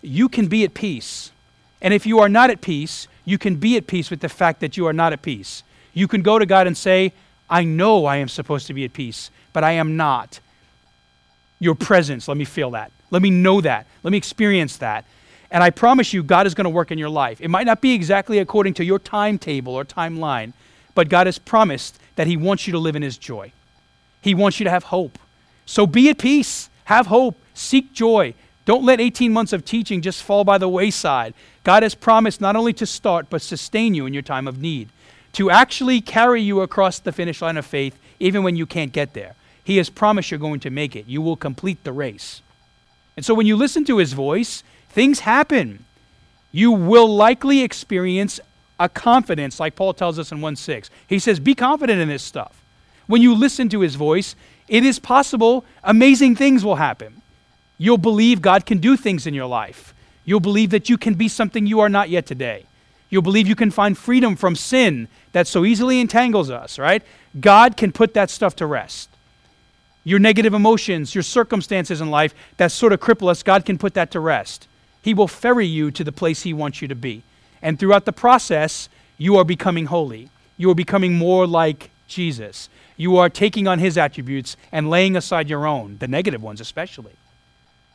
you 0.02 0.30
can 0.30 0.47
be 0.47 0.64
at 0.64 0.74
peace. 0.74 1.32
And 1.82 1.93
if 1.93 2.06
you 2.06 2.20
are 2.20 2.30
not 2.30 2.49
at 2.49 2.62
peace, 2.62 3.08
you 3.26 3.38
can 3.38 3.56
be 3.56 3.78
at 3.78 3.88
peace 3.88 4.10
with 4.10 4.20
the 4.20 4.30
fact 4.30 4.60
that 4.60 4.78
you 4.78 4.86
are 4.88 4.93
not 4.93 5.14
at 5.14 5.22
peace. 5.22 5.64
You 5.93 6.08
can 6.08 6.22
go 6.22 6.39
to 6.39 6.45
God 6.45 6.68
and 6.68 6.78
say, 6.78 7.14
I 7.52 7.66
know 7.66 8.06
I 8.06 8.16
am 8.18 8.30
supposed 8.30 8.68
to 8.68 8.74
be 8.74 8.86
at 8.86 8.93
peace, 8.93 9.30
but 9.52 9.64
I 9.64 9.74
am 9.74 9.97
not. 9.97 10.39
Your 11.60 11.76
presence, 11.76 12.28
let 12.28 12.38
me 12.38 12.45
feel 12.45 12.72
that. 12.72 12.91
Let 13.12 13.22
me 13.22 13.30
know 13.30 13.60
that. 13.62 13.86
Let 14.04 14.12
me 14.12 14.18
experience 14.18 14.78
that. 14.78 15.06
And 15.52 15.62
I 15.62 15.70
promise 15.70 16.14
you, 16.14 16.24
God 16.24 16.47
is 16.47 16.54
going 16.54 16.64
to 16.64 16.70
work 16.70 16.91
in 16.91 16.97
your 16.97 17.10
life. 17.10 17.41
It 17.41 17.49
might 17.49 17.66
not 17.66 17.82
be 17.82 17.93
exactly 17.93 18.39
according 18.39 18.76
to 18.76 18.86
your 18.86 18.99
timetable 18.99 19.76
or 19.76 19.84
timeline, 19.84 20.54
but 20.95 21.10
God 21.10 21.28
has 21.28 21.38
promised 21.38 21.99
that 22.16 22.26
He 22.26 22.38
wants 22.38 22.68
you 22.68 22.72
to 22.72 22.80
live 22.80 22.95
in 22.95 23.02
His 23.02 23.18
joy. 23.18 23.52
He 24.22 24.34
wants 24.34 24.60
you 24.60 24.64
to 24.64 24.70
have 24.70 24.86
hope. 24.86 25.20
So 25.66 25.86
be 25.86 26.10
at 26.10 26.18
peace, 26.18 26.70
have 26.86 27.08
hope, 27.08 27.38
seek 27.54 27.91
joy. 27.91 28.34
Don't 28.66 28.86
let 28.86 29.02
18 29.02 29.34
months 29.34 29.52
of 29.52 29.66
teaching 29.66 30.02
just 30.02 30.24
fall 30.24 30.43
by 30.45 30.58
the 30.58 30.70
wayside. 30.70 31.34
God 31.64 31.84
has 31.84 31.95
promised 31.95 32.39
not 32.39 32.56
only 32.56 32.74
to 32.74 32.86
start, 32.86 33.28
but 33.30 33.41
sustain 33.41 33.93
you 33.93 34.06
in 34.06 34.14
your 34.14 34.22
time 34.22 34.47
of 34.47 34.60
need, 34.60 34.89
to 35.34 35.50
actually 35.50 36.02
carry 36.02 36.42
you 36.42 36.62
across 36.62 37.00
the 37.00 37.12
finish 37.12 37.42
line 37.42 37.58
of 37.58 37.66
faith, 37.66 37.98
even 38.20 38.44
when 38.44 38.56
you 38.56 38.66
can't 38.66 38.92
get 38.92 39.14
there. 39.14 39.36
He 39.64 39.78
has 39.78 39.90
promised 39.90 40.32
you're 40.32 40.40
going 40.40 40.60
to 40.62 40.70
make 40.70 40.96
it. 40.96 41.08
You 41.08 41.22
will 41.22 41.36
complete 41.36 41.84
the 41.84 41.94
race. 41.94 42.42
And 43.16 43.26
so 43.26 43.34
when 43.34 43.46
you 43.46 43.56
listen 43.56 43.86
to 43.86 43.98
His 43.98 44.14
voice, 44.14 44.64
things 44.90 45.22
happen. 45.22 45.86
You 46.52 46.72
will 46.72 47.08
likely 47.08 47.62
experience 47.62 48.40
a 48.80 48.90
confidence, 48.90 49.60
like 49.60 49.76
Paul 49.76 49.94
tells 49.94 50.18
us 50.18 50.32
in 50.32 50.42
1 50.42 50.56
6. 50.56 50.90
He 51.08 51.20
says, 51.20 51.40
Be 51.40 51.56
confident 51.56 52.02
in 52.02 52.10
this 52.10 52.24
stuff. 52.24 52.62
When 53.08 53.22
you 53.22 53.36
listen 53.36 53.70
to 53.70 53.82
his 53.82 53.96
voice, 53.96 54.36
it 54.68 54.86
is 54.86 54.98
possible 54.98 55.66
amazing 55.84 56.36
things 56.36 56.64
will 56.66 56.78
happen. 56.78 57.22
You'll 57.78 57.98
believe 57.98 58.42
God 58.42 58.66
can 58.66 58.80
do 58.80 58.96
things 58.96 59.28
in 59.28 59.34
your 59.34 59.48
life. 59.48 59.94
You'll 60.24 60.40
believe 60.40 60.70
that 60.70 60.90
you 60.90 60.98
can 60.98 61.16
be 61.16 61.28
something 61.28 61.66
you 61.66 61.80
are 61.80 61.90
not 61.90 62.10
yet 62.10 62.26
today. 62.26 62.66
You'll 63.12 63.22
believe 63.22 63.47
you 63.47 63.55
can 63.55 63.70
find 63.70 63.95
freedom 63.95 64.36
from 64.36 64.55
sin 64.55 65.09
that 65.34 65.45
so 65.45 65.66
easily 65.66 65.99
entangles 65.99 66.49
us, 66.49 66.80
right? 66.80 67.03
God 67.39 67.78
can 67.78 67.91
put 67.91 68.16
that 68.16 68.32
stuff 68.32 68.55
to 68.55 68.66
rest. 68.66 69.09
Your 70.03 70.18
negative 70.18 70.53
emotions, 70.53 71.14
your 71.14 71.22
circumstances 71.22 72.01
in 72.01 72.09
life 72.09 72.34
that 72.57 72.72
sort 72.72 72.93
of 72.93 73.01
cripple 73.01 73.30
us, 73.30 73.43
God 73.43 73.66
can 73.66 73.78
put 73.78 73.93
that 73.93 74.12
to 74.12 74.20
rest. 74.20 74.68
He 75.01 75.14
will 75.14 75.28
ferry 75.28 75.68
you 75.68 75.91
to 75.91 76.03
the 76.03 76.12
place 76.12 76.41
He 76.43 76.53
wants 76.53 76.82
you 76.82 76.88
to 76.88 76.95
be. 76.95 77.22
And 77.62 77.78
throughout 77.78 78.05
the 78.05 78.14
process, 78.14 78.89
you 79.18 79.36
are 79.36 79.45
becoming 79.45 79.88
holy. 79.88 80.30
You 80.57 80.72
are 80.72 80.76
becoming 80.76 81.14
more 81.14 81.45
like 81.45 81.91
Jesus. 82.07 82.70
You 82.97 83.18
are 83.18 83.30
taking 83.30 83.68
on 83.68 83.80
His 83.80 83.97
attributes 83.97 84.55
and 84.72 84.89
laying 84.89 85.18
aside 85.18 85.49
your 85.49 85.68
own, 85.68 85.97
the 85.99 86.07
negative 86.07 86.41
ones 86.41 86.62
especially. 86.62 87.14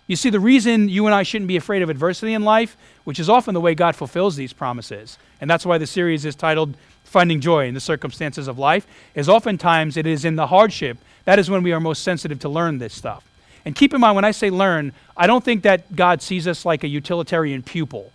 You 0.07 0.17
see, 0.17 0.31
the 0.31 0.41
reason 0.41 0.89
you 0.89 1.07
and 1.07 1.15
I 1.15 1.23
shouldn't 1.25 1.49
be 1.49 1.57
afraid 1.57 1.83
of 1.83 1.91
adversity 1.91 2.35
in 2.35 2.43
life, 2.43 2.77
which 3.05 3.19
is 3.19 3.29
often 3.29 3.55
the 3.55 3.61
way 3.61 3.75
God 3.75 3.97
fulfills 3.97 4.37
these 4.37 4.53
promises, 4.53 5.19
and 5.41 5.51
that's 5.51 5.67
why 5.67 5.79
the 5.79 5.87
series 5.87 6.25
is 6.25 6.37
titled 6.37 6.77
Finding 7.05 7.41
Joy 7.41 7.67
in 7.67 7.75
the 7.75 7.81
Circumstances 7.81 8.47
of 8.47 8.59
Life, 8.59 8.87
is 9.15 9.29
oftentimes 9.29 9.97
it 9.97 10.07
is 10.07 10.25
in 10.25 10.37
the 10.37 10.47
hardship 10.47 10.99
that 11.27 11.39
is 11.41 11.51
when 11.51 11.63
we 11.63 11.73
are 11.73 11.81
most 11.81 12.03
sensitive 12.03 12.39
to 12.41 12.49
learn 12.49 12.79
this 12.79 12.95
stuff. 12.95 13.25
And 13.65 13.75
keep 13.75 13.93
in 13.93 14.01
mind, 14.01 14.15
when 14.15 14.25
I 14.25 14.31
say 14.31 14.49
learn, 14.49 14.93
I 15.17 15.27
don't 15.27 15.45
think 15.45 15.65
that 15.65 15.95
God 15.95 16.23
sees 16.23 16.47
us 16.47 16.65
like 16.65 16.85
a 16.85 16.89
utilitarian 16.89 17.63
pupil. 17.63 18.13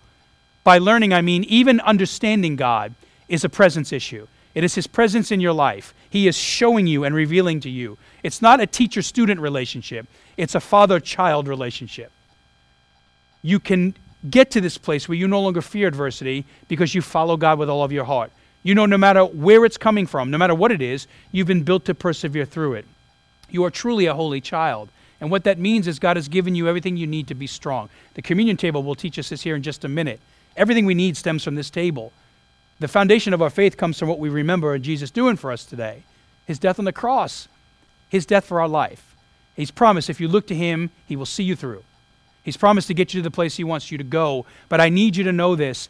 By 0.64 0.78
learning, 0.78 1.14
I 1.14 1.22
mean 1.22 1.44
even 1.44 1.82
understanding 1.82 2.56
God 2.56 2.96
is 3.28 3.44
a 3.44 3.50
presence 3.50 3.92
issue. 3.92 4.28
It 4.56 4.64
is 4.64 4.76
His 4.76 4.88
presence 4.88 5.30
in 5.30 5.42
your 5.42 5.52
life. 5.52 5.94
He 6.10 6.28
is 6.28 6.38
showing 6.38 6.88
you 6.88 7.04
and 7.04 7.14
revealing 7.14 7.60
to 7.62 7.70
you. 7.70 7.98
It's 8.24 8.42
not 8.42 8.60
a 8.60 8.68
teacher 8.68 9.02
student 9.02 9.40
relationship, 9.40 10.08
it's 10.38 10.56
a 10.56 10.60
father 10.60 11.00
child 11.00 11.48
relationship. 11.48 12.12
You 13.42 13.60
can 13.60 13.96
get 14.30 14.52
to 14.52 14.62
this 14.62 14.78
place 14.78 15.10
where 15.10 15.18
you 15.18 15.28
no 15.28 15.42
longer 15.42 15.62
fear 15.62 15.88
adversity 15.88 16.46
because 16.68 16.94
you 16.94 17.02
follow 17.02 17.38
God 17.38 17.58
with 17.58 17.70
all 17.70 17.84
of 17.84 17.92
your 17.92 18.06
heart. 18.06 18.32
You 18.64 18.76
know, 18.76 18.86
no 18.86 18.98
matter 18.98 19.26
where 19.26 19.66
it's 19.66 19.78
coming 19.78 20.06
from, 20.06 20.30
no 20.30 20.38
matter 20.38 20.54
what 20.54 20.72
it 20.72 20.82
is, 20.82 21.08
you've 21.32 21.48
been 21.48 21.64
built 21.64 21.86
to 21.86 21.96
persevere 21.96 22.46
through 22.46 22.76
it. 22.76 22.86
You 23.50 23.64
are 23.66 23.72
truly 23.72 24.06
a 24.06 24.14
holy 24.14 24.40
child. 24.40 24.90
And 25.20 25.32
what 25.32 25.44
that 25.46 25.58
means 25.58 25.88
is 25.88 25.98
God 25.98 26.18
has 26.18 26.28
given 26.28 26.54
you 26.54 26.68
everything 26.68 26.98
you 26.98 27.08
need 27.08 27.28
to 27.28 27.36
be 27.36 27.48
strong. 27.48 27.90
The 28.14 28.22
communion 28.22 28.58
table 28.58 28.84
will 28.84 28.96
teach 28.96 29.18
us 29.18 29.30
this 29.30 29.42
here 29.42 29.56
in 29.56 29.64
just 29.64 29.84
a 29.84 29.90
minute. 29.90 30.20
Everything 30.56 30.86
we 30.86 30.94
need 30.94 31.18
stems 31.18 31.44
from 31.44 31.56
this 31.56 31.70
table. 31.70 32.14
The 32.80 32.88
foundation 32.88 33.34
of 33.34 33.42
our 33.42 33.50
faith 33.50 33.78
comes 33.78 33.98
from 33.98 34.10
what 34.10 34.20
we 34.20 34.30
remember 34.30 34.78
Jesus 34.78 35.12
doing 35.12 35.36
for 35.36 35.52
us 35.52 35.66
today 35.66 36.04
his 36.48 36.60
death 36.60 36.80
on 36.80 36.86
the 36.86 36.92
cross, 36.92 37.48
his 38.12 38.26
death 38.26 38.44
for 38.44 38.60
our 38.60 38.68
life. 38.68 39.16
He's 39.56 39.72
promised 39.72 40.10
if 40.10 40.20
you 40.20 40.28
look 40.28 40.46
to 40.48 40.56
him, 40.56 40.90
he 41.08 41.16
will 41.16 41.26
see 41.26 41.44
you 41.44 41.56
through. 41.56 41.84
He's 42.44 42.58
promised 42.58 42.88
to 42.90 42.94
get 42.94 43.14
you 43.14 43.22
to 43.22 43.24
the 43.24 43.32
place 43.32 43.56
he 43.56 43.64
wants 43.64 43.90
you 43.90 43.98
to 43.98 44.04
go. 44.04 44.46
But 44.68 44.82
I 44.82 44.90
need 44.90 45.16
you 45.16 45.24
to 45.24 45.32
know 45.32 45.56
this 45.56 45.88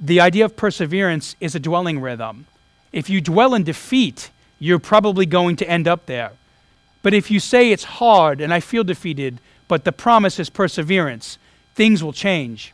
the 0.00 0.20
idea 0.20 0.44
of 0.44 0.56
perseverance 0.56 1.36
is 1.40 1.54
a 1.54 1.60
dwelling 1.60 2.00
rhythm. 2.00 2.46
If 2.92 3.08
you 3.08 3.20
dwell 3.20 3.54
in 3.54 3.62
defeat, 3.62 4.30
you're 4.58 4.80
probably 4.80 5.24
going 5.24 5.54
to 5.56 5.70
end 5.70 5.86
up 5.86 6.06
there. 6.06 6.32
But 7.02 7.14
if 7.14 7.30
you 7.30 7.38
say 7.38 7.70
it's 7.70 7.84
hard 7.84 8.40
and 8.40 8.52
I 8.52 8.58
feel 8.60 8.82
defeated, 8.82 9.38
but 9.68 9.84
the 9.84 9.92
promise 9.92 10.40
is 10.40 10.50
perseverance, 10.50 11.38
things 11.74 12.02
will 12.02 12.12
change. 12.12 12.72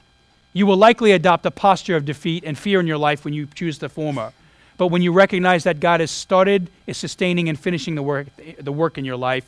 You 0.55 0.65
will 0.65 0.77
likely 0.77 1.13
adopt 1.13 1.45
a 1.45 1.51
posture 1.51 1.97
of 1.97 2.05
defeat 2.05 2.45
and 2.45 2.57
fear 2.57 2.81
in 2.81 2.87
your 2.87 2.99
life 2.99 3.25
when 3.25 3.35
you 3.35 3.47
choose 3.47 3.79
the 3.79 3.89
former. 3.89 4.33
But 4.79 4.87
when 4.87 5.03
you 5.03 5.13
recognize 5.13 5.65
that 5.65 5.81
God 5.81 6.01
has 6.01 6.11
started, 6.11 6.71
is 6.87 6.97
sustaining, 6.97 7.49
and 7.49 7.59
finishing 7.59 7.97
the 7.97 8.03
work, 8.03 8.29
the 8.59 8.73
work 8.73 8.97
in 8.97 9.05
your 9.05 9.17
life, 9.17 9.45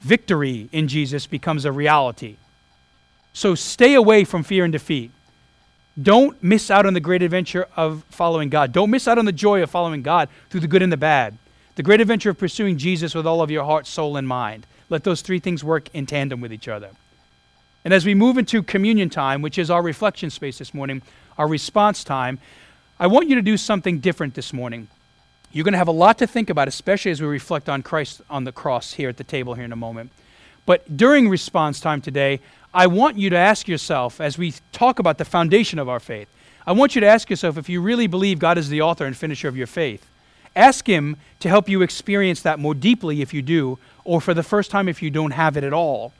victory 0.00 0.68
in 0.72 0.88
Jesus 0.88 1.26
becomes 1.26 1.64
a 1.64 1.70
reality. 1.70 2.36
So 3.32 3.54
stay 3.54 3.94
away 3.94 4.24
from 4.24 4.42
fear 4.42 4.64
and 4.64 4.72
defeat. 4.72 5.12
Don't 6.00 6.42
miss 6.42 6.70
out 6.70 6.86
on 6.86 6.94
the 6.94 7.00
great 7.00 7.22
adventure 7.22 7.68
of 7.76 8.04
following 8.10 8.48
God. 8.48 8.72
Don't 8.72 8.90
miss 8.90 9.06
out 9.06 9.18
on 9.18 9.26
the 9.26 9.32
joy 9.32 9.62
of 9.62 9.70
following 9.70 10.02
God 10.02 10.28
through 10.48 10.60
the 10.60 10.68
good 10.68 10.82
and 10.82 10.92
the 10.92 10.96
bad. 10.96 11.36
The 11.76 11.82
great 11.82 12.00
adventure 12.00 12.30
of 12.30 12.38
pursuing 12.38 12.78
Jesus 12.78 13.14
with 13.14 13.26
all 13.26 13.42
of 13.42 13.50
your 13.50 13.64
heart, 13.64 13.86
soul, 13.86 14.16
and 14.16 14.26
mind. 14.26 14.66
Let 14.88 15.04
those 15.04 15.20
three 15.20 15.40
things 15.40 15.62
work 15.62 15.88
in 15.94 16.06
tandem 16.06 16.40
with 16.40 16.52
each 16.52 16.68
other. 16.68 16.90
And 17.84 17.94
as 17.94 18.04
we 18.04 18.14
move 18.14 18.38
into 18.38 18.62
communion 18.62 19.10
time, 19.10 19.42
which 19.42 19.58
is 19.58 19.70
our 19.70 19.82
reflection 19.82 20.30
space 20.30 20.58
this 20.58 20.74
morning, 20.74 21.02
our 21.38 21.46
response 21.46 22.02
time, 22.02 22.38
I 23.00 23.06
want 23.06 23.30
you 23.30 23.36
to 23.36 23.42
do 23.42 23.56
something 23.56 24.00
different 24.00 24.34
this 24.34 24.52
morning. 24.52 24.86
You're 25.52 25.64
going 25.64 25.72
to 25.72 25.78
have 25.78 25.88
a 25.88 25.90
lot 25.90 26.18
to 26.18 26.26
think 26.26 26.50
about, 26.50 26.68
especially 26.68 27.10
as 27.10 27.22
we 27.22 27.26
reflect 27.26 27.70
on 27.70 27.82
Christ 27.82 28.20
on 28.28 28.44
the 28.44 28.52
cross 28.52 28.92
here 28.92 29.08
at 29.08 29.16
the 29.16 29.24
table 29.24 29.54
here 29.54 29.64
in 29.64 29.72
a 29.72 29.76
moment. 29.76 30.12
But 30.66 30.98
during 30.98 31.26
response 31.30 31.80
time 31.80 32.02
today, 32.02 32.40
I 32.74 32.88
want 32.88 33.16
you 33.16 33.30
to 33.30 33.38
ask 33.38 33.66
yourself, 33.66 34.20
as 34.20 34.36
we 34.36 34.52
talk 34.72 34.98
about 34.98 35.16
the 35.16 35.24
foundation 35.24 35.78
of 35.78 35.88
our 35.88 35.98
faith, 35.98 36.28
I 36.66 36.72
want 36.72 36.94
you 36.94 37.00
to 37.00 37.06
ask 37.06 37.30
yourself 37.30 37.56
if 37.56 37.70
you 37.70 37.80
really 37.80 38.06
believe 38.06 38.38
God 38.38 38.58
is 38.58 38.68
the 38.68 38.82
author 38.82 39.06
and 39.06 39.16
finisher 39.16 39.48
of 39.48 39.56
your 39.56 39.66
faith. 39.66 40.06
Ask 40.54 40.86
Him 40.86 41.16
to 41.40 41.48
help 41.48 41.70
you 41.70 41.80
experience 41.80 42.42
that 42.42 42.58
more 42.58 42.74
deeply 42.74 43.22
if 43.22 43.32
you 43.32 43.40
do, 43.40 43.78
or 44.04 44.20
for 44.20 44.34
the 44.34 44.42
first 44.42 44.70
time 44.70 44.90
if 44.90 45.00
you 45.00 45.08
don't 45.08 45.30
have 45.30 45.56
it 45.56 45.64
at 45.64 45.72
all. 45.72 46.12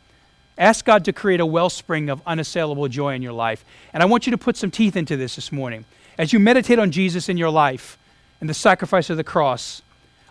Ask 0.57 0.87
God 0.87 1.05
to 1.05 1.13
create 1.13 1.41
a 1.41 1.47
wellspring 1.47 2.09
of 2.09 2.23
unassailable 2.27 2.89
joy 2.89 3.15
in 3.15 3.21
your 3.21 3.35
life. 3.35 3.67
And 3.93 4.03
I 4.03 4.07
want 4.07 4.27
you 4.27 4.31
to 4.31 4.39
put 4.39 4.57
some 4.57 4.71
teeth 4.71 4.97
into 4.97 5.19
this 5.19 5.37
this 5.37 5.53
morning. 5.53 5.85
As 6.21 6.35
you 6.35 6.39
meditate 6.39 6.79
on 6.79 6.91
Jesus 6.91 7.31
in 7.31 7.39
your 7.39 7.49
life 7.49 7.97
and 8.43 8.51
the 8.51 8.53
sacrifice 8.53 9.09
of 9.09 9.17
the 9.17 9.25
cross, 9.25 9.81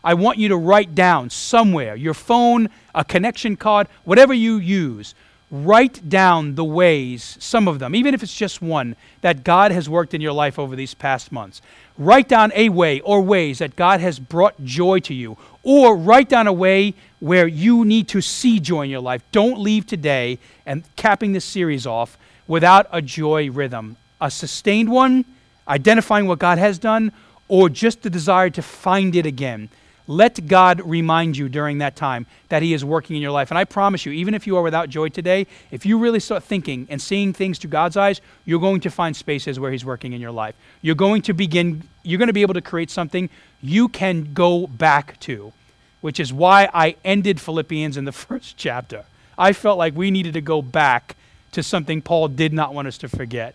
I 0.03 0.13
want 0.13 0.37
you 0.37 0.47
to 0.49 0.55
write 0.55 0.93
down 0.93 1.31
somewhere, 1.31 1.95
your 1.95 2.13
phone, 2.13 2.69
a 2.93 3.03
connection 3.03 3.55
card, 3.55 3.87
whatever 4.03 4.31
you 4.31 4.57
use, 4.57 5.15
write 5.49 6.07
down 6.07 6.53
the 6.53 6.63
ways, 6.63 7.37
some 7.39 7.67
of 7.67 7.79
them, 7.79 7.95
even 7.95 8.13
if 8.13 8.21
it's 8.21 8.35
just 8.35 8.61
one, 8.61 8.95
that 9.21 9.43
God 9.43 9.71
has 9.71 9.89
worked 9.89 10.13
in 10.13 10.21
your 10.21 10.31
life 10.31 10.59
over 10.59 10.75
these 10.75 10.93
past 10.93 11.31
months. 11.31 11.59
Write 11.97 12.27
down 12.27 12.51
a 12.53 12.69
way 12.69 12.99
or 12.99 13.19
ways 13.21 13.57
that 13.57 13.75
God 13.75 13.99
has 13.99 14.19
brought 14.19 14.63
joy 14.63 14.99
to 14.99 15.13
you, 15.15 15.37
or 15.63 15.95
write 15.95 16.29
down 16.29 16.45
a 16.45 16.53
way 16.53 16.93
where 17.19 17.47
you 17.47 17.83
need 17.83 18.07
to 18.09 18.21
see 18.21 18.59
joy 18.59 18.83
in 18.83 18.91
your 18.91 18.99
life. 18.99 19.23
Don't 19.31 19.59
leave 19.59 19.87
today 19.87 20.37
and 20.67 20.83
capping 20.97 21.33
this 21.33 21.45
series 21.45 21.87
off 21.87 22.15
without 22.47 22.85
a 22.91 23.01
joy 23.01 23.49
rhythm, 23.49 23.97
a 24.21 24.29
sustained 24.29 24.91
one, 24.91 25.25
identifying 25.69 26.27
what 26.27 26.39
God 26.39 26.57
has 26.57 26.79
done, 26.79 27.11
or 27.47 27.69
just 27.69 28.01
the 28.01 28.09
desire 28.09 28.49
to 28.51 28.61
find 28.61 29.15
it 29.15 29.25
again. 29.25 29.69
Let 30.07 30.47
God 30.47 30.81
remind 30.83 31.37
you 31.37 31.49
during 31.49 31.77
that 31.77 31.95
time 31.95 32.25
that 32.49 32.63
He 32.63 32.73
is 32.73 32.83
working 32.83 33.15
in 33.15 33.21
your 33.21 33.31
life. 33.31 33.51
And 33.51 33.59
I 33.59 33.63
promise 33.63 34.07
you, 34.07 34.11
even 34.11 34.33
if 34.33 34.47
you 34.47 34.57
are 34.57 34.63
without 34.63 34.89
joy 34.89 35.09
today, 35.09 35.45
if 35.69 35.85
you 35.85 35.99
really 35.99 36.19
start 36.19 36.43
thinking 36.43 36.87
and 36.89 36.99
seeing 36.99 37.31
things 37.31 37.59
through 37.59 37.69
God's 37.69 37.95
eyes, 37.95 38.19
you're 38.43 38.59
going 38.59 38.81
to 38.81 38.89
find 38.89 39.15
spaces 39.15 39.59
where 39.59 39.71
He's 39.71 39.85
working 39.85 40.13
in 40.13 40.19
your 40.19 40.31
life. 40.31 40.55
You're 40.81 40.95
going 40.95 41.21
to 41.23 41.33
begin, 41.33 41.83
you're 42.01 42.17
going 42.17 42.27
to 42.27 42.33
be 42.33 42.41
able 42.41 42.55
to 42.55 42.61
create 42.61 42.89
something 42.89 43.29
you 43.61 43.87
can 43.87 44.33
go 44.33 44.65
back 44.65 45.19
to, 45.21 45.53
which 46.01 46.19
is 46.19 46.33
why 46.33 46.69
I 46.73 46.95
ended 47.05 47.39
Philippians 47.39 47.95
in 47.95 48.05
the 48.05 48.11
first 48.27 48.57
chapter. 48.57 49.05
I 49.37 49.53
felt 49.53 49.77
like 49.77 49.95
we 49.95 50.09
needed 50.09 50.33
to 50.33 50.41
go 50.41 50.63
back 50.63 51.15
to 51.51 51.61
something 51.61 52.01
Paul 52.01 52.29
did 52.29 52.51
not 52.51 52.73
want 52.73 52.87
us 52.87 52.97
to 52.99 53.07
forget. 53.07 53.53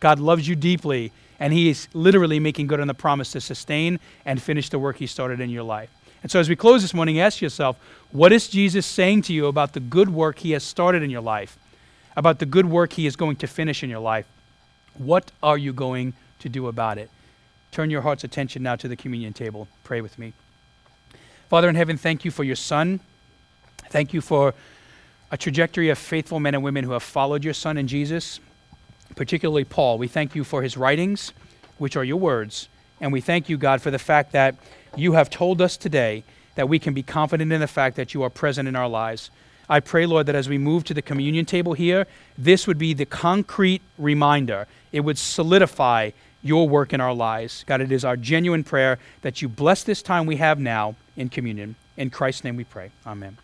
God 0.00 0.18
loves 0.18 0.46
you 0.46 0.54
deeply 0.54 1.12
and 1.40 1.52
he 1.52 1.68
is 1.68 1.88
literally 1.92 2.40
making 2.40 2.66
good 2.66 2.80
on 2.80 2.88
the 2.88 2.94
promise 2.94 3.32
to 3.32 3.40
sustain 3.40 4.00
and 4.24 4.42
finish 4.42 4.68
the 4.68 4.78
work 4.78 4.96
he 4.96 5.06
started 5.06 5.40
in 5.40 5.50
your 5.50 5.62
life. 5.62 5.90
And 6.22 6.32
so 6.32 6.40
as 6.40 6.48
we 6.48 6.56
close 6.56 6.82
this 6.82 6.94
morning, 6.94 7.20
ask 7.20 7.40
yourself, 7.40 7.78
what 8.10 8.32
is 8.32 8.48
Jesus 8.48 8.86
saying 8.86 9.22
to 9.22 9.32
you 9.32 9.46
about 9.46 9.72
the 9.72 9.80
good 9.80 10.10
work 10.10 10.40
he 10.40 10.50
has 10.52 10.64
started 10.64 11.02
in 11.02 11.10
your 11.10 11.20
life, 11.20 11.56
about 12.16 12.40
the 12.40 12.46
good 12.46 12.66
work 12.66 12.94
he 12.94 13.06
is 13.06 13.14
going 13.14 13.36
to 13.36 13.46
finish 13.46 13.82
in 13.84 13.90
your 13.90 14.00
life? 14.00 14.26
What 14.94 15.30
are 15.42 15.56
you 15.56 15.72
going 15.72 16.14
to 16.40 16.48
do 16.48 16.66
about 16.66 16.98
it? 16.98 17.08
Turn 17.70 17.90
your 17.90 18.02
heart's 18.02 18.24
attention 18.24 18.62
now 18.62 18.74
to 18.76 18.88
the 18.88 18.96
communion 18.96 19.32
table. 19.32 19.68
Pray 19.84 20.00
with 20.00 20.18
me. 20.18 20.32
Father 21.48 21.68
in 21.68 21.76
heaven, 21.76 21.96
thank 21.96 22.24
you 22.24 22.30
for 22.30 22.44
your 22.44 22.56
Son. 22.56 23.00
Thank 23.90 24.12
you 24.12 24.20
for 24.20 24.54
a 25.30 25.36
trajectory 25.36 25.88
of 25.90 25.98
faithful 25.98 26.40
men 26.40 26.54
and 26.54 26.64
women 26.64 26.84
who 26.84 26.92
have 26.92 27.02
followed 27.02 27.44
your 27.44 27.54
Son 27.54 27.78
in 27.78 27.86
Jesus, 27.86 28.40
particularly 29.16 29.64
Paul. 29.64 29.98
We 29.98 30.08
thank 30.08 30.34
you 30.34 30.44
for 30.44 30.62
his 30.62 30.76
writings, 30.76 31.32
which 31.78 31.96
are 31.96 32.04
your 32.04 32.16
words. 32.16 32.68
And 33.00 33.12
we 33.12 33.20
thank 33.20 33.48
you, 33.48 33.56
God, 33.56 33.80
for 33.80 33.90
the 33.90 33.98
fact 33.98 34.32
that 34.32 34.56
you 34.96 35.12
have 35.12 35.30
told 35.30 35.60
us 35.60 35.76
today 35.76 36.24
that 36.54 36.68
we 36.68 36.78
can 36.78 36.94
be 36.94 37.02
confident 37.02 37.52
in 37.52 37.60
the 37.60 37.66
fact 37.66 37.96
that 37.96 38.14
you 38.14 38.22
are 38.22 38.30
present 38.30 38.68
in 38.68 38.74
our 38.74 38.88
lives. 38.88 39.30
I 39.68 39.80
pray, 39.80 40.06
Lord, 40.06 40.26
that 40.26 40.34
as 40.34 40.48
we 40.48 40.58
move 40.58 40.84
to 40.84 40.94
the 40.94 41.02
communion 41.02 41.44
table 41.44 41.74
here, 41.74 42.06
this 42.36 42.66
would 42.66 42.78
be 42.78 42.94
the 42.94 43.04
concrete 43.04 43.82
reminder. 43.98 44.66
It 44.92 45.00
would 45.00 45.18
solidify 45.18 46.12
your 46.42 46.68
work 46.68 46.92
in 46.92 47.00
our 47.00 47.14
lives. 47.14 47.64
God, 47.66 47.80
it 47.80 47.92
is 47.92 48.04
our 48.04 48.16
genuine 48.16 48.64
prayer 48.64 48.98
that 49.22 49.42
you 49.42 49.48
bless 49.48 49.84
this 49.84 50.02
time 50.02 50.26
we 50.26 50.36
have 50.36 50.58
now 50.58 50.96
in 51.16 51.28
communion. 51.28 51.76
In 51.96 52.10
Christ's 52.10 52.44
name 52.44 52.56
we 52.56 52.64
pray. 52.64 52.90
Amen. 53.06 53.36